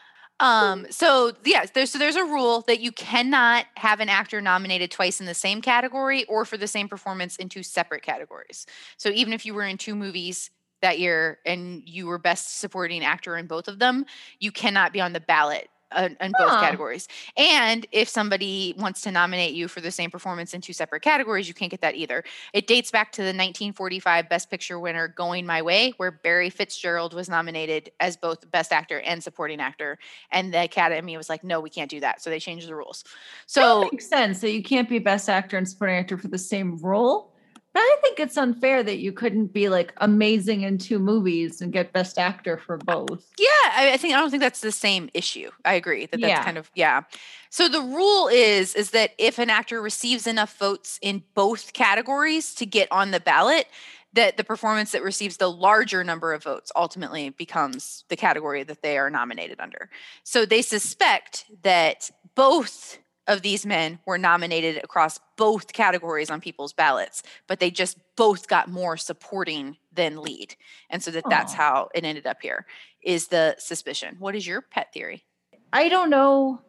[0.40, 4.90] Um, so yes, there's so there's a rule that you cannot have an actor nominated
[4.90, 8.66] twice in the same category or for the same performance in two separate categories.
[8.96, 10.50] So even if you were in two movies
[10.82, 14.04] that year and you were best supporting actor in both of them,
[14.40, 16.60] you cannot be on the ballot uh, in both Huh.
[16.60, 17.08] categories.
[17.36, 21.48] And if somebody wants to nominate you for the same performance in two separate categories,
[21.48, 22.24] you can't get that either.
[22.52, 27.14] It dates back to the 1945 Best Picture winner Going My Way, where Barry Fitzgerald
[27.14, 29.98] was nominated as both Best Actor and Supporting Actor.
[30.30, 32.22] And the Academy was like, no, we can't do that.
[32.22, 33.04] So they changed the rules.
[33.46, 34.40] So that makes sense.
[34.40, 37.33] So you can't be best actor and supporting actor for the same role.
[37.74, 41.72] But I think it's unfair that you couldn't be like amazing in two movies and
[41.72, 43.28] get best actor for both.
[43.36, 45.50] Yeah, I, I think I don't think that's the same issue.
[45.64, 46.44] I agree that that's Yeah.
[46.44, 47.02] kind of yeah.
[47.50, 52.54] So the rule is is that if an actor receives enough votes in both categories
[52.54, 53.66] to get on the ballot,
[54.12, 58.82] that the performance that receives the larger number of votes ultimately becomes the category that
[58.82, 59.90] they are nominated under.
[60.22, 66.72] So they suspect that both of these men were nominated across both categories on people's
[66.72, 70.56] ballots, but they just both got more supporting than lead.
[70.90, 72.66] And so that that's how it ended up here
[73.02, 74.16] is the suspicion.
[74.18, 75.24] What is your pet theory?
[75.72, 76.60] I don't know.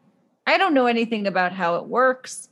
[0.48, 2.50] I don't know anything about how it works.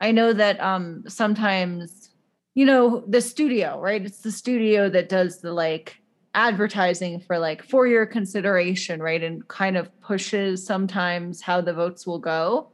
[0.00, 2.10] I know that um sometimes,
[2.54, 4.04] you know, the studio, right?
[4.04, 5.96] It's the studio that does the like
[6.34, 9.22] advertising for like for your consideration, right?
[9.22, 12.70] And kind of pushes sometimes how the votes will go.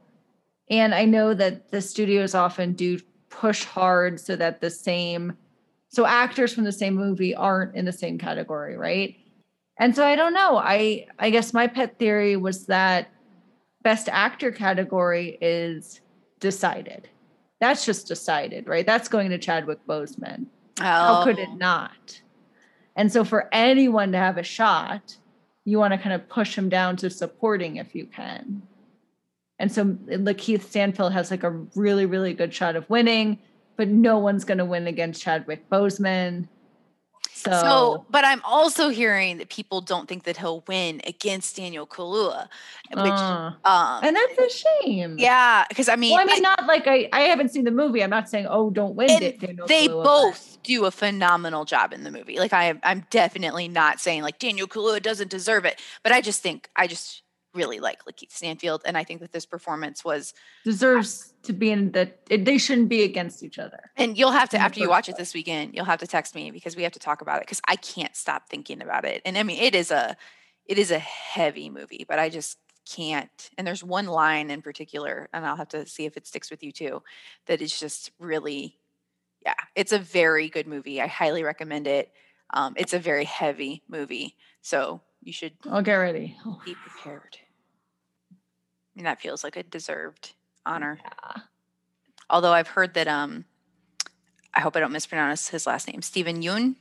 [0.69, 2.99] And I know that the studios often do
[3.29, 5.33] push hard so that the same
[5.89, 9.15] so actors from the same movie aren't in the same category, right?
[9.79, 10.57] And so I don't know.
[10.57, 13.09] I I guess my pet theory was that
[13.83, 16.01] best actor category is
[16.39, 17.07] decided.
[17.61, 18.85] That's just decided, right?
[18.85, 20.47] That's going to Chadwick Boseman.
[20.79, 20.83] Oh.
[20.83, 21.55] How could it Oh.
[21.55, 22.21] not?
[22.95, 25.17] And so for anyone to have a shot,
[25.65, 28.61] you want to kind of push him down to supporting if you can.
[29.59, 33.39] And so Lakeith Stanfield has like a really, really good shot of winning,
[33.77, 36.47] but no one's going to win against Chadwick Boseman.
[37.33, 41.85] So, So, but I'm also hearing that people don't think that he'll win against Daniel
[41.85, 42.47] Kaluuya,
[42.91, 44.49] which, uh, um, and that's a
[44.83, 45.17] shame.
[45.19, 47.71] yeah, because I mean, Well, I mean, I- not like I, I haven't seen the
[47.71, 48.01] movie.
[48.03, 49.39] I'm not saying, oh, don't win it.
[49.67, 52.39] They but- both do a phenomenal job in the movie.
[52.39, 56.41] Like I, I'm definitely not saying like Daniel Kaluuya doesn't deserve it, but I just
[56.41, 57.21] think I just
[57.55, 60.33] really like Lakeith Stanfield, and I think that this performance was.
[60.63, 62.11] deserves to be in the.
[62.29, 63.91] They shouldn't be against each other.
[63.95, 66.51] And you'll have to after you watch it this weekend, you'll have to text me
[66.51, 69.21] because we have to talk about it because I can't stop thinking about it.
[69.25, 70.15] And I mean, it is a,
[70.65, 73.49] it is a heavy movie, but I just can't.
[73.57, 76.63] And there's one line in particular, and I'll have to see if it sticks with
[76.63, 77.01] you too,
[77.47, 78.77] that is just really,
[79.43, 81.01] yeah, it's a very good movie.
[81.01, 82.11] I highly recommend it.
[82.51, 86.37] Um, it's a very heavy movie, so you should I'll get ready.
[86.63, 87.37] Be prepared.
[88.95, 90.33] I mean, that feels like a deserved
[90.65, 90.99] honor.
[91.03, 91.41] yeah.
[92.29, 93.45] Although I've heard that um
[94.53, 96.75] I hope I don't mispronounce his last name, Steven Yeun.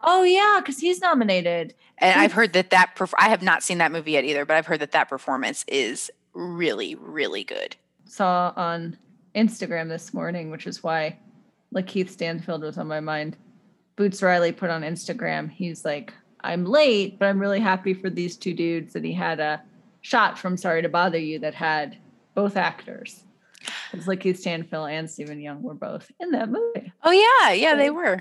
[0.00, 1.74] Oh yeah, because he's nominated.
[1.98, 4.56] And I've heard that that perf- I have not seen that movie yet either, but
[4.56, 7.76] I've heard that that performance is really really good.
[8.04, 8.96] Saw on
[9.34, 11.18] Instagram this morning, which is why
[11.74, 13.36] Lakeith Stanfield was on my mind.
[13.96, 15.50] Boots Riley put on Instagram.
[15.50, 19.40] He's like, I'm late, but I'm really happy for these two dudes that he had
[19.40, 19.60] a
[20.08, 21.98] shot from Sorry to Bother You that had
[22.34, 23.24] both actors.
[23.90, 26.92] Because Lakeith Stanfield and Steven Yeun were both in that movie.
[27.02, 28.20] Oh yeah, yeah, they were.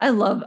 [0.00, 0.44] I love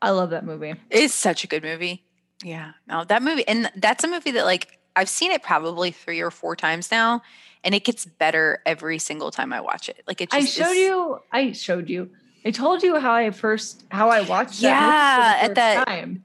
[0.00, 0.74] I love that movie.
[0.90, 2.04] It's such a good movie.
[2.42, 2.72] Yeah.
[2.88, 6.30] No, that movie and that's a movie that like I've seen it probably 3 or
[6.30, 7.22] 4 times now
[7.64, 10.02] and it gets better every single time I watch it.
[10.06, 11.18] Like it just I showed is- you.
[11.32, 12.10] I showed you.
[12.44, 14.68] I told you how I first how I watched that.
[14.68, 16.24] Yeah, movie for the at that- time.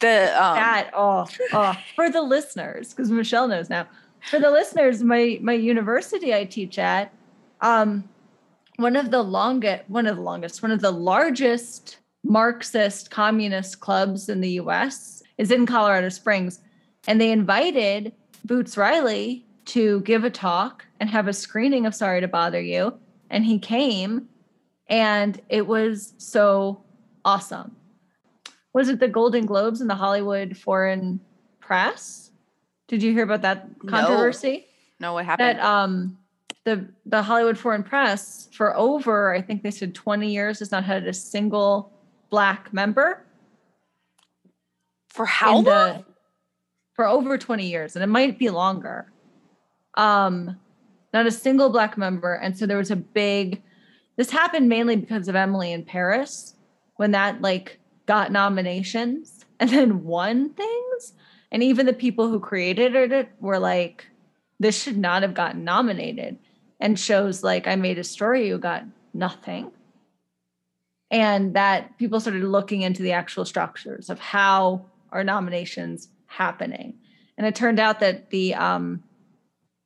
[0.00, 3.86] The um that oh oh for the listeners because Michelle knows now.
[4.30, 7.12] For the listeners, my my university I teach at,
[7.60, 8.08] um,
[8.76, 14.28] one of the longest, one of the longest, one of the largest Marxist communist clubs
[14.28, 15.22] in the U.S.
[15.38, 16.60] is in Colorado Springs,
[17.06, 18.12] and they invited
[18.44, 22.98] Boots Riley to give a talk and have a screening of Sorry to Bother You,
[23.30, 24.28] and he came,
[24.88, 26.82] and it was so
[27.24, 27.77] awesome
[28.72, 31.20] was it the Golden Globes and the Hollywood Foreign
[31.60, 32.30] Press?
[32.86, 33.90] Did you hear about that No.
[33.90, 34.66] controversy?
[35.00, 35.58] know what happened.
[35.58, 36.18] That um
[36.64, 40.84] the the Hollywood Foreign Press for over I think they said 20 years has not
[40.84, 41.92] had a single
[42.30, 43.24] black member
[45.08, 45.64] For how in long?
[45.98, 46.04] the-
[46.94, 49.12] for over 20 years and it might be longer.
[49.94, 50.58] Um
[51.14, 53.62] not a single black member and so there was a big
[54.16, 56.54] this happened mainly because of Emily in Paris
[56.96, 57.78] when that like
[58.08, 61.12] got nominations and then won things.
[61.52, 64.06] And even the people who created it were like
[64.58, 66.38] this should not have gotten nominated.
[66.80, 68.84] And shows like I made a story you got
[69.14, 69.70] nothing.
[71.10, 76.94] And that people started looking into the actual structures of how are nominations happening.
[77.36, 79.04] And it turned out that the um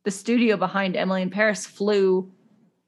[0.05, 2.31] the studio behind Emily in Paris flew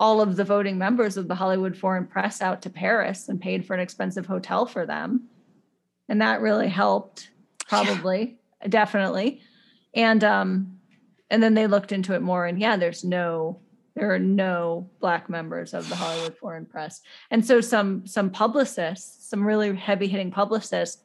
[0.01, 3.65] all of the voting members of the Hollywood Foreign Press out to Paris and paid
[3.65, 5.29] for an expensive hotel for them.
[6.09, 7.31] And that really helped,
[7.69, 8.37] probably,
[8.69, 9.41] definitely.
[9.95, 10.79] And um,
[11.31, 13.61] and then they looked into it more, and yeah, there's no,
[13.95, 17.01] there are no black members of the Hollywood Foreign Press.
[17.31, 21.03] And so some some publicists, some really heavy hitting publicists,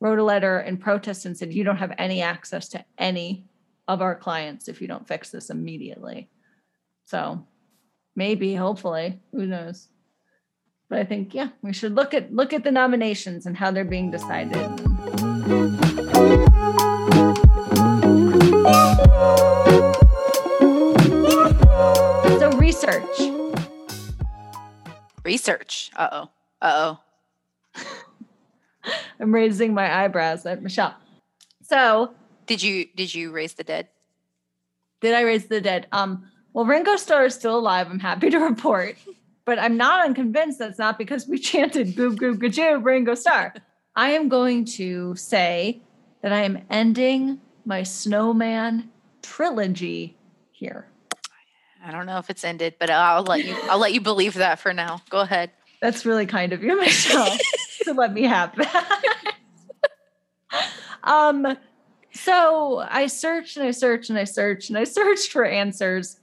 [0.00, 3.44] wrote a letter in protest and said, you don't have any access to any
[3.88, 6.28] of our clients if you don't fix this immediately.
[7.06, 7.46] So
[8.18, 9.86] Maybe, hopefully, who knows?
[10.90, 13.84] But I think, yeah, we should look at look at the nominations and how they're
[13.84, 14.56] being decided.
[22.40, 23.06] So research.
[25.22, 25.92] Research.
[25.96, 26.30] Uh oh.
[26.60, 26.96] Uh
[27.76, 27.82] oh.
[29.20, 30.96] I'm raising my eyebrows at Michelle.
[31.62, 32.14] So
[32.46, 33.86] did you did you raise the dead?
[35.00, 35.86] Did I raise the dead?
[35.92, 37.88] Um well, Ringo Starr is still alive.
[37.90, 38.96] I'm happy to report,
[39.44, 43.54] but I'm not unconvinced that's not because we chanted "Goob Goob Gajoob" Ringo Starr.
[43.96, 45.82] I am going to say
[46.22, 48.90] that I am ending my Snowman
[49.22, 50.16] trilogy
[50.52, 50.86] here.
[51.84, 54.58] I don't know if it's ended, but I'll let you I'll let you believe that
[54.58, 55.00] for now.
[55.10, 55.50] Go ahead.
[55.80, 57.36] That's really kind of you, Michelle,
[57.84, 59.34] to let me have that.
[61.04, 61.56] um,
[62.12, 66.18] so I searched and I searched and I searched and I searched for answers.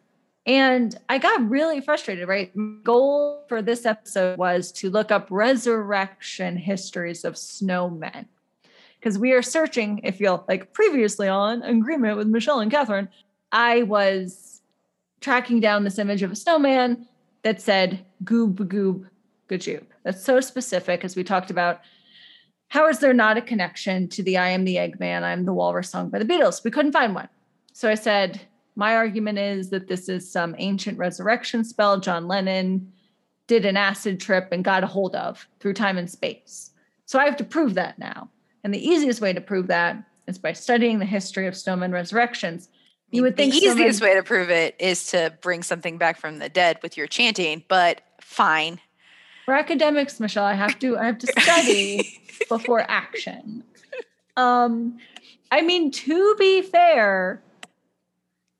[0.45, 2.51] And I got really frustrated, right?
[2.83, 8.25] Goal for this episode was to look up resurrection histories of snowmen.
[8.99, 13.09] Because we are searching, if you'll like previously on agreement with Michelle and Catherine,
[13.51, 14.61] I was
[15.19, 17.07] tracking down this image of a snowman
[17.43, 19.07] that said goob goob
[19.49, 19.83] gajoob.
[20.03, 21.81] That's so specific as we talked about.
[22.69, 25.89] How is there not a connection to the I am the Eggman, I'm the Walrus
[25.89, 26.63] song by the Beatles?
[26.63, 27.29] We couldn't find one.
[27.73, 28.41] So I said,
[28.75, 32.91] my argument is that this is some ancient resurrection spell John Lennon
[33.47, 36.71] did an acid trip and got a hold of through time and space.
[37.05, 38.29] So I have to prove that now.
[38.63, 42.69] And the easiest way to prove that is by studying the history of snowman resurrections.
[43.11, 46.17] You would think the easiest snowmen- way to prove it is to bring something back
[46.17, 48.79] from the dead with your chanting, but fine.
[49.45, 52.19] for academics, Michelle, I have to I have to study
[52.49, 53.63] before action.
[54.35, 54.97] Um,
[55.51, 57.43] I mean, to be fair,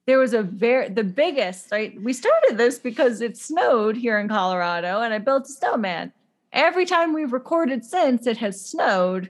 [0.05, 1.99] there was a very the biggest, right?
[2.01, 6.13] We started this because it snowed here in Colorado and I built a snowman.
[6.53, 9.29] Every time we've recorded since it has snowed,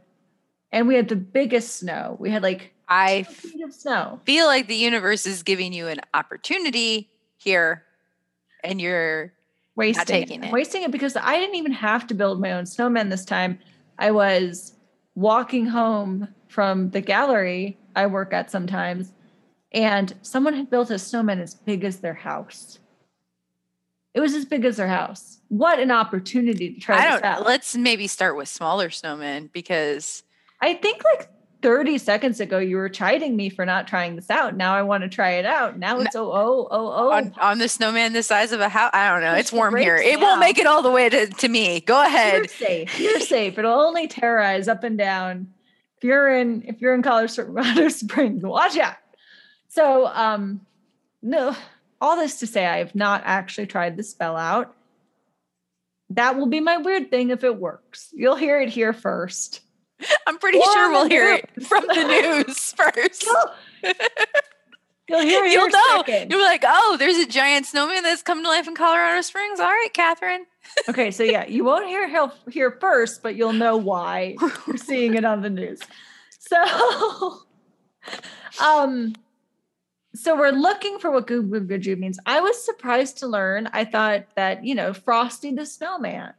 [0.72, 2.18] and we had the biggest snow.
[2.20, 4.20] We had like I feet of snow.
[4.26, 7.84] feel like the universe is giving you an opportunity here
[8.64, 9.34] and you're
[9.76, 10.48] wasting taking it.
[10.48, 10.54] it.
[10.54, 13.60] Wasting it because I didn't even have to build my own snowman this time.
[13.98, 14.74] I was
[15.16, 19.14] walking home from the gallery I work at sometimes,
[19.76, 22.80] and someone had built a snowman as big as their house.
[24.14, 25.42] It was as big as their house.
[25.50, 27.46] What an opportunity to try I this don't out.
[27.46, 30.24] Let's maybe start with smaller snowmen because
[30.62, 31.30] I think like
[31.62, 34.56] 30 seconds ago you were chiding me for not trying this out.
[34.56, 35.78] Now I want to try it out.
[35.78, 37.12] Now it's oh oh oh oh.
[37.12, 39.34] on, on the snowman the size of a house, I don't know.
[39.34, 39.98] It's warm here.
[39.98, 41.82] It won't make it all the way to, to me.
[41.82, 42.36] Go ahead.
[42.36, 43.00] You're safe.
[43.00, 43.58] You're safe.
[43.58, 45.54] It'll only terrorize up and down.
[45.98, 48.96] If you're in if you're in Colorado Springs, watch out.
[49.76, 50.62] So um
[51.22, 51.56] no,
[52.00, 54.74] all this to say I have not actually tried the spell out.
[56.12, 58.10] That will be my weird thing if it works.
[58.14, 59.62] You'll hear it here first.
[60.28, 62.04] I'm pretty Or sure we'll hear it from the
[62.48, 63.28] news first.
[65.10, 65.98] You'll hear it You'll know.
[65.98, 66.32] second.
[66.32, 69.60] You'll be like, oh, there's a giant snowman that's come to life in Colorado Springs.
[69.60, 70.46] All right, Catherine.
[70.90, 72.10] Okay, so yeah, you won't hear
[72.50, 74.36] here first, but you'll know why
[74.68, 75.80] you're seeing it on the news.
[76.40, 77.40] So,
[78.64, 79.14] um,
[80.16, 82.20] so we're looking for what Goob Goob Gajoob means.
[82.26, 83.70] I was surprised to learn.
[83.74, 86.34] I thought that you know Frosty the Snowman.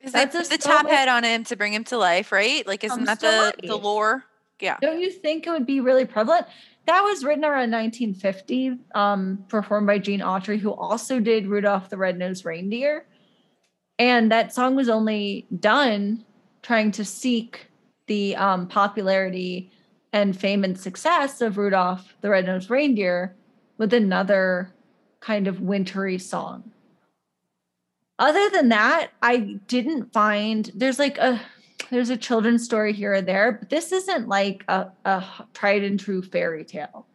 [0.00, 2.66] Is That's that the top head on him to bring him to life, right?
[2.66, 4.24] Like, isn't that the, the lore?
[4.60, 4.76] Yeah.
[4.80, 6.46] Don't you think it would be really prevalent?
[6.86, 11.96] That was written around 1950, um, performed by Gene Autry, who also did Rudolph the
[11.96, 13.06] Red-Nosed Reindeer.
[13.98, 16.24] And that song was only done
[16.62, 17.68] trying to seek
[18.06, 19.70] the um, popularity
[20.14, 23.34] and fame and success of Rudolph the Red-Nosed Reindeer
[23.78, 24.72] with another
[25.18, 26.70] kind of wintry song.
[28.20, 31.40] Other than that, I didn't find there's like a
[31.90, 35.98] there's a children's story here or there, but this isn't like a, a tried and
[35.98, 37.06] true fairy tale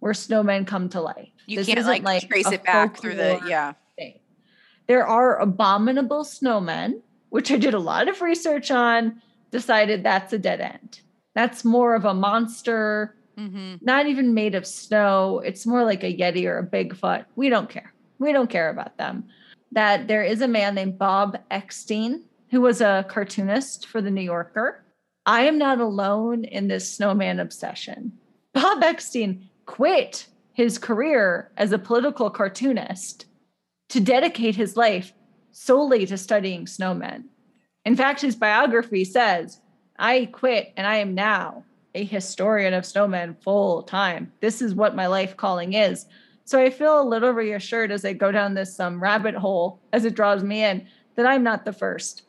[0.00, 1.30] where snowmen come to life.
[1.46, 3.74] You This can't isn't like, trace it back through the, yeah.
[3.96, 4.18] thing.
[4.88, 9.22] There are abominable snowmen, which I did a lot of research on,
[9.52, 11.00] decided that's a dead end.
[11.34, 15.40] That's more of a monster, hmm not even made of snow.
[15.44, 17.24] It's more like a Yeti or a Bigfoot.
[17.36, 17.94] We don't care.
[18.18, 19.24] We don't care about them.
[19.72, 24.22] That there is a man named Bob Eckstein who was a cartoonist for the New
[24.22, 24.84] Yorker.
[25.24, 28.12] I am not alone in this snowman obsession.
[28.52, 33.26] Bob Eckstein quit his career as a political cartoonist
[33.88, 35.12] to dedicate his life
[35.52, 37.24] solely to studying snowmen.
[37.84, 39.60] In fact, his biography says,
[40.00, 41.62] I quit and I am now
[41.94, 44.32] a historian of snowmen full time.
[44.40, 46.06] This is what my life calling is.
[46.44, 50.06] So I feel a little reassured as I go down this um, rabbit hole as
[50.06, 50.86] it draws me in
[51.16, 52.22] that I'm not the first.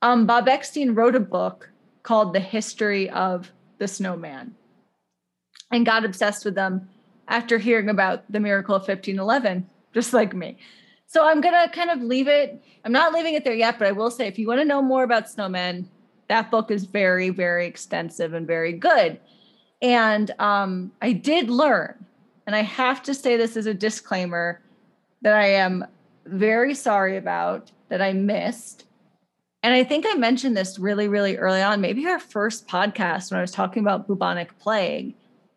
[0.00, 1.70] Um, Bob Eckstein wrote a book
[2.02, 4.54] called The History of the Snowman
[5.70, 6.88] and got obsessed with them
[7.28, 10.56] after hearing about the miracle of 1511, just like me.
[11.06, 12.62] So I'm gonna kind of leave it.
[12.84, 14.80] I'm not leaving it there yet, but I will say if you want to know
[14.80, 15.86] more about snowmen,
[16.28, 19.18] that book is very, very extensive and very good.
[19.80, 22.04] And um, I did learn,
[22.46, 24.60] and I have to say this as a disclaimer
[25.22, 25.84] that I am
[26.26, 28.84] very sorry about that I missed.
[29.62, 33.38] And I think I mentioned this really, really early on, maybe our first podcast when
[33.38, 35.14] I was talking about bubonic plague,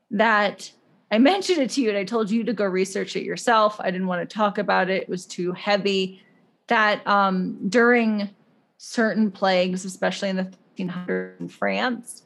[0.09, 0.72] that
[1.11, 3.80] I mentioned it to you and I told you to go research it yourself.
[3.80, 6.22] I didn't want to talk about it, it was too heavy.
[6.67, 8.30] That um, during
[8.78, 10.51] certain plagues, especially in the
[10.89, 12.23] 1500s in France,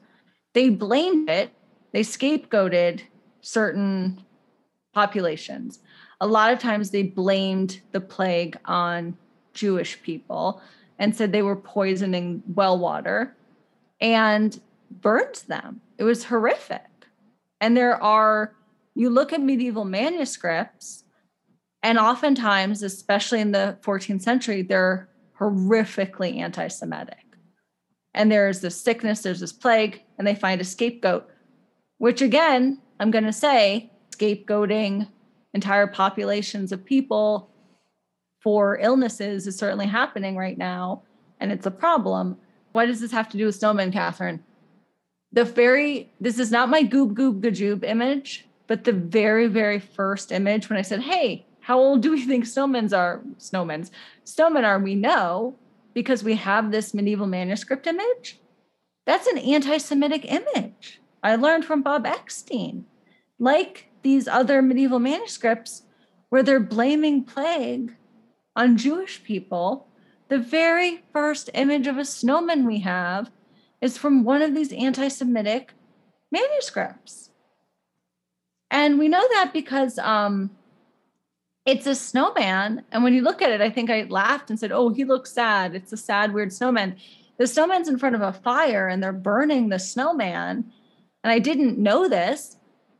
[0.52, 1.50] they blamed it,
[1.92, 3.02] they scapegoated
[3.40, 4.22] certain
[4.92, 5.80] populations.
[6.20, 9.16] A lot of times they blamed the plague on
[9.52, 10.60] Jewish people
[10.98, 13.36] and said they were poisoning well water
[14.00, 15.80] and burned them.
[15.98, 16.82] It was horrific.
[17.60, 18.54] And there are,
[18.94, 21.04] you look at medieval manuscripts,
[21.82, 27.25] and oftentimes, especially in the 14th century, they're horrifically anti Semitic.
[28.16, 31.28] And there's this sickness, there's this plague, and they find a scapegoat,
[31.98, 35.08] which again, I'm going to say, scapegoating
[35.52, 37.50] entire populations of people
[38.40, 41.02] for illnesses is certainly happening right now,
[41.40, 42.38] and it's a problem.
[42.72, 44.42] What does this have to do with snowmen, Catherine?
[45.32, 50.32] The very, this is not my goob goob gajoob image, but the very, very first
[50.32, 53.20] image when I said, hey, how old do we think snowmen are?
[53.38, 53.90] Snowmen.
[54.24, 55.56] Snowmen are, we know,
[55.96, 58.38] because we have this medieval manuscript image.
[59.06, 61.00] That's an anti Semitic image.
[61.22, 62.84] I learned from Bob Eckstein.
[63.38, 65.84] Like these other medieval manuscripts,
[66.28, 67.96] where they're blaming plague
[68.54, 69.88] on Jewish people,
[70.28, 73.30] the very first image of a snowman we have
[73.80, 75.72] is from one of these anti Semitic
[76.30, 77.30] manuscripts.
[78.70, 80.50] And we know that because um,
[81.66, 82.84] it's a snowman.
[82.92, 85.32] And when you look at it, I think I laughed and said, Oh, he looks
[85.32, 85.74] sad.
[85.74, 86.96] It's a sad, weird snowman.
[87.38, 90.72] The snowman's in front of a fire and they're burning the snowman.
[91.22, 92.56] And I didn't know this.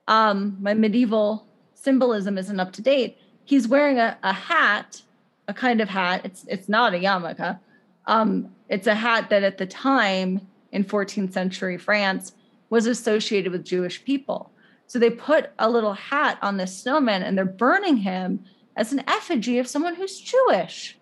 [0.08, 3.16] Um, my medieval symbolism isn't up to date.
[3.44, 5.02] He's wearing a, a hat
[5.48, 6.22] a kind of hat.
[6.24, 7.58] It's it's not a yarmulke.
[8.06, 12.32] Um, it's a hat that at the time in 14th century France
[12.70, 14.50] was associated with Jewish people.
[14.86, 18.44] So they put a little hat on this snowman and they're burning him
[18.76, 20.98] as an effigy of someone who's Jewish.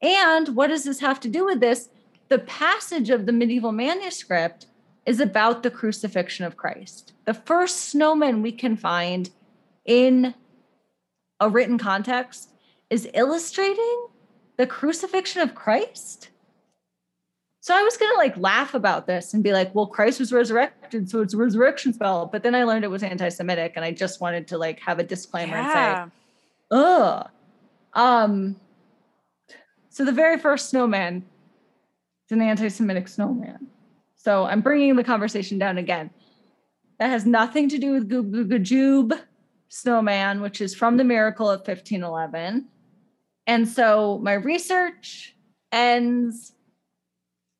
[0.00, 1.88] And what does this have to do with this?
[2.28, 4.66] The passage of the medieval manuscript
[5.04, 7.12] is about the crucifixion of Christ.
[7.24, 9.30] The first snowman we can find
[9.84, 10.34] in
[11.40, 12.50] a written context
[12.90, 14.06] is illustrating
[14.56, 16.28] the crucifixion of Christ.
[17.62, 20.32] So I was going to like laugh about this and be like, well, Christ was
[20.32, 22.26] resurrected, so it's a resurrection spell.
[22.26, 24.98] But then I learned it was anti Semitic and I just wanted to like have
[24.98, 26.02] a disclaimer yeah.
[26.02, 26.16] and say,
[26.70, 27.28] ugh.
[27.94, 28.56] Um,
[29.88, 31.24] so the very first snowman
[32.26, 33.66] is an anti Semitic snowman.
[34.16, 36.10] So I'm bringing the conversation down again.
[36.98, 39.18] That has nothing to do with Gujube
[39.68, 42.68] snowman, which is from the miracle of 1511.
[43.46, 45.34] And so my research
[45.72, 46.52] ends.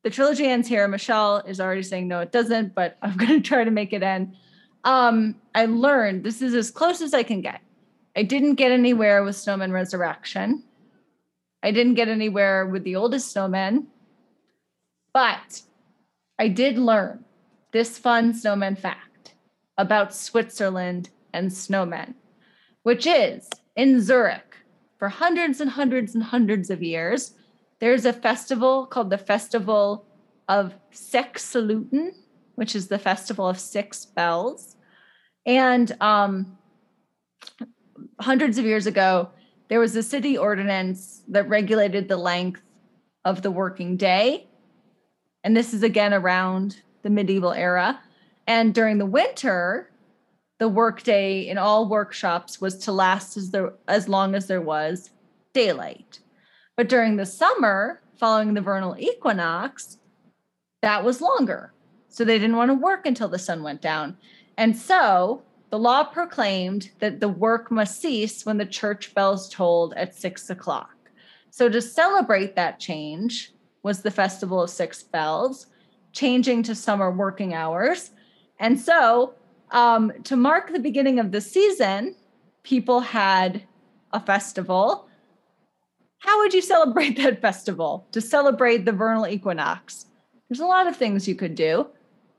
[0.03, 0.87] The trilogy ends here.
[0.87, 4.03] Michelle is already saying no, it doesn't, but I'm going to try to make it
[4.03, 4.35] end.
[4.83, 7.61] Um, I learned this is as close as I can get.
[8.15, 10.63] I didn't get anywhere with Snowman Resurrection.
[11.63, 13.87] I didn't get anywhere with the oldest snowman,
[15.13, 15.61] but
[16.39, 17.23] I did learn
[17.71, 19.35] this fun snowman fact
[19.77, 22.15] about Switzerland and snowmen,
[22.83, 24.57] which is in Zurich
[24.97, 27.33] for hundreds and hundreds and hundreds of years.
[27.79, 30.05] There's a festival called the Festival
[30.49, 32.11] of Sechseläuten,
[32.55, 34.75] which is the festival of six bells.
[35.45, 36.57] And um,
[38.21, 39.29] hundreds of years ago,
[39.69, 42.61] there was a city ordinance that regulated the length
[43.23, 44.47] of the working day.
[45.43, 47.99] And this is again around the medieval era.
[48.47, 49.89] And during the winter,
[50.59, 55.09] the workday in all workshops was to last as there as long as there was
[55.53, 56.19] daylight.
[56.77, 59.97] But during the summer, following the vernal equinox,
[60.81, 61.73] that was longer.
[62.09, 64.17] So they didn't want to work until the sun went down.
[64.57, 69.93] And so the law proclaimed that the work must cease when the church bells tolled
[69.93, 70.91] at six o'clock.
[71.49, 75.67] So to celebrate that change was the Festival of Six Bells,
[76.11, 78.11] changing to summer working hours.
[78.59, 79.33] And so
[79.71, 82.15] um, to mark the beginning of the season,
[82.63, 83.63] people had
[84.11, 85.07] a festival.
[86.19, 90.05] How would you celebrate that festival to celebrate the vernal equinox?
[90.49, 91.87] There's a lot of things you could do.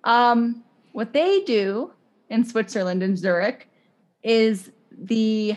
[0.04, 1.92] Um, what they do
[2.32, 3.68] in Switzerland in Zurich
[4.22, 5.54] is the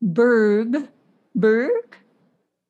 [0.00, 0.88] Berg,
[1.34, 1.96] Berg,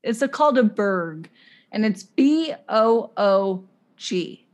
[0.03, 1.29] It's a, called a berg,
[1.71, 3.65] and it's B O O
[3.97, 4.47] G.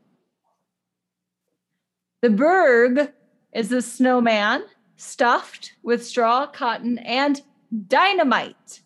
[2.21, 3.13] The berg
[3.53, 4.65] is a snowman
[4.97, 7.41] stuffed with straw, cotton, and
[7.87, 8.81] dynamite.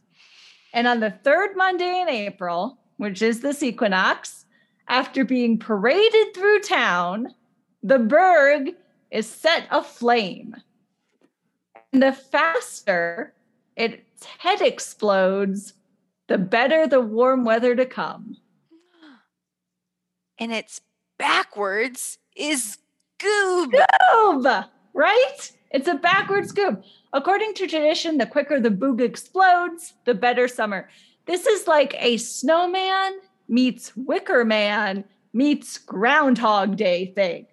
[0.75, 4.45] And on the third Monday in April, which is this equinox,
[4.89, 7.29] after being paraded through town,
[7.83, 8.75] the berg
[9.11, 10.55] is set aflame.
[11.93, 13.35] And the faster
[13.77, 15.75] its head explodes,
[16.27, 18.37] the better the warm weather to come.
[20.39, 20.81] And it's
[21.19, 22.79] backwards is
[23.19, 23.73] goob.
[24.13, 25.53] Goob, right?
[25.71, 26.83] It's a backward goob.
[27.13, 30.89] According to tradition, the quicker the boog explodes, the better summer.
[31.27, 37.47] This is like a snowman meets Wicker Man meets Groundhog Day thing.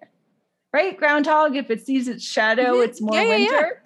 [0.76, 0.94] Right?
[0.94, 2.84] Groundhog, if it sees its shadow, Mhm.
[2.84, 3.50] it's more Yeah, yeah, yeah.
[3.50, 3.82] winter.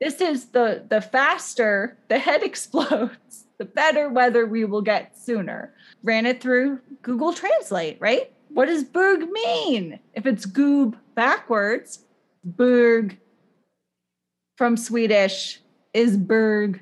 [0.00, 5.72] This is the the faster the head explodes, the better weather we will get sooner.
[6.02, 8.32] Ran it through Google Translate, right?
[8.48, 10.00] What does berg mean?
[10.14, 12.04] If it's goob backwards,
[12.44, 13.20] berg
[14.56, 15.60] from Swedish
[15.94, 16.80] is berg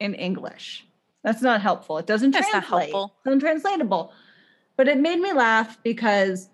[0.00, 0.86] in English.
[1.22, 1.98] That's not helpful.
[1.98, 2.92] It doesn't That's not translate.
[2.94, 3.14] helpful.
[3.18, 4.10] It's untranslatable.
[4.78, 6.48] But it made me laugh because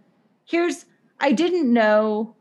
[0.44, 0.86] here's
[1.20, 2.34] I didn't know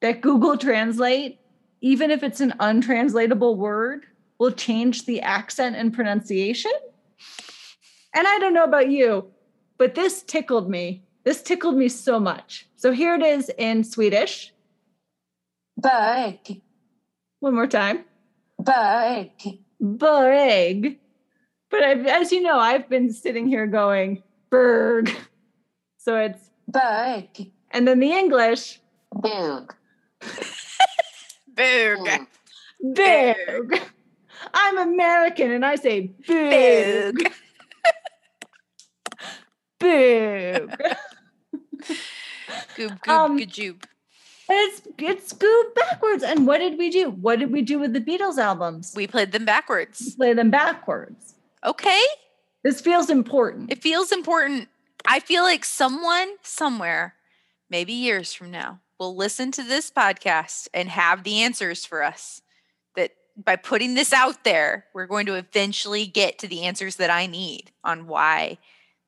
[0.00, 1.38] that Google Translate,
[1.80, 4.06] even if it's an untranslatable word,
[4.38, 6.72] will change the accent and pronunciation.
[8.14, 9.30] And I don't know about you,
[9.78, 11.02] but this tickled me.
[11.24, 12.68] This tickled me so much.
[12.76, 14.52] So here it is in Swedish.
[15.76, 16.60] Berg.
[17.40, 18.04] One more time.
[18.58, 19.30] Berg.
[19.80, 20.98] Berg.
[21.70, 25.10] But I've, as you know, I've been sitting here going, Berg.
[25.98, 27.50] So it's, Berg.
[27.70, 28.80] and then the English,
[29.12, 29.74] Berg.
[31.54, 32.26] Boog.
[32.94, 33.80] Berg.
[34.52, 37.16] I'm American and I say Berg.
[37.18, 37.32] Boog.
[39.78, 40.70] Berg.
[42.76, 43.84] Goob, goob, Um, gajoob.
[44.48, 46.22] It's it's Scoob backwards.
[46.22, 47.10] And what did we do?
[47.10, 48.92] What did we do with the Beatles albums?
[48.94, 50.14] We played them We backwards.
[50.16, 51.34] play them backwards.
[51.64, 52.02] Okay.
[52.62, 53.70] This feels important.
[53.72, 54.68] It feels important.
[55.06, 57.14] I feel like someone somewhere,
[57.70, 62.40] maybe years from now, will listen to this podcast and have the answers for us.
[62.96, 67.10] That by putting this out there, we're going to eventually get to the answers that
[67.10, 68.58] I need on why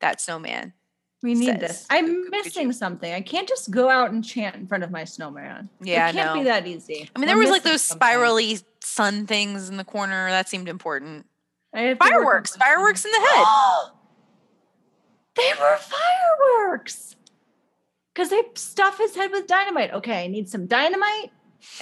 [0.01, 0.75] that snowman.
[1.23, 1.87] we need says this.
[1.89, 3.11] I'm missing something.
[3.11, 5.71] I can't just go out and chant in front of my snowman.
[5.81, 7.09] Yeah, it can't be that easy.
[7.17, 8.07] I mean, there was like those something.
[8.07, 10.29] spirally sun things in the corner.
[10.29, 11.27] That seemed important.
[11.75, 13.47] I have to work on Fireworks, fireworks in the head.
[15.37, 17.17] they were fireworks.
[18.17, 19.93] Because they stuff his head with dynamite.
[19.93, 21.31] Okay, I need some dynamite,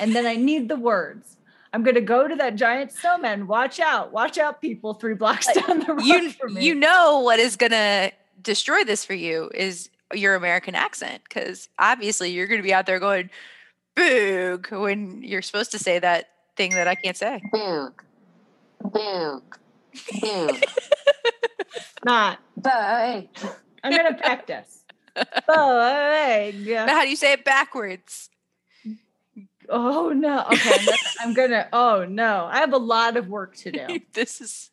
[0.01, 1.36] and then I need the words.
[1.73, 3.47] I'm gonna go to that giant snowman.
[3.47, 4.12] Watch out!
[4.12, 4.94] Watch out, people!
[4.94, 6.65] Three blocks down the road you from me.
[6.65, 8.11] you know what is gonna
[8.43, 12.98] destroy this for you is your American accent because obviously you're gonna be out there
[12.98, 13.31] going
[13.97, 17.40] boog when you're supposed to say that thing that I can't say.
[17.52, 17.93] Boog,
[18.82, 19.43] boog,
[19.94, 20.65] boog.
[22.05, 22.40] not.
[22.56, 23.28] Berg.
[23.85, 24.84] I'm gonna practice.
[25.15, 26.66] Berg.
[26.66, 28.31] But how do you say it backwards?
[29.69, 30.45] Oh no.
[30.53, 31.69] Okay, I'm gonna- I'm gonna.
[31.73, 32.47] Oh no.
[32.51, 34.01] I have a lot of work to do.
[34.12, 34.70] this is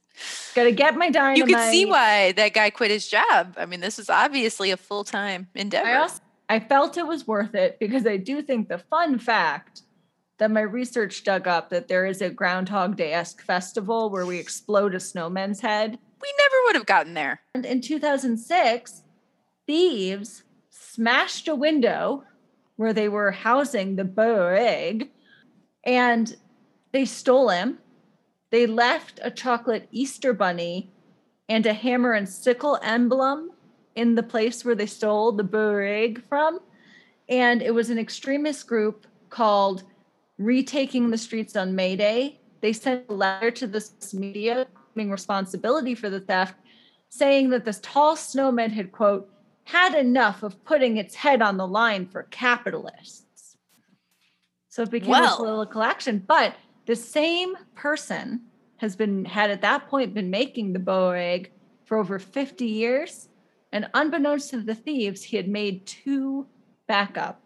[0.53, 1.38] Gotta get my dynamite.
[1.38, 3.55] you can see why that guy quit his job.
[3.57, 5.88] I mean, this is obviously a full time endeavor.
[5.88, 6.19] I also
[6.49, 9.84] I felt it was worth it because I do think the fun fact
[10.38, 14.38] that my research dug up that there is a Groundhog Day esque festival where we
[14.38, 15.91] explode a snowman's head.
[16.22, 17.39] we never would have gotten there.
[17.55, 19.01] And in 2006,
[19.72, 22.26] thieves smashed a window
[22.76, 25.07] where they were housing the Boeg
[25.85, 26.35] and
[26.91, 27.77] they stole him.
[28.49, 30.91] They left a chocolate Easter bunny
[31.48, 33.52] and a hammer and sickle emblem
[33.95, 36.60] in the place where they stole the Boeg from.
[37.30, 39.84] And it was an extremist group called
[40.38, 42.41] Retaking the Streets on May Day.
[42.60, 46.56] They sent a letter to the media claiming responsibility for the theft
[47.07, 49.30] saying that this tall snowman had, quote,
[49.63, 53.57] had enough of putting its head on the line for capitalists.
[54.69, 55.33] So it became Well.
[55.33, 56.23] a political action.
[56.25, 56.55] But
[56.85, 58.41] the same person
[58.77, 61.51] has been, had at that point been making the bow egg
[61.85, 63.29] for over 50 years.
[63.71, 66.47] And unbeknownst to the thieves, he had made two
[66.88, 67.41] backup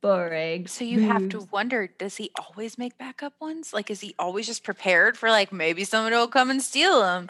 [0.00, 0.72] bow eggs.
[0.72, 3.72] So you have to wonder, does he always make backup ones?
[3.72, 7.28] Like, is he always just prepared for like maybe someone will come and steal them?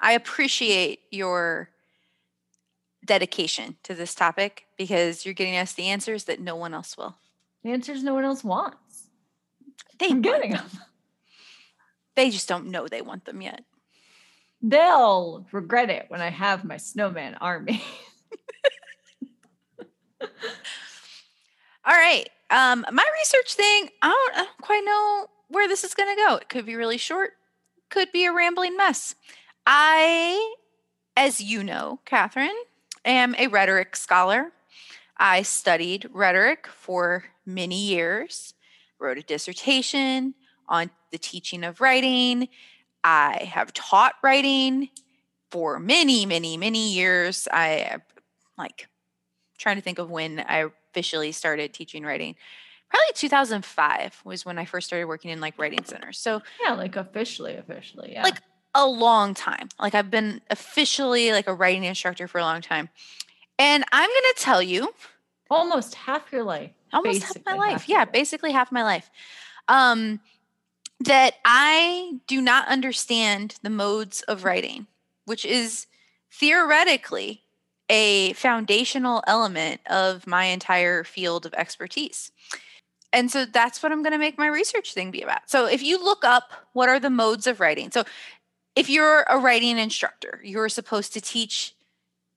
[0.00, 1.70] I appreciate your
[3.08, 7.16] dedication to this topic because you're getting us the answers that no one else will.
[7.64, 9.08] The answers no one else wants.
[9.98, 10.66] They I'm want getting them.
[10.72, 10.82] them.
[12.16, 13.64] They just don't know they want them yet.
[14.62, 17.82] they'll regret it when I have my snowman army.
[21.84, 22.28] All right.
[22.50, 26.22] Um, my research thing, I don't, I don't quite know where this is going to
[26.22, 26.36] go.
[26.36, 27.32] It could be really short,
[27.90, 29.14] could be a rambling mess.
[29.66, 30.54] I,
[31.16, 32.56] as you know, Catherine,
[33.10, 34.52] am a rhetoric scholar.
[35.16, 38.54] I studied rhetoric for many years,
[38.98, 40.34] wrote a dissertation
[40.68, 42.48] on the teaching of writing.
[43.02, 44.90] I have taught writing
[45.50, 47.48] for many, many, many years.
[47.50, 47.96] I
[48.56, 48.88] like
[49.58, 52.36] trying to think of when I officially started teaching writing.
[52.90, 56.18] Probably 2005 was when I first started working in like writing centers.
[56.18, 58.12] So yeah, like officially, officially.
[58.12, 58.22] Yeah.
[58.22, 58.40] Like
[58.78, 59.68] a long time.
[59.80, 62.88] Like I've been officially like a writing instructor for a long time.
[63.58, 64.94] And I'm going to tell you
[65.50, 66.70] almost half your life.
[66.92, 67.88] Almost half my life.
[67.88, 68.12] Yeah, life.
[68.12, 69.10] basically half my life.
[69.66, 70.20] Um
[71.00, 74.86] that I do not understand the modes of writing,
[75.26, 75.86] which is
[76.32, 77.42] theoretically
[77.88, 82.32] a foundational element of my entire field of expertise.
[83.12, 85.48] And so that's what I'm going to make my research thing be about.
[85.48, 87.90] So if you look up what are the modes of writing.
[87.90, 88.04] So
[88.78, 91.74] if you're a writing instructor, you're supposed to teach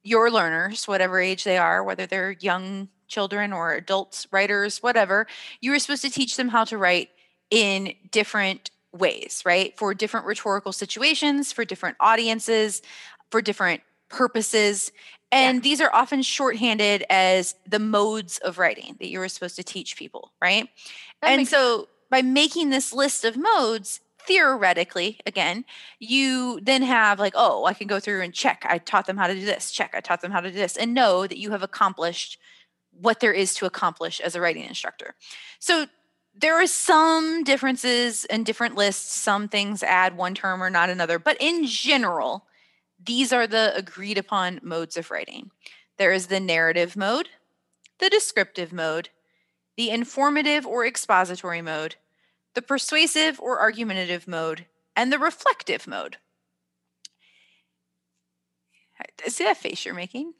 [0.01, 5.27] your learners, whatever age they are, whether they're young children or adults, writers, whatever,
[5.59, 7.09] you are supposed to teach them how to write
[7.51, 9.77] in different ways, right?
[9.77, 12.81] For different rhetorical situations, for different audiences,
[13.29, 14.91] for different purposes.
[15.31, 15.61] And yeah.
[15.61, 19.95] these are often shorthanded as the modes of writing that you were supposed to teach
[19.95, 20.67] people, right?
[21.21, 21.87] That and so sense.
[22.09, 25.65] by making this list of modes, theoretically, again,
[25.99, 28.65] you then have like, oh, I can go through and check.
[28.67, 29.91] I taught them how to do this, check.
[29.93, 32.37] I taught them how to do this, and know that you have accomplished
[32.91, 35.15] what there is to accomplish as a writing instructor.
[35.59, 35.87] So
[36.33, 39.13] there are some differences in different lists.
[39.13, 42.45] Some things add one term or not another, but in general,
[43.03, 45.51] these are the agreed upon modes of writing.
[45.97, 47.29] There is the narrative mode,
[47.99, 49.09] the descriptive mode,
[49.77, 51.95] the informative or expository mode,
[52.53, 54.65] the persuasive or argumentative mode,
[54.95, 56.17] and the reflective mode.
[59.27, 60.33] See that face you're making?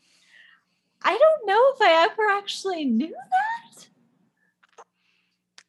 [1.03, 3.87] I don't know if I ever actually knew that.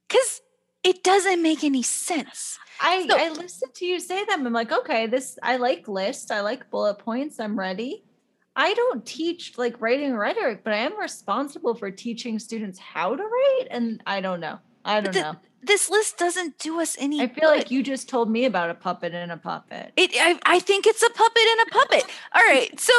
[0.08, 0.42] Because
[0.82, 2.58] it doesn't make any sense.
[2.80, 4.46] I so, I listened to you say them.
[4.46, 6.30] I'm like, okay, this I like lists.
[6.30, 7.40] I like bullet points.
[7.40, 8.04] I'm ready.
[8.54, 13.22] I don't teach like writing rhetoric, but I am responsible for teaching students how to
[13.22, 13.68] write.
[13.70, 14.58] And I don't know.
[14.84, 15.36] I don't the, know.
[15.62, 17.20] This list doesn't do us any.
[17.20, 17.58] I feel good.
[17.58, 19.92] like you just told me about a puppet and a puppet.
[19.96, 20.10] It.
[20.14, 22.04] I, I think it's a puppet and a puppet.
[22.34, 22.78] All right.
[22.80, 22.92] So,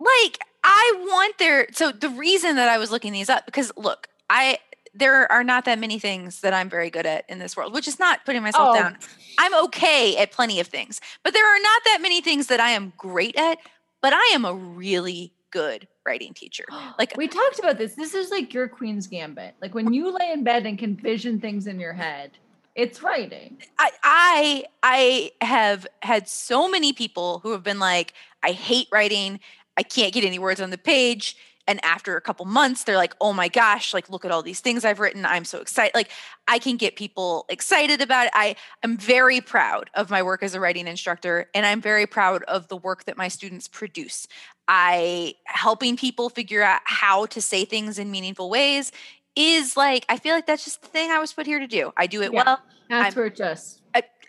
[0.00, 1.68] like, I want there.
[1.72, 4.58] So the reason that I was looking these up because look, I
[4.94, 7.88] there are not that many things that I'm very good at in this world, which
[7.88, 8.80] is not putting myself oh.
[8.80, 8.96] down.
[9.38, 12.70] I'm okay at plenty of things, but there are not that many things that I
[12.70, 13.58] am great at,
[14.00, 16.64] but I am a really good writing teacher.
[16.98, 17.94] Like we talked about this.
[17.94, 19.54] This is like your queen's gambit.
[19.60, 22.30] Like when you lay in bed and can vision things in your head,
[22.76, 23.58] it's writing.
[23.78, 29.40] I I I have had so many people who have been like, I hate writing.
[29.76, 31.36] I can't get any words on the page
[31.66, 34.60] and after a couple months they're like oh my gosh like look at all these
[34.60, 35.24] things i've written.
[35.24, 36.10] I'm so excited like
[36.48, 38.32] i can get people excited about it.
[38.34, 42.42] I am very proud of my work as a writing instructor and i'm very proud
[42.44, 44.26] of the work that my students produce.
[44.66, 48.92] I helping people figure out how to say things in meaningful ways
[49.36, 51.92] is like i feel like that's just the thing i was put here to do.
[51.96, 52.60] I do it yeah, well.
[52.88, 53.80] that's I'm, where it just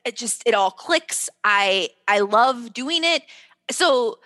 [0.06, 1.30] it just it all clicks.
[1.44, 3.24] I i love doing it.
[3.72, 4.20] So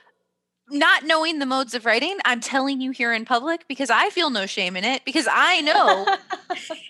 [0.72, 4.30] not knowing the modes of writing, I'm telling you here in public because I feel
[4.30, 6.08] no shame in it because I know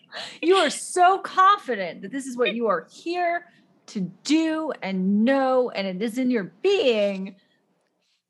[0.41, 3.45] you are so confident that this is what you are here
[3.87, 7.35] to do and know, and it is in your being.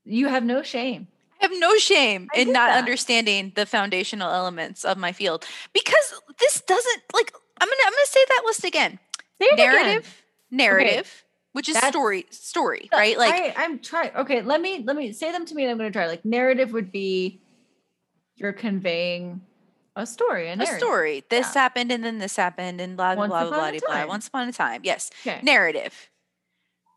[0.06, 1.08] You have no shame.
[1.42, 2.78] I have no shame I in not that.
[2.80, 8.06] understanding the foundational elements of my field because this doesn't like I'm gonna I'm gonna
[8.06, 9.00] say that list again.
[9.40, 10.04] narrative, again.
[10.52, 11.24] narrative.
[11.24, 13.18] Okay which is That's, story story right?
[13.18, 15.78] Like I, i'm trying okay let me let me say them to me and i'm
[15.78, 16.08] going to try.
[16.08, 17.42] Like narrative would be
[18.36, 19.42] you're conveying
[19.96, 21.24] a story a, a story.
[21.30, 21.62] This yeah.
[21.62, 24.54] happened and then this happened and blah blah blah blah blah blah once upon a
[24.54, 24.82] time.
[24.84, 25.12] Yes.
[25.22, 25.40] Okay.
[25.44, 26.10] narrative.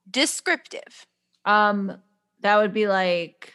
[0.09, 1.07] Descriptive.
[1.45, 1.99] Um
[2.41, 3.55] that would be like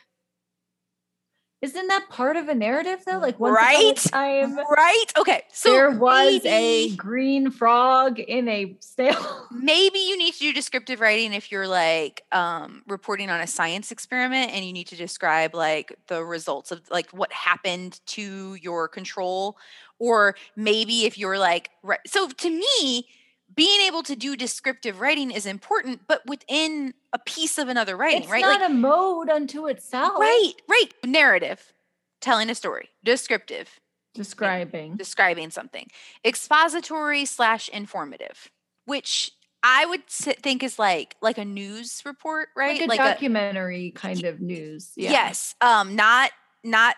[1.59, 3.17] isn't that part of a narrative though?
[3.17, 5.05] Like once right, time, right?
[5.17, 9.47] Okay, so there was maybe, a green frog in a snail.
[9.51, 13.91] maybe you need to do descriptive writing if you're like um, reporting on a science
[13.91, 18.87] experiment and you need to describe like the results of like what happened to your
[18.87, 19.57] control,
[19.97, 21.99] or maybe if you're like right.
[22.05, 23.07] So to me,
[23.55, 28.29] being able to do descriptive writing is important, but within a piece of another writing,
[28.29, 28.39] right?
[28.39, 28.59] it's right?
[28.59, 30.19] not a mode unto itself.
[30.19, 30.89] right, right.
[31.05, 31.73] Narrative,
[32.21, 33.79] telling a story, descriptive,
[34.13, 34.95] Describing.
[34.95, 35.87] describing something,
[36.25, 38.49] expository slash informative,
[38.85, 39.31] which
[39.63, 42.87] I would think is like like a news report, right?
[42.87, 44.91] Like a documentary kind of news.
[44.95, 45.11] Yeah.
[45.11, 45.55] Yes.
[45.61, 46.31] Um, not
[46.63, 46.95] not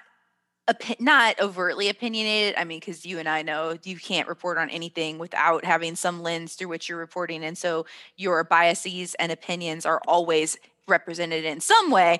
[0.69, 2.55] opi- not overtly opinionated.
[2.57, 6.21] I mean, because you and I know you can't report on anything without having some
[6.21, 7.85] lens through which you're reporting, and so
[8.17, 12.19] your biases and opinions are always represented in some way.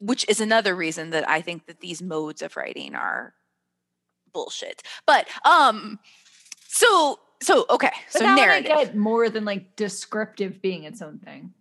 [0.00, 3.32] Which is another reason that I think that these modes of writing are
[4.32, 4.82] bullshit.
[5.06, 5.98] But um,
[6.66, 8.68] so so okay, But so one I narrative.
[8.68, 11.54] get more than like descriptive being its own thing.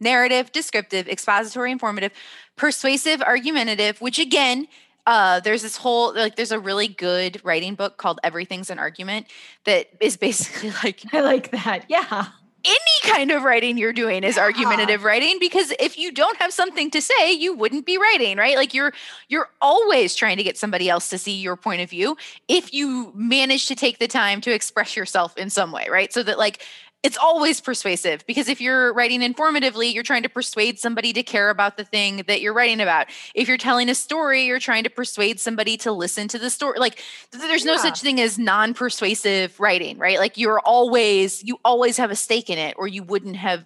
[0.00, 2.12] Narrative, descriptive, expository, informative,
[2.56, 4.66] persuasive, argumentative, which again,
[5.06, 9.26] uh, there's this whole like there's a really good writing book called Everything's an Argument
[9.64, 11.84] that is basically like I like that.
[11.88, 12.26] Yeah.
[12.64, 14.42] any kind of writing you're doing is Yeah.
[14.42, 18.54] argumentative writing because if you don't have something to say you wouldn't be writing right
[18.56, 18.92] like you're
[19.28, 22.18] you're always trying to get somebody else to see your point of view
[22.48, 26.22] if you manage to take the time to express yourself in some way right so
[26.22, 26.62] that like
[27.02, 31.48] it's always persuasive because if you're writing informatively you're trying to persuade somebody to care
[31.50, 34.90] about the thing that you're writing about if you're telling a story you're trying to
[34.90, 37.78] persuade somebody to listen to the story like there's no Yeah.
[37.82, 42.58] such thing as non-persuasive writing right like you're always you always have a stake in
[42.58, 43.64] it or you wouldn't have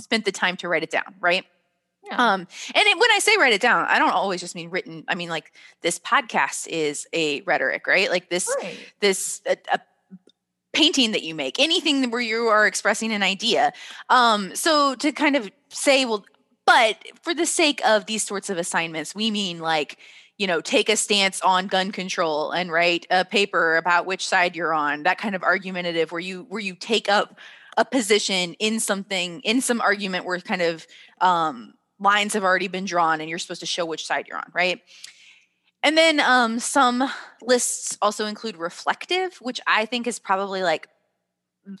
[0.00, 1.44] spent the time to write it down right
[2.06, 2.16] Yeah.
[2.34, 5.04] um and it, when i say write it down i don't always just mean written
[5.08, 5.52] i mean like
[5.82, 8.76] this podcast is a rhetoric right like this right.
[9.00, 9.78] this a, a
[10.74, 13.72] painting that you make anything where you are expressing an idea.
[14.10, 16.24] Um so to kind of say well
[16.66, 19.98] but for the sake of these sorts of assignments we mean like
[20.38, 24.56] you know take a stance on gun control and write a paper about which side
[24.56, 27.38] you're on that kind of argumentative where you where you take up
[27.76, 30.86] a position in something in some argument where kind of
[31.20, 34.50] um lines have already been drawn and you're supposed to show which side you're on
[34.52, 34.80] right
[35.84, 37.08] and then um, some
[37.42, 40.88] lists also include reflective, which I think is probably like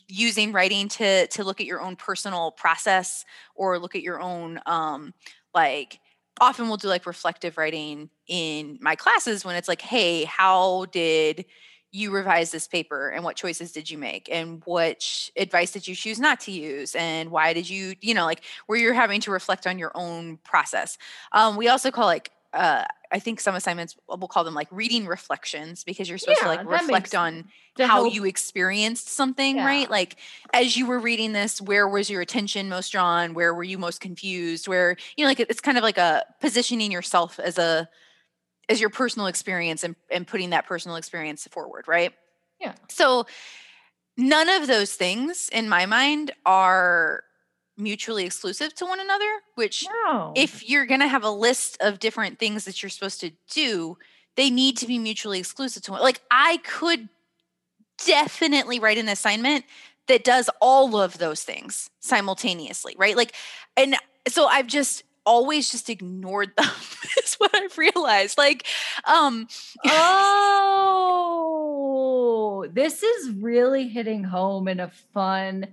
[0.08, 3.24] using writing to to look at your own personal process
[3.54, 5.12] or look at your own um,
[5.54, 6.00] like
[6.40, 11.44] often we'll do like reflective writing in my classes when it's like hey how did
[11.94, 13.10] you revise this paper?
[13.10, 14.28] And what choices did you make?
[14.30, 16.96] And which advice did you choose not to use?
[16.96, 20.38] And why did you you know like where you're having to reflect on your own
[20.38, 20.98] process.
[21.30, 22.84] Um, we also call like uh,
[23.14, 26.56] I think some assignments we'll call them like reading reflections because you're supposed Yeah, to
[26.56, 27.44] like reflect on
[27.78, 29.66] how help- you experienced something, Yeah.
[29.66, 29.88] right?
[29.88, 30.16] Like
[30.52, 33.32] as you were reading this, where was your attention most drawn?
[33.32, 34.66] Where were you most confused?
[34.66, 37.88] Where you know, like it's kind of like a positioning yourself as a
[38.68, 42.12] as your personal experience and, and putting that personal experience forward, right?
[42.58, 42.74] Yeah.
[42.88, 43.26] So
[44.16, 47.22] none of those things in my mind are
[47.76, 50.32] mutually exclusive to one another, which No.
[50.36, 53.98] if you're going to have a list of different things that you're supposed to do,
[54.36, 56.00] they need to be mutually exclusive to one.
[56.02, 57.08] Like I could
[58.06, 59.64] definitely write an assignment
[60.06, 63.16] that does all of those things simultaneously, right?
[63.16, 63.32] Like
[63.76, 63.96] and
[64.28, 66.68] so I've just always just ignored them
[67.24, 68.36] is what I've realized.
[68.38, 68.66] Like
[69.04, 69.48] um
[71.36, 75.66] oh, this is really hitting home in a fun,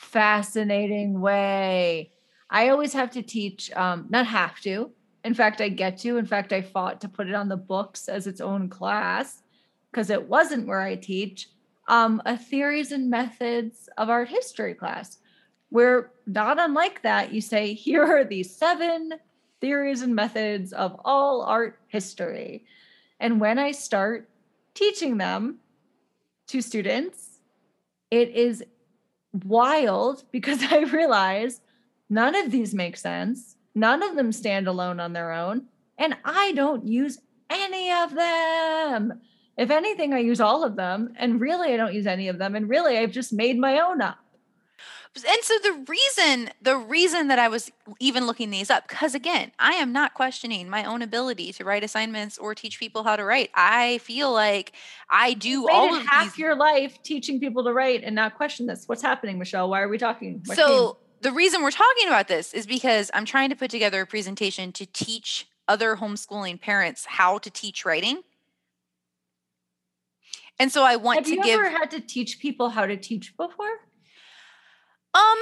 [0.00, 2.10] fascinating way.
[2.48, 4.90] I always have to teach, um, not have to.
[5.24, 6.16] In fact, I get to.
[6.16, 9.42] In fact, I fought to put it on the books as its own class
[9.90, 11.48] because it wasn't where I teach.
[11.86, 15.18] Um, a theories and methods of art history class,
[15.68, 19.14] where not unlike that, you say, here are the seven
[19.60, 22.64] theories and methods of all art history.
[23.18, 24.30] And when I start
[24.72, 25.58] teaching them
[26.46, 27.40] to students,
[28.10, 28.64] it is
[29.32, 31.60] wild because I realize
[32.08, 33.56] none of these make sense.
[33.74, 35.66] None of them stand alone on their own.
[35.96, 39.20] And I don't use any of them.
[39.56, 41.12] If anything, I use all of them.
[41.16, 42.56] And really, I don't use any of them.
[42.56, 44.18] And really, I've just made my own up.
[45.16, 49.50] And so the reason the reason that I was even looking these up cuz again,
[49.58, 53.24] I am not questioning my own ability to write assignments or teach people how to
[53.24, 53.50] write.
[53.54, 54.72] I feel like
[55.10, 58.66] I do all of half these your life teaching people to write and not question
[58.66, 58.84] this.
[58.86, 59.68] What's happening, Michelle?
[59.68, 60.42] Why are we talking?
[60.46, 64.02] What So the reason we're talking about this is because I'm trying to put together
[64.02, 68.22] a presentation to teach other homeschooling parents how to teach writing.
[70.58, 72.96] And so I want Have to you give ever had to teach people how to
[72.96, 73.80] teach before?
[75.14, 75.38] Um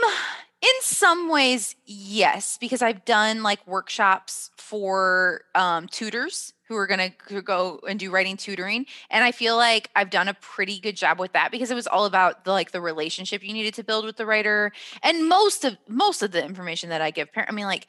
[0.61, 7.13] in some ways, yes, because I've done like workshops for um, tutors who are going
[7.29, 10.97] to go and do writing tutoring and i feel like i've done a pretty good
[10.97, 13.83] job with that because it was all about the like the relationship you needed to
[13.83, 14.71] build with the writer
[15.03, 17.87] and most of most of the information that i give parent i mean like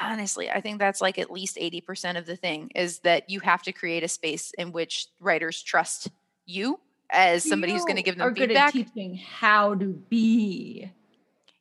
[0.00, 3.62] honestly i think that's like at least 80% of the thing is that you have
[3.64, 6.08] to create a space in which writers trust
[6.46, 6.80] you
[7.10, 8.68] as somebody who's going to give them are good feedback.
[8.68, 10.90] at teaching how to be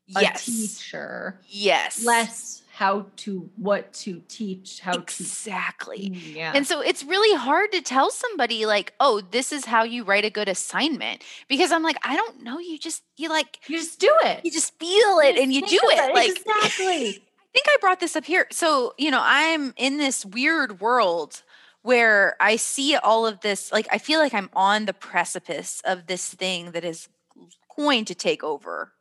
[0.07, 6.53] yes teacher, yes less how to what to teach, how exactly to yeah.
[6.55, 10.25] And so it's really hard to tell somebody like, "Oh, this is how you write
[10.25, 13.99] a good assignment." Because I'm like, I don't know, you just you like you just
[13.99, 14.43] do it.
[14.43, 16.13] you just feel it and you do of it.
[16.15, 17.07] Like exactly.
[17.29, 18.47] I think I brought this up here.
[18.49, 21.43] So, you know, I'm in this weird world
[21.83, 26.07] where I see all of this like I feel like I'm on the precipice of
[26.07, 27.07] this thing that is
[27.75, 28.93] going to take over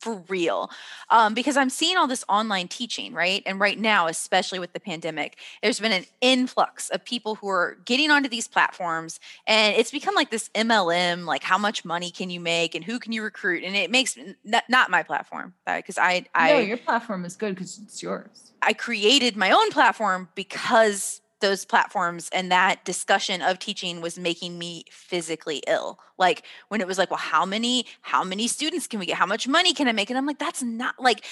[0.00, 0.70] for real
[1.10, 4.80] um, because i'm seeing all this online teaching right and right now especially with the
[4.80, 9.90] pandemic there's been an influx of people who are getting onto these platforms and it's
[9.90, 13.22] become like this mlm like how much money can you make and who can you
[13.22, 17.36] recruit and it makes not, not my platform because i i no, your platform is
[17.36, 18.52] good because it's yours.
[18.62, 24.58] i created my own platform because those platforms and that discussion of teaching was making
[24.58, 25.98] me physically ill.
[26.18, 29.16] Like when it was like well how many how many students can we get?
[29.16, 30.10] How much money can i make?
[30.10, 31.24] And i'm like that's not like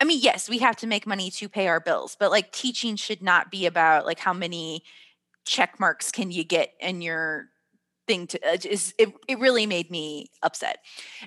[0.00, 2.96] i mean yes we have to make money to pay our bills but like teaching
[2.96, 4.82] should not be about like how many
[5.44, 7.49] check marks can you get in your
[8.10, 10.78] thing to uh, is it, it really made me upset.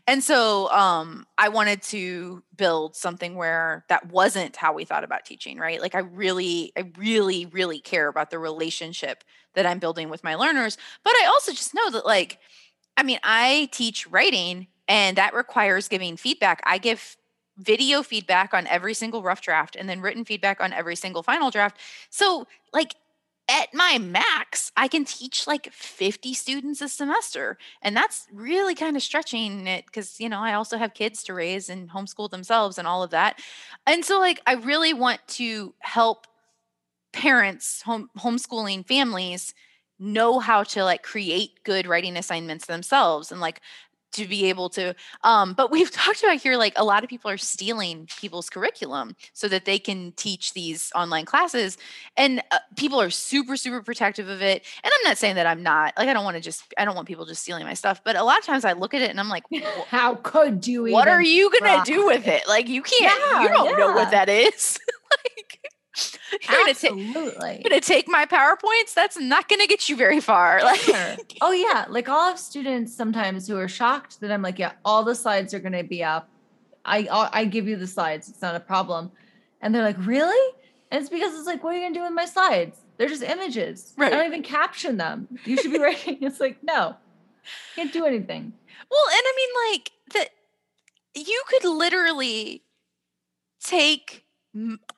[0.07, 5.25] And so um i wanted to build something where that wasn't how we thought about
[5.25, 5.81] teaching right?
[5.81, 9.23] Like i really i really really care about the relationship
[9.55, 12.39] that i'm building with my learners but i also just know that like
[12.97, 16.61] i mean i teach writing and that requires giving feedback.
[16.65, 17.17] I give
[17.57, 21.51] video feedback on every single rough draft and then written feedback on every single final
[21.51, 21.77] draft.
[22.09, 22.95] So like
[23.49, 27.57] at my max, I can teach like 50 students a semester.
[27.81, 31.33] And that's really kind of stretching it because, you know, I also have kids to
[31.33, 33.39] raise and homeschool themselves and all of that.
[33.85, 36.25] And so, like, I really want to help
[37.11, 39.53] parents, home, homeschooling families
[39.99, 43.61] know how to like create good writing assignments themselves and like
[44.13, 47.29] to be able to um, but we've talked about here like a lot of people
[47.29, 51.77] are stealing people's curriculum so that they can teach these online classes
[52.17, 55.63] and uh, people are super super protective of it and i'm not saying that i'm
[55.63, 58.01] not like i don't want to just i don't want people just stealing my stuff
[58.03, 59.43] but a lot of times i look at it and i'm like
[59.87, 61.83] how could you what are you gonna try?
[61.83, 62.47] do with it?
[62.47, 64.79] like you can't Yeah, you don't know what that is.
[65.13, 65.72] Like
[66.31, 67.53] you're gonna, Absolutely.
[67.53, 71.15] you're gonna take my powerpoints that's not gonna get you very far like Sure.
[71.41, 75.03] oh yeah, like I'll have students sometimes who are shocked that I'm like, yeah, all
[75.03, 76.29] the slides are going to be up.
[76.85, 78.27] I I'll, I give you the slides.
[78.29, 79.11] It's not a problem.
[79.61, 80.53] And they're like, really?
[80.91, 82.77] And it's because it's like, what are you going to do with my slides?
[82.97, 83.93] They're just images.
[83.97, 84.11] Right.
[84.11, 85.27] I don't even caption them.
[85.45, 86.17] You should be writing.
[86.21, 86.95] It's like, no,
[87.75, 88.53] can't do anything.
[88.91, 90.29] Well, and I mean, like that,
[91.15, 92.63] you could literally
[93.63, 94.25] take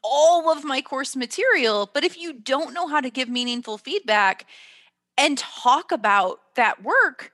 [0.04, 4.46] all of my course material, but if you don't know how to give meaningful feedback
[5.18, 7.32] and talk about that work,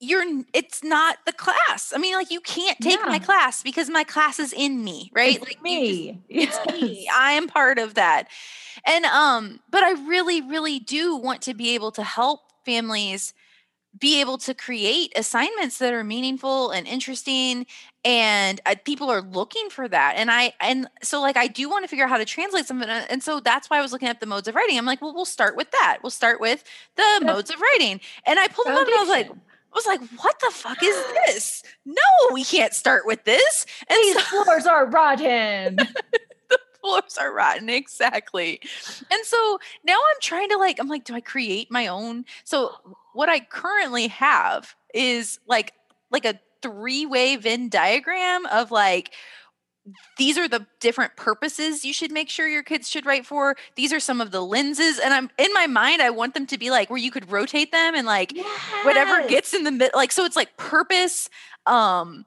[0.00, 1.92] you're it's not the class.
[1.94, 5.36] I mean, like you can't take my class because my class is in me, right?
[5.36, 6.22] It's like you just- me.
[6.28, 7.08] it's me.
[7.14, 8.28] I am part of that.
[8.86, 13.32] And um, but I really, really do want to be able to help families
[13.98, 17.66] be able to create assignments that are meaningful and interesting
[18.04, 21.84] and uh, people are looking for that and i and so like i do want
[21.84, 24.08] to figure out how to translate something uh, and so that's why i was looking
[24.08, 26.64] at the modes of writing i'm like well we'll start with that we'll start with
[26.96, 29.30] the modes of writing and i pulled them up and i was like.
[29.66, 31.64] I was like, what the fuck is this?
[31.84, 31.94] No,
[32.32, 33.66] we can't start with this.
[33.90, 35.78] And These so floors are rotten.
[36.48, 38.60] The floors are rotten exactly
[39.10, 42.74] and so now i'm trying to like i'm like do i create my own so
[43.14, 45.72] what i currently have is like
[46.10, 49.12] like a three-way venn diagram of like
[50.16, 53.54] these are the different purposes you should make sure your kids should write for.
[53.76, 56.56] These are some of the lenses and i'm in my mind i want them to
[56.56, 58.32] be like where you could rotate them and like
[58.84, 61.28] whatever gets in the middle like so it's like purpose
[61.66, 62.24] um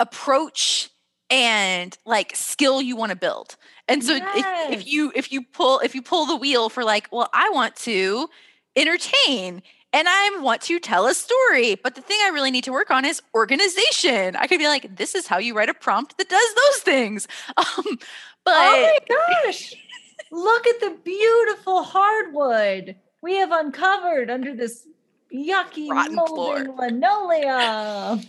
[0.00, 0.90] approach
[1.30, 3.56] and like skill you want to build.
[3.88, 7.08] And so if, if you if you pull if you pull the wheel for like
[7.12, 8.28] well i want to
[8.76, 9.62] entertain
[9.94, 12.90] and i want to tell a story but the thing i really need to work
[12.90, 16.28] on is organization i could be like this is how you write a prompt that
[16.28, 17.98] does those things um
[18.44, 19.74] but Oh my gosh.
[20.30, 24.86] Look at the beautiful hardwood we have uncovered under this
[25.34, 26.64] yucky Rotten floor.
[26.76, 28.20] linoleum.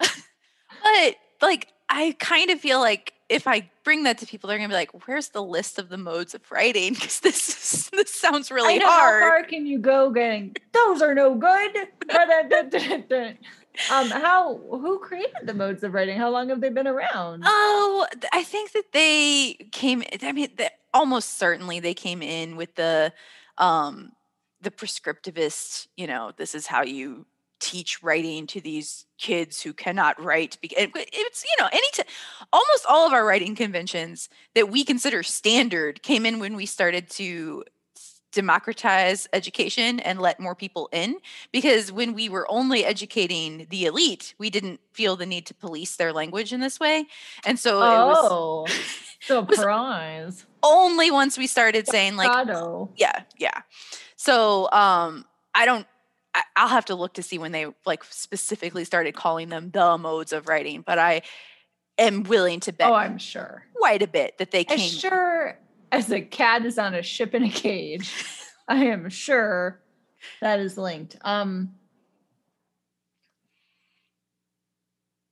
[0.00, 4.68] but like I kind of feel like if I bring that to people, they're gonna
[4.68, 8.50] be like, "Where's the list of the modes of writing?" Because this is, this sounds
[8.50, 9.22] really I know, hard.
[9.22, 11.76] How far can you go getting those are no good?
[13.90, 16.18] um, how who created the modes of writing?
[16.18, 17.42] How long have they been around?
[17.46, 20.02] Oh, I think that they came.
[20.22, 23.12] I mean, the, almost certainly they came in with the
[23.58, 24.12] um
[24.60, 25.88] the prescriptivist.
[25.96, 27.26] You know, this is how you
[27.62, 30.58] teach writing to these kids who cannot write.
[30.62, 32.02] It's you know, any t-
[32.52, 37.08] almost all of our writing conventions that we consider standard came in when we started
[37.10, 37.64] to
[38.32, 41.16] democratize education and let more people in
[41.52, 45.96] because when we were only educating the elite we didn't feel the need to police
[45.96, 47.04] their language in this way
[47.44, 48.62] and so it was Oh,
[49.48, 50.46] was- surprise!
[50.62, 52.30] only once we started saying like
[52.96, 53.60] yeah yeah
[54.16, 55.86] so um i don't
[56.56, 60.32] i'll have to look to see when they like specifically started calling them the modes
[60.32, 61.20] of writing but i
[61.98, 63.64] am willing to bet Oh, I'm sure.
[63.74, 65.58] quite a bit that they came As sure
[65.90, 68.10] as a cat is on a ship in a cage,
[68.68, 69.78] I am sure
[70.40, 71.16] that is linked.
[71.22, 71.74] Um,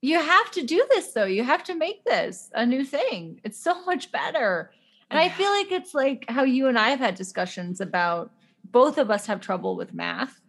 [0.01, 1.25] you have to do this though.
[1.25, 3.39] You have to make this a new thing.
[3.43, 4.71] It's so much better.
[5.09, 8.31] And I feel like it's like how you and I have had discussions about
[8.63, 10.40] both of us have trouble with math.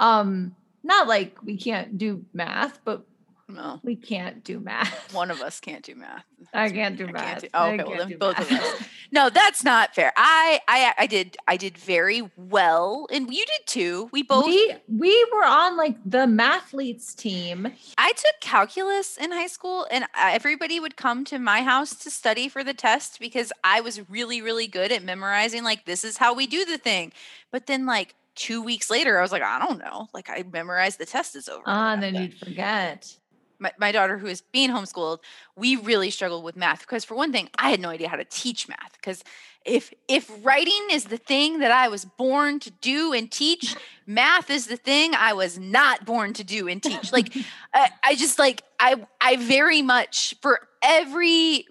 [0.00, 3.04] Um, not like we can't do math, but
[3.48, 5.12] no we can't do math.
[5.12, 6.24] one of us can't do math
[6.54, 7.24] I can't do I math.
[7.24, 8.82] can't do- oh, okay, well, then both of us.
[9.12, 10.12] No, that's not fair.
[10.16, 14.08] I I I did I did very well, and you did too.
[14.12, 14.46] We both.
[14.46, 17.72] We we were on like the mathletes team.
[17.98, 22.48] I took calculus in high school, and everybody would come to my house to study
[22.48, 25.64] for the test because I was really really good at memorizing.
[25.64, 27.12] Like this is how we do the thing.
[27.50, 30.08] But then like two weeks later, I was like, I don't know.
[30.14, 31.62] Like I memorized the test is over.
[31.66, 33.16] Ah, then you'd forget.
[33.58, 35.18] my, my daughter who is being homeschooled
[35.54, 38.24] we really struggled with math because for one thing i had no idea how to
[38.24, 39.22] teach math because
[39.66, 43.76] if if writing is the thing that i was born to do and teach
[44.06, 47.28] math is the thing i was not born to do and teach like
[47.74, 51.66] I, I just like i i very much for every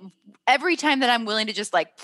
[0.45, 1.97] every time that i'm willing to just like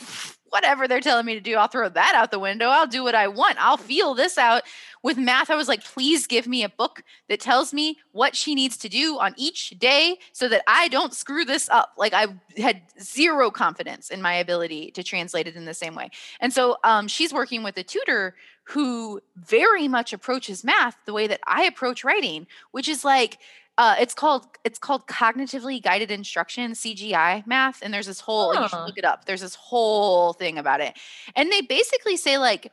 [0.49, 3.15] whatever they're telling me to do i'll throw that out the window i'll do what
[3.15, 4.63] i want i'll feel this out
[5.03, 8.55] with math i was like please give me a book that tells me what she
[8.55, 11.93] needs to do on each day so that I don't screw this up.
[11.97, 12.27] Like I
[12.57, 16.09] had zero confidence in my ability to translate it in the same way.
[16.39, 21.27] And so um, she's working with a tutor who very much approaches math the way
[21.27, 23.37] that I approach writing, which is like
[23.77, 28.67] uh, it's called it's called cognitively guided instruction CGI math, and there's this whole you
[28.67, 29.25] should look it up.
[29.25, 30.97] There's this whole thing about it,
[31.35, 32.71] and they basically say like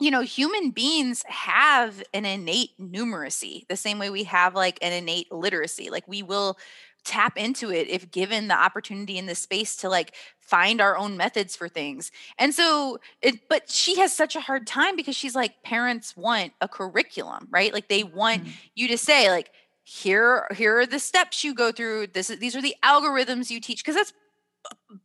[0.00, 4.92] you know, human beings have an innate numeracy, the same way we have like an
[4.92, 5.88] innate literacy.
[5.90, 6.58] Like we will
[7.04, 11.16] tap into it if given the opportunity in the space to like find our own
[11.16, 12.10] methods for things.
[12.38, 16.52] And so it but she has such a hard time because she's like parents want
[16.60, 17.72] a curriculum, right?
[17.72, 18.54] Like they want Mhm.
[18.74, 19.50] you to say like
[19.84, 22.08] here here are the steps you go through.
[22.08, 24.12] This is these are the algorithms you teach because that's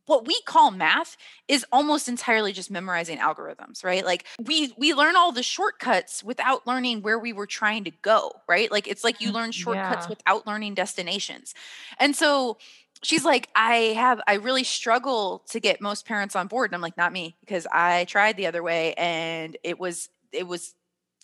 [0.06, 1.16] what we call math
[1.48, 6.66] is almost entirely just memorizing algorithms right like we we learn all the shortcuts without
[6.66, 10.06] learning where we were trying to go right like it's like you Mm, learn shortcuts
[10.06, 10.08] yeah.
[10.08, 11.54] without learning destinations
[11.98, 12.56] and so
[13.02, 16.82] she's like i have i really struggle to get most parents on board and i'm
[16.82, 20.74] like not me because i tried the other way and it was it was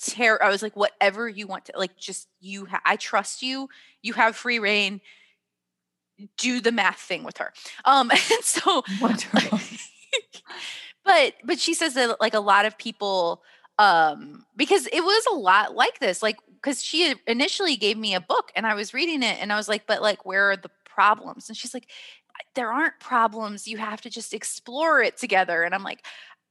[0.00, 3.68] ter- i was like whatever you want to like just you ha- i trust you.
[4.02, 5.00] You have free reign.
[6.38, 7.52] Do the math thing with her.
[7.84, 9.58] Um and so Wonderful.
[11.04, 13.42] but but she says that like a lot of people
[13.78, 18.20] um because it was a lot like this like because she initially gave me a
[18.20, 20.70] book and i was reading it and i was like but like where are the
[20.96, 21.48] problems?
[21.48, 21.88] And she's like
[22.54, 23.68] there aren't problems.
[23.68, 25.62] You have to just explore it together.
[25.62, 26.04] And i'm like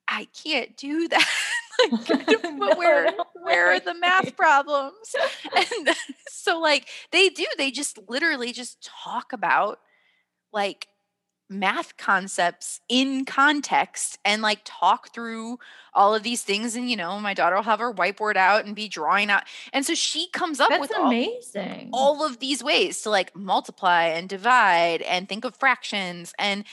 [0.08, 1.28] i can't do that.
[1.92, 2.26] Like,
[2.58, 5.14] but where No, where are the math problems.
[5.56, 5.90] And
[6.30, 9.80] so like they do they just literally just talk about
[10.54, 10.88] like
[11.50, 15.60] math concepts in context and like talk through
[15.94, 18.74] all of these things and you know my daughter will have her whiteboard out and
[18.74, 19.44] be drawing out.
[19.74, 21.90] And so she comes up That's with all, amazing.
[21.94, 26.64] all of these ways to like multiply and divide and think of fractions and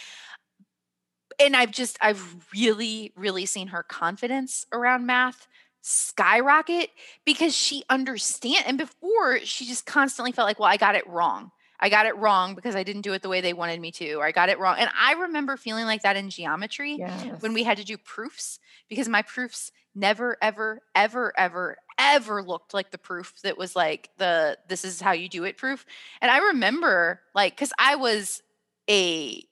[1.39, 5.47] and I've just I've really really seen her confidence around math
[5.83, 6.91] skyrocket
[7.25, 11.51] because she understand and before she just constantly felt like well I got it wrong.
[11.81, 14.15] I got it wrong because I didn't do it the way they wanted me to
[14.15, 14.77] or I got it wrong.
[14.79, 17.43] And I remember feeling like that in geometry yes.
[17.43, 22.73] when we had to do proofs because my proofs never ever ever ever ever looked
[22.73, 25.85] like the proof that was like the this is how you do it proof.
[26.21, 28.43] And I remember like cuz I was
[28.89, 29.43] a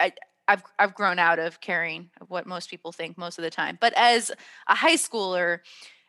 [0.00, 0.12] I,
[0.48, 3.78] I've I've grown out of caring what most people think most of the time.
[3.80, 4.30] But as
[4.68, 5.60] a high schooler,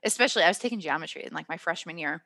[0.03, 2.23] especially I was taking geometry in like my freshman year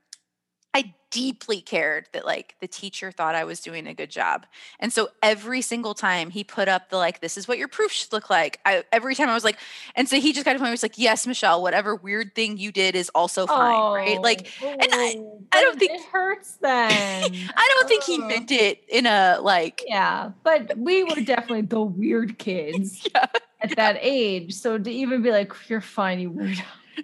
[0.73, 4.45] I deeply cared that like the teacher thought I was doing a good job.
[4.79, 7.91] And so every single time he put up the like, this is what your proof
[7.91, 8.59] should look like.
[8.63, 9.57] I every time I was like,
[9.95, 12.95] and so he just kind of was like, yes, Michelle, whatever weird thing you did
[12.95, 13.75] is also fine.
[13.75, 14.21] Oh, right.
[14.21, 16.91] Like, oh, and I, oh, I don't think- it hurts then.
[17.57, 18.27] I don't think he Oh.
[18.27, 23.25] meant it in a like, Yeah, but we were definitely the weird kids yeah.
[23.61, 24.53] at that age.
[24.53, 26.61] So to even be like, "You're fine, you weirdo,"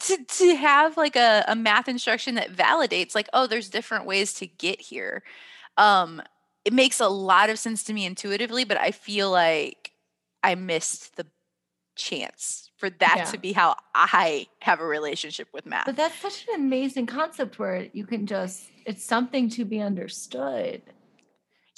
[0.00, 4.32] to to have like a, a math instruction that validates like oh there's different ways
[4.34, 5.22] to get here
[5.76, 6.20] um
[6.64, 9.92] it makes a lot of sense to me intuitively but i feel like
[10.42, 11.26] i missed the
[11.94, 13.24] chance for that Yeah.
[13.24, 17.58] to be how i have a relationship with math but that's such an amazing concept
[17.58, 20.80] where you can just it's something to be understood.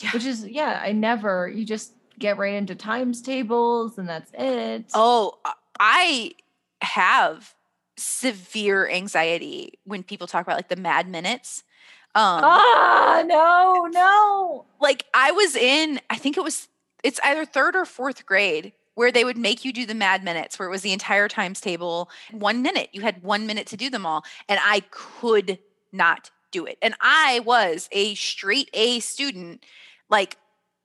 [0.03, 0.11] Yeah.
[0.13, 4.87] Which is yeah, I never you just get right into times tables and that's it.
[4.95, 5.39] oh
[5.81, 6.33] i
[6.83, 7.55] have
[7.99, 11.65] severe anxiety when people talk about like the mad minutes
[12.15, 14.65] um ah, no, no.
[14.81, 16.69] like I was in, I think it was,
[17.05, 20.59] it's either third or fourth grade where they would make you do the mad minutes,
[20.59, 22.89] where it was the entire times table, one minute.
[22.91, 24.25] You had one minute to do them all.
[24.49, 25.61] And I could
[25.93, 26.79] not do it.
[26.83, 29.65] And I was a straight A student,
[30.11, 30.37] like,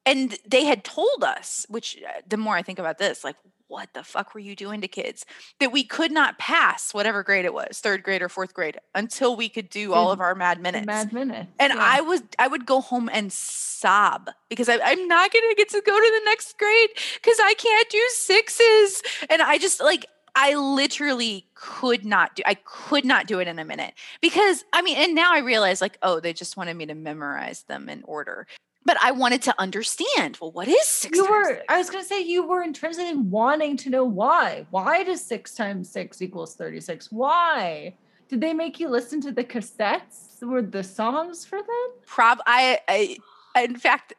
[0.05, 3.37] and they had told us, which uh, the more I think about this, like,
[3.73, 5.25] what the fuck were you doing to kids?
[5.59, 9.35] That we could not pass whatever grade it was, third grade or fourth grade, until
[9.35, 10.23] we could do all of mm-hmm.
[10.23, 10.85] our mad minutes.
[10.85, 11.49] Mad minutes.
[11.59, 11.79] And yeah.
[11.81, 15.81] I was I would go home and sob because I, I'm not gonna get to
[15.83, 19.01] go to the next grade because I can't do sixes.
[19.29, 20.05] And I just like
[20.35, 23.95] I literally could not do I could not do it in a minute.
[24.21, 27.63] Because I mean, and now I realize like, oh, they just wanted me to memorize
[27.63, 28.47] them in order.
[28.85, 31.17] But I wanted to understand, well, what is six?
[31.17, 31.63] you were six?
[31.69, 34.65] i was going to say you were intrinsically wanting to know why.
[34.71, 37.95] Why does six times six equals 36 why?
[38.29, 40.41] Did they make you listen to the cassettes?
[40.41, 41.87] Were the songs for them?
[42.05, 44.13] Prob I, I in fact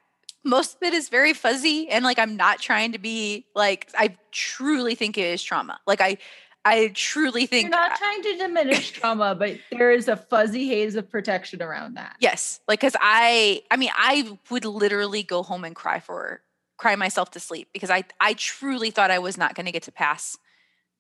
[0.44, 4.14] most of it is very fuzzy and like i'm not trying to be like i
[4.30, 5.80] truly think it is trauma.
[5.86, 6.16] Like i
[6.64, 10.96] i truly think you're not trying to diminish trauma but there is a fuzzy haze
[10.96, 12.16] of protection around that.
[12.20, 16.42] Yes like because i i mean i would literally go home and cry for
[16.76, 19.84] cry myself to sleep because i i truly thought i was not going to get
[19.84, 20.36] to pass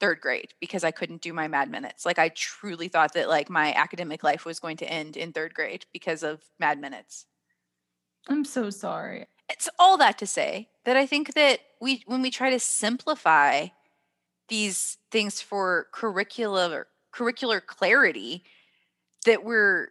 [0.00, 2.04] third grade because i couldn't do my mad minutes.
[2.04, 5.54] Like i truly thought that like my academic life was going to end in third
[5.54, 7.26] grade because of mad minutes.
[8.28, 9.26] I'm so sorry.
[9.50, 13.68] It's all that to say that I think that we when we try to simplify
[14.48, 16.84] these things for curricular
[17.14, 18.44] curricular clarity,
[19.24, 19.88] that we're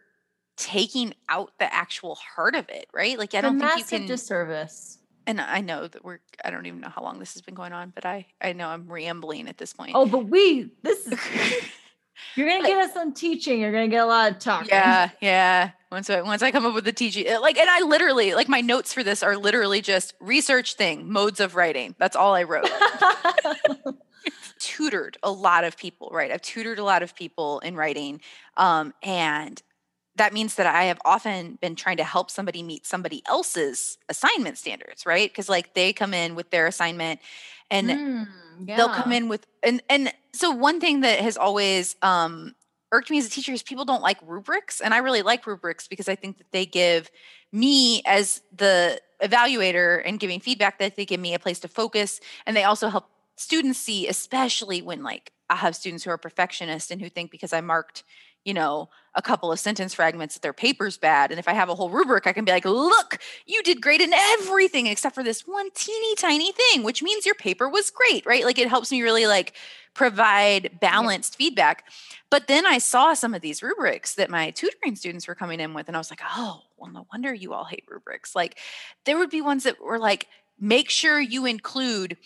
[0.56, 3.18] taking out the actual heart of it, right?
[3.18, 6.66] Like I don't think you massive can disservice and I know that we're I don't
[6.66, 9.48] even know how long this has been going on, but I I know I'm rambling
[9.48, 9.92] at this point.
[9.94, 11.18] oh but we this is
[12.36, 15.70] you're gonna get us some teaching you're gonna get a lot of talking Yeah, yeah.
[15.90, 18.48] Once I once I come up with the teaching, uh, like, and I literally like
[18.48, 21.94] my notes for this are literally just research thing, modes of writing.
[21.98, 22.68] That's all I wrote.
[24.58, 26.30] tutored a lot of people, right?
[26.30, 28.20] I've tutored a lot of people in writing,
[28.56, 29.62] um, and
[30.16, 34.58] that means that I have often been trying to help somebody meet somebody else's assignment
[34.58, 35.30] standards, right?
[35.30, 37.20] Because like they come in with their assignment,
[37.70, 42.54] and Mm, they'll come in with and and so one thing that has always um
[42.92, 45.88] irked me as a teacher is people don't like rubrics and i really like rubrics
[45.88, 47.10] because i think that they give
[47.52, 52.20] me as the evaluator and giving feedback that they give me a place to focus
[52.46, 56.90] and they also help students see especially when like i have students who are perfectionists
[56.90, 58.04] and who think because i marked
[58.44, 61.68] you know a couple of sentence fragments that their paper's bad and if i have
[61.68, 65.22] a whole rubric i can be like look you did great in everything except for
[65.22, 68.44] this one teeny tiny thing which means your paper was great right?
[68.44, 69.54] Like it helps me really like
[69.94, 71.84] provide balanced feedback.
[72.30, 75.74] But then i saw some of these rubrics that my tutoring students were coming in
[75.74, 78.34] with and i was like oh well no wonder you all hate rubrics.
[78.34, 78.58] Like
[79.04, 80.26] there would be ones that were like
[80.58, 82.16] make sure you include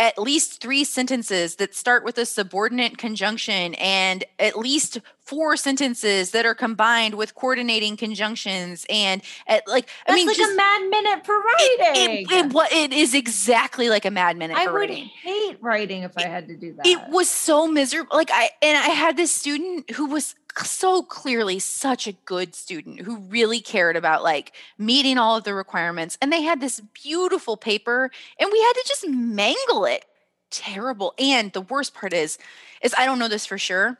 [0.00, 6.30] at least three sentences that start with a subordinate conjunction and at least four sentences
[6.30, 10.56] that are combined with coordinating conjunctions and at like That's i mean like just, a
[10.56, 12.26] mad minute for writing.
[12.26, 15.58] it, it, wa- it is exactly like a mad minute I for would writing hate
[15.60, 16.86] writing if I had to do that.
[16.86, 21.58] it was so miserable like i and i had this student who was so clearly
[21.58, 26.32] such a good student who really cared about like meeting all of the requirements and
[26.32, 30.04] they had this beautiful paper and we had to just mangle it
[30.50, 31.14] terrible.
[31.18, 32.38] And the worst part is,
[32.80, 33.98] is I don't know this for sure,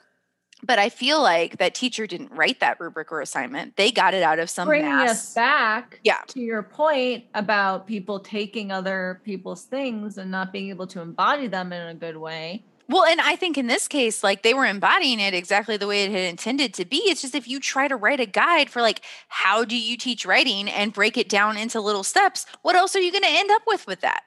[0.65, 3.77] but I feel like that teacher didn't write that rubric or assignment.
[3.77, 5.11] They got it out of some Bringing mass.
[5.11, 6.21] us back Yeah.
[6.29, 11.47] to your point about people taking other people's things and not being able to embody
[11.47, 12.65] them in a good way.
[12.87, 16.05] Well, and I think in this case, like they were embodying it exactly the way
[16.05, 16.99] it had intended to be.
[16.99, 20.27] It's just if you try to write a guide for like how do you teach
[20.27, 23.51] writing and break it down into little steps, what else are you going to end
[23.51, 24.23] up with with that?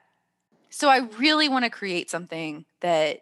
[0.70, 3.20] So I really want to create something that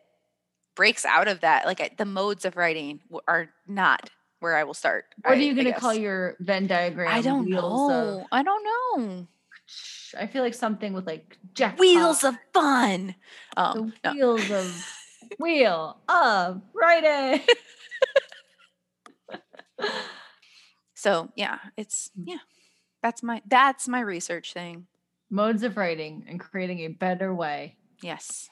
[0.76, 1.66] breaks out of that.
[1.66, 5.06] Like the modes of writing are not where I will start.
[5.22, 7.08] What are you going to call your Venn diagram?
[7.12, 8.20] I don't know.
[8.20, 8.64] Of, I don't
[8.98, 9.26] know.
[10.16, 11.80] I feel like something with like jackpot.
[11.80, 13.14] Wheels of fun.
[13.56, 14.12] the Um, no.
[14.12, 14.86] wheels of
[15.40, 17.40] wheel of writing.
[20.94, 22.38] So yeah, it's yeah.
[23.02, 24.86] That's my that's my research thing.
[25.30, 27.76] Modes of writing and creating a better way.
[28.02, 28.48] Yes.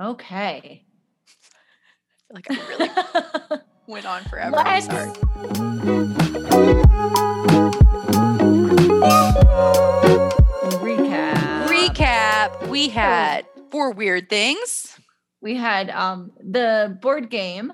[0.00, 0.84] Okay.
[2.34, 4.56] I feel like I really went on forever.
[4.56, 6.20] I'm sorry.
[10.80, 11.66] recap.
[11.66, 12.68] Recap.
[12.68, 14.96] We had four weird things.
[15.40, 17.72] we had um the board game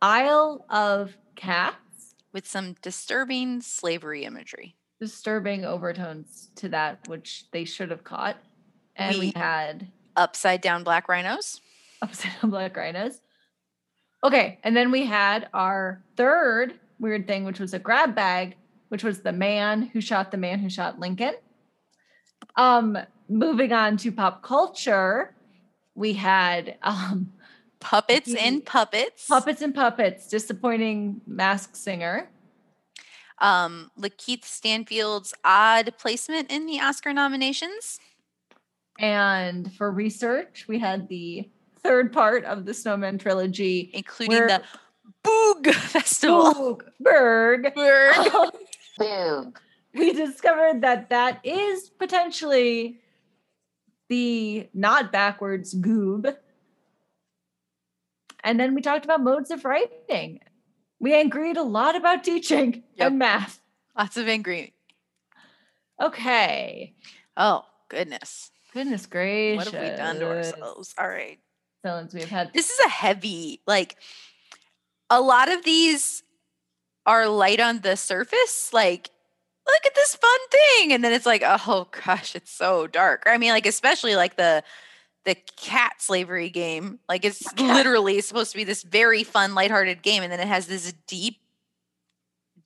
[0.00, 4.76] Isle of Cats, with some disturbing slavery imagery.
[5.00, 8.36] disturbing overtones to that, which they should have caught.
[8.96, 11.60] And we, We- had Upside down black rhinos.
[12.02, 13.20] upside down black rhinos.
[14.22, 18.56] Okay, and then we had our third weird thing, which was a grab bag,
[18.88, 21.34] which was the man who shot the man who shot Lincoln.
[22.56, 22.98] Um,
[23.28, 25.34] moving on to pop culture,
[25.94, 27.32] we had um
[27.80, 29.26] Puppets and puppets.
[29.28, 32.28] Puppets and Puppets, disappointing mask singer.
[33.40, 38.00] Um, Lakeith Stanfield's odd placement in the Oscar nominations.
[38.98, 41.48] And for research, we had the
[41.82, 44.62] third part of the Snowman trilogy, including Where- the
[45.24, 46.80] Boog Festival.
[47.00, 47.74] Berg.
[47.74, 48.16] Berg.
[49.00, 49.56] Boog.
[49.94, 53.00] we discovered that that is potentially
[54.08, 56.36] the not backwards goob.
[58.44, 60.40] And then we talked about modes of writing.
[61.00, 63.06] We agreed a lot about teaching Yep.
[63.06, 63.60] and math.
[63.96, 64.74] Lots of angry.
[66.00, 66.94] Okay.
[67.36, 68.50] Oh, goodness.
[68.72, 69.66] Goodness gracious.
[69.66, 70.94] What have we done to ourselves?
[70.98, 71.38] All right.
[71.84, 72.52] We've had.
[72.52, 73.96] This is a heavy, like,
[75.10, 76.22] a lot of these
[77.06, 78.70] are light on the surface.
[78.72, 79.10] Like,
[79.66, 80.92] look at this fun thing.
[80.92, 83.24] And then it's like, oh gosh, it's so dark.
[83.26, 84.62] I mean, like, especially like the,
[85.24, 86.98] the cat slavery game.
[87.08, 90.22] Like, it's literally supposed to be this very fun, lighthearted game.
[90.22, 91.38] And then it has this deep,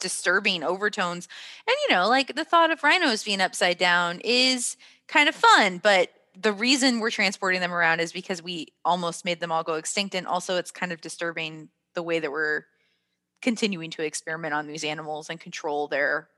[0.01, 1.29] disturbing overtones.
[1.67, 4.77] And, you know, like the thought of rhinos being upside down is
[5.07, 9.41] kind of fun, but the reason we're transporting them around is because we almost made
[9.41, 10.15] them all go extinct.
[10.15, 12.65] And also, it's kind of disturbing the way that we're
[13.43, 16.29] continuing to experiment on these animals and control their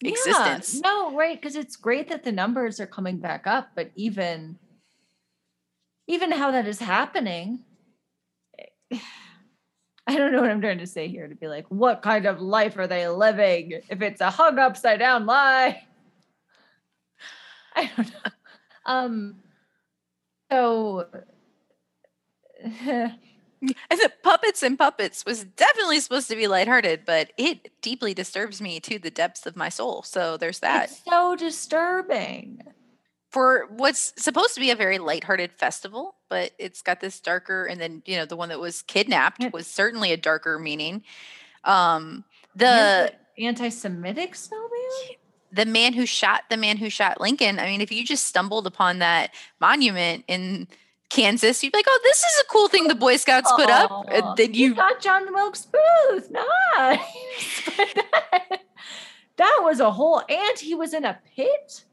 [0.00, 0.80] Yeah, existence.
[0.82, 1.40] no, right.
[1.40, 4.58] Because it's great that the numbers are coming back up, but even
[6.06, 7.64] even how that is happening,
[10.06, 12.40] I don't know what I'm trying to say here to be like, what kind of
[12.40, 15.82] life are they living if it's a hung upside down lie?
[17.76, 18.30] I don't know.
[18.86, 19.36] Um
[20.50, 21.06] so
[23.90, 28.60] And the puppets and puppets was definitely supposed to be lighthearted, but it deeply disturbs
[28.60, 30.02] me to the depths of my soul.
[30.02, 30.90] So there's that.
[30.90, 32.60] it's so disturbing.
[33.30, 37.80] For what's supposed to be a very lighthearted festival, but it's got this darker, and
[37.80, 41.02] then you know the one that was kidnapped was certainly a darker meaning.
[41.64, 42.24] Um,
[42.54, 45.16] the the anti-Semitic snowman?
[45.54, 47.58] The man who shot the man who shot Lincoln.
[47.58, 50.68] I mean, if you just stumbled upon that monument in
[51.10, 53.90] Kansas, you'd be like, "Oh, this is a cool thing the Boy Scouts put up."
[53.90, 56.30] Aw, And uh, then you, got John Wilkes Booth.
[56.30, 57.70] Nice.
[57.94, 58.60] That,
[59.36, 61.84] that was a whole, and he was in a pit.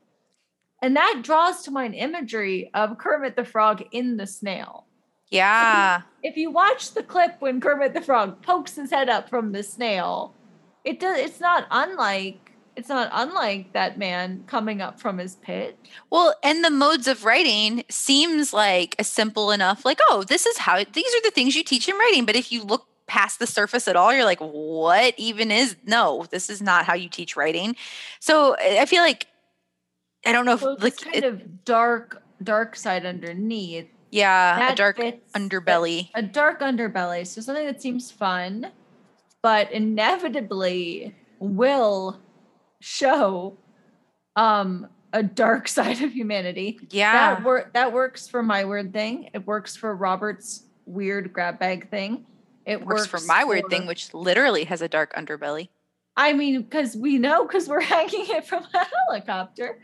[0.84, 4.86] And that draws to mind imagery of Kermit the Frog in the snail.
[5.30, 9.52] yeah, If you watch the clip when Kermit the Frog pokes his head up from
[9.52, 10.36] the snail,
[10.84, 15.78] it does it's not unlike it's not unlike that man coming up from his pit.
[16.10, 20.58] well, and the modes of writing seems like a simple enough, like, oh, this is
[20.60, 22.26] how these are the things you teach in writing.
[22.26, 25.76] But if you look past the surface at all, you're like, what even is?
[25.86, 27.76] No, this is not how you teach writing.
[28.20, 29.28] So I feel like
[30.26, 33.88] I don't know if So like kind it- of dark, dark side underneath.
[34.12, 36.10] yeah, a dark fits underbelly.
[36.16, 37.28] a dark underbelly.
[37.28, 38.72] So something that seems fun,
[39.42, 42.20] but inevitably will
[42.82, 43.58] show
[44.36, 46.80] um a dark side of humanity.
[46.90, 47.36] Yeah.
[47.36, 49.30] That work that works for my weird thing.
[49.34, 52.26] It works for Robert's weird grab bag thing.
[52.66, 55.70] It works, for my weird thing, which literally has a dark underbelly.
[56.16, 59.80] I mean, because we know because we're hanging it from a helicopter.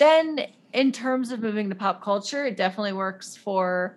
[0.00, 0.40] Then,
[0.72, 3.96] in terms of moving to pop culture, it definitely works for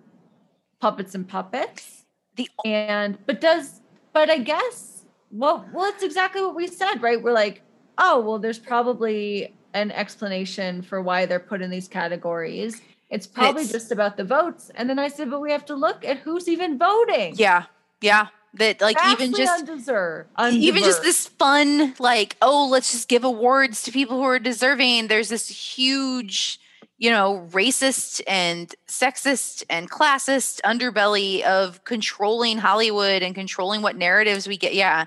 [0.80, 2.04] puppets and puppets.
[2.36, 3.80] The and but does
[4.12, 7.22] but I guess well, well, it's exactly what we said, right?
[7.22, 7.62] We're like,
[8.00, 12.80] oh, well, there's probably an explanation for why they're put in these categories.
[13.10, 14.70] It's probably It's- just about the votes.
[14.74, 17.34] And then I said, but we have to look at who's even voting.
[17.36, 17.64] yeah,
[18.00, 18.28] yeah.
[18.54, 23.84] That like even just undeserved, even just this fun like oh let's just give awards
[23.84, 26.58] to people who are deserving there's this huge
[26.98, 34.48] you know racist and sexist and classist underbelly of controlling hollywood and controlling what narratives
[34.48, 35.04] we get yeah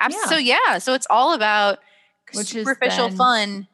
[0.00, 0.30] Abs- Yeah.
[0.30, 1.80] so yeah so it's all about
[2.32, 3.68] Which is superficial then- fun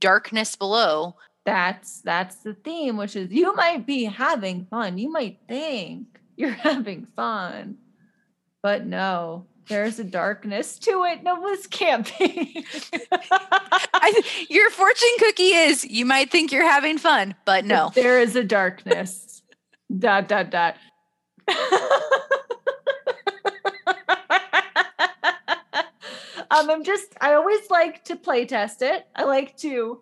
[0.00, 1.16] darkness below.
[1.44, 4.98] That's that's the theme which is you might be having fun.
[4.98, 7.78] You might think you're having fun
[8.62, 11.22] but no there's a darkness to it.
[11.22, 12.64] No this can't be.
[13.12, 17.92] I, your fortune cookie is you might think you're having fun but no.
[17.94, 19.42] There is a darkness.
[19.96, 20.76] Dot dot dot
[26.50, 30.00] um i'm just i always like to play test it i like to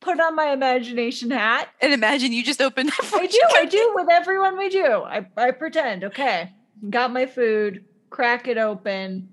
[0.00, 3.40] put on my imagination hat and imagine you just opened that I do.
[3.54, 4.84] I do with everyone we do.
[4.84, 6.02] I, I pretend.
[6.04, 6.52] Okay.
[6.90, 9.28] Got my food, crack it open.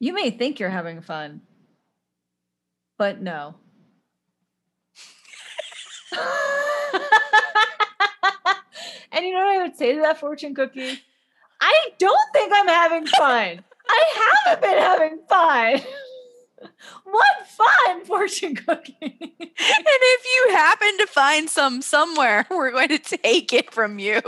[0.00, 1.42] You may think you're having fun,
[2.98, 3.56] but no.
[9.12, 10.98] and you know what I would say to that fortune cookie?
[11.60, 13.64] I don't think I'm having fun.
[13.88, 15.80] I haven't been having fun.
[17.04, 18.94] what fun, fortune cookie?
[18.98, 24.20] And if you happen to find some somewhere, we're going to take it from you.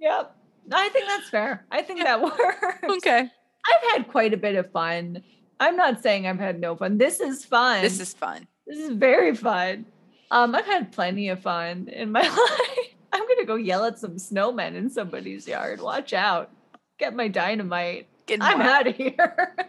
[0.00, 0.36] Yep.
[0.72, 1.64] I think that's fair.
[1.70, 2.82] I think that works.
[2.84, 3.20] Okay.
[3.20, 5.22] I've had quite a bit of fun.
[5.58, 6.98] I'm not saying I've had no fun.
[6.98, 7.82] This is fun.
[7.82, 8.46] This is fun.
[8.66, 9.86] this is very fun.
[10.30, 12.94] Um, I've had plenty of fun in my life.
[13.12, 15.80] I'm gonna go yell at some snowmen in somebody's yard.
[15.80, 16.50] Watch out.
[16.98, 18.08] Get my dynamite.
[18.26, 18.70] Getting I'm wild.
[18.70, 19.54] out of here.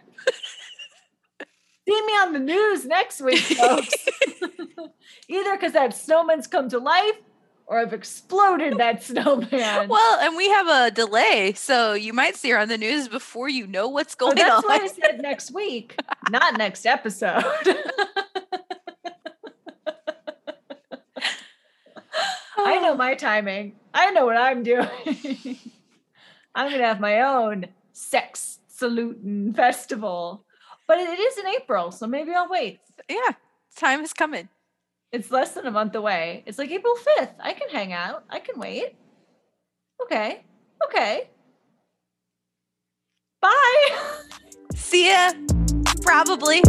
[1.88, 3.94] See me on the news next week, folks.
[5.30, 7.16] Either because that snowman's come to life
[7.66, 9.88] or I've exploded that snowman.
[9.88, 13.48] Well, and we have a delay, so you might see her on the news before
[13.48, 14.64] you know what's going that's on.
[14.68, 15.96] That's why I said next week,
[16.30, 17.44] not next episode.
[22.60, 23.76] I know my timing.
[23.94, 24.88] I know what I'm doing.
[26.56, 27.68] I'm gonna have my own
[27.98, 30.46] Sechseläuten festival.
[30.88, 32.80] But it is in April, so maybe I'll wait.
[33.10, 33.34] Yeah,
[33.76, 34.48] time is coming.
[35.12, 36.44] It's less than a month away.
[36.46, 37.34] It's like April 5th.
[37.40, 38.24] I can hang out.
[38.30, 38.96] I can wait.
[40.04, 40.44] Okay.
[40.86, 41.30] Okay.
[43.42, 43.98] Bye.
[44.76, 45.32] See ya.
[46.02, 46.62] Probably.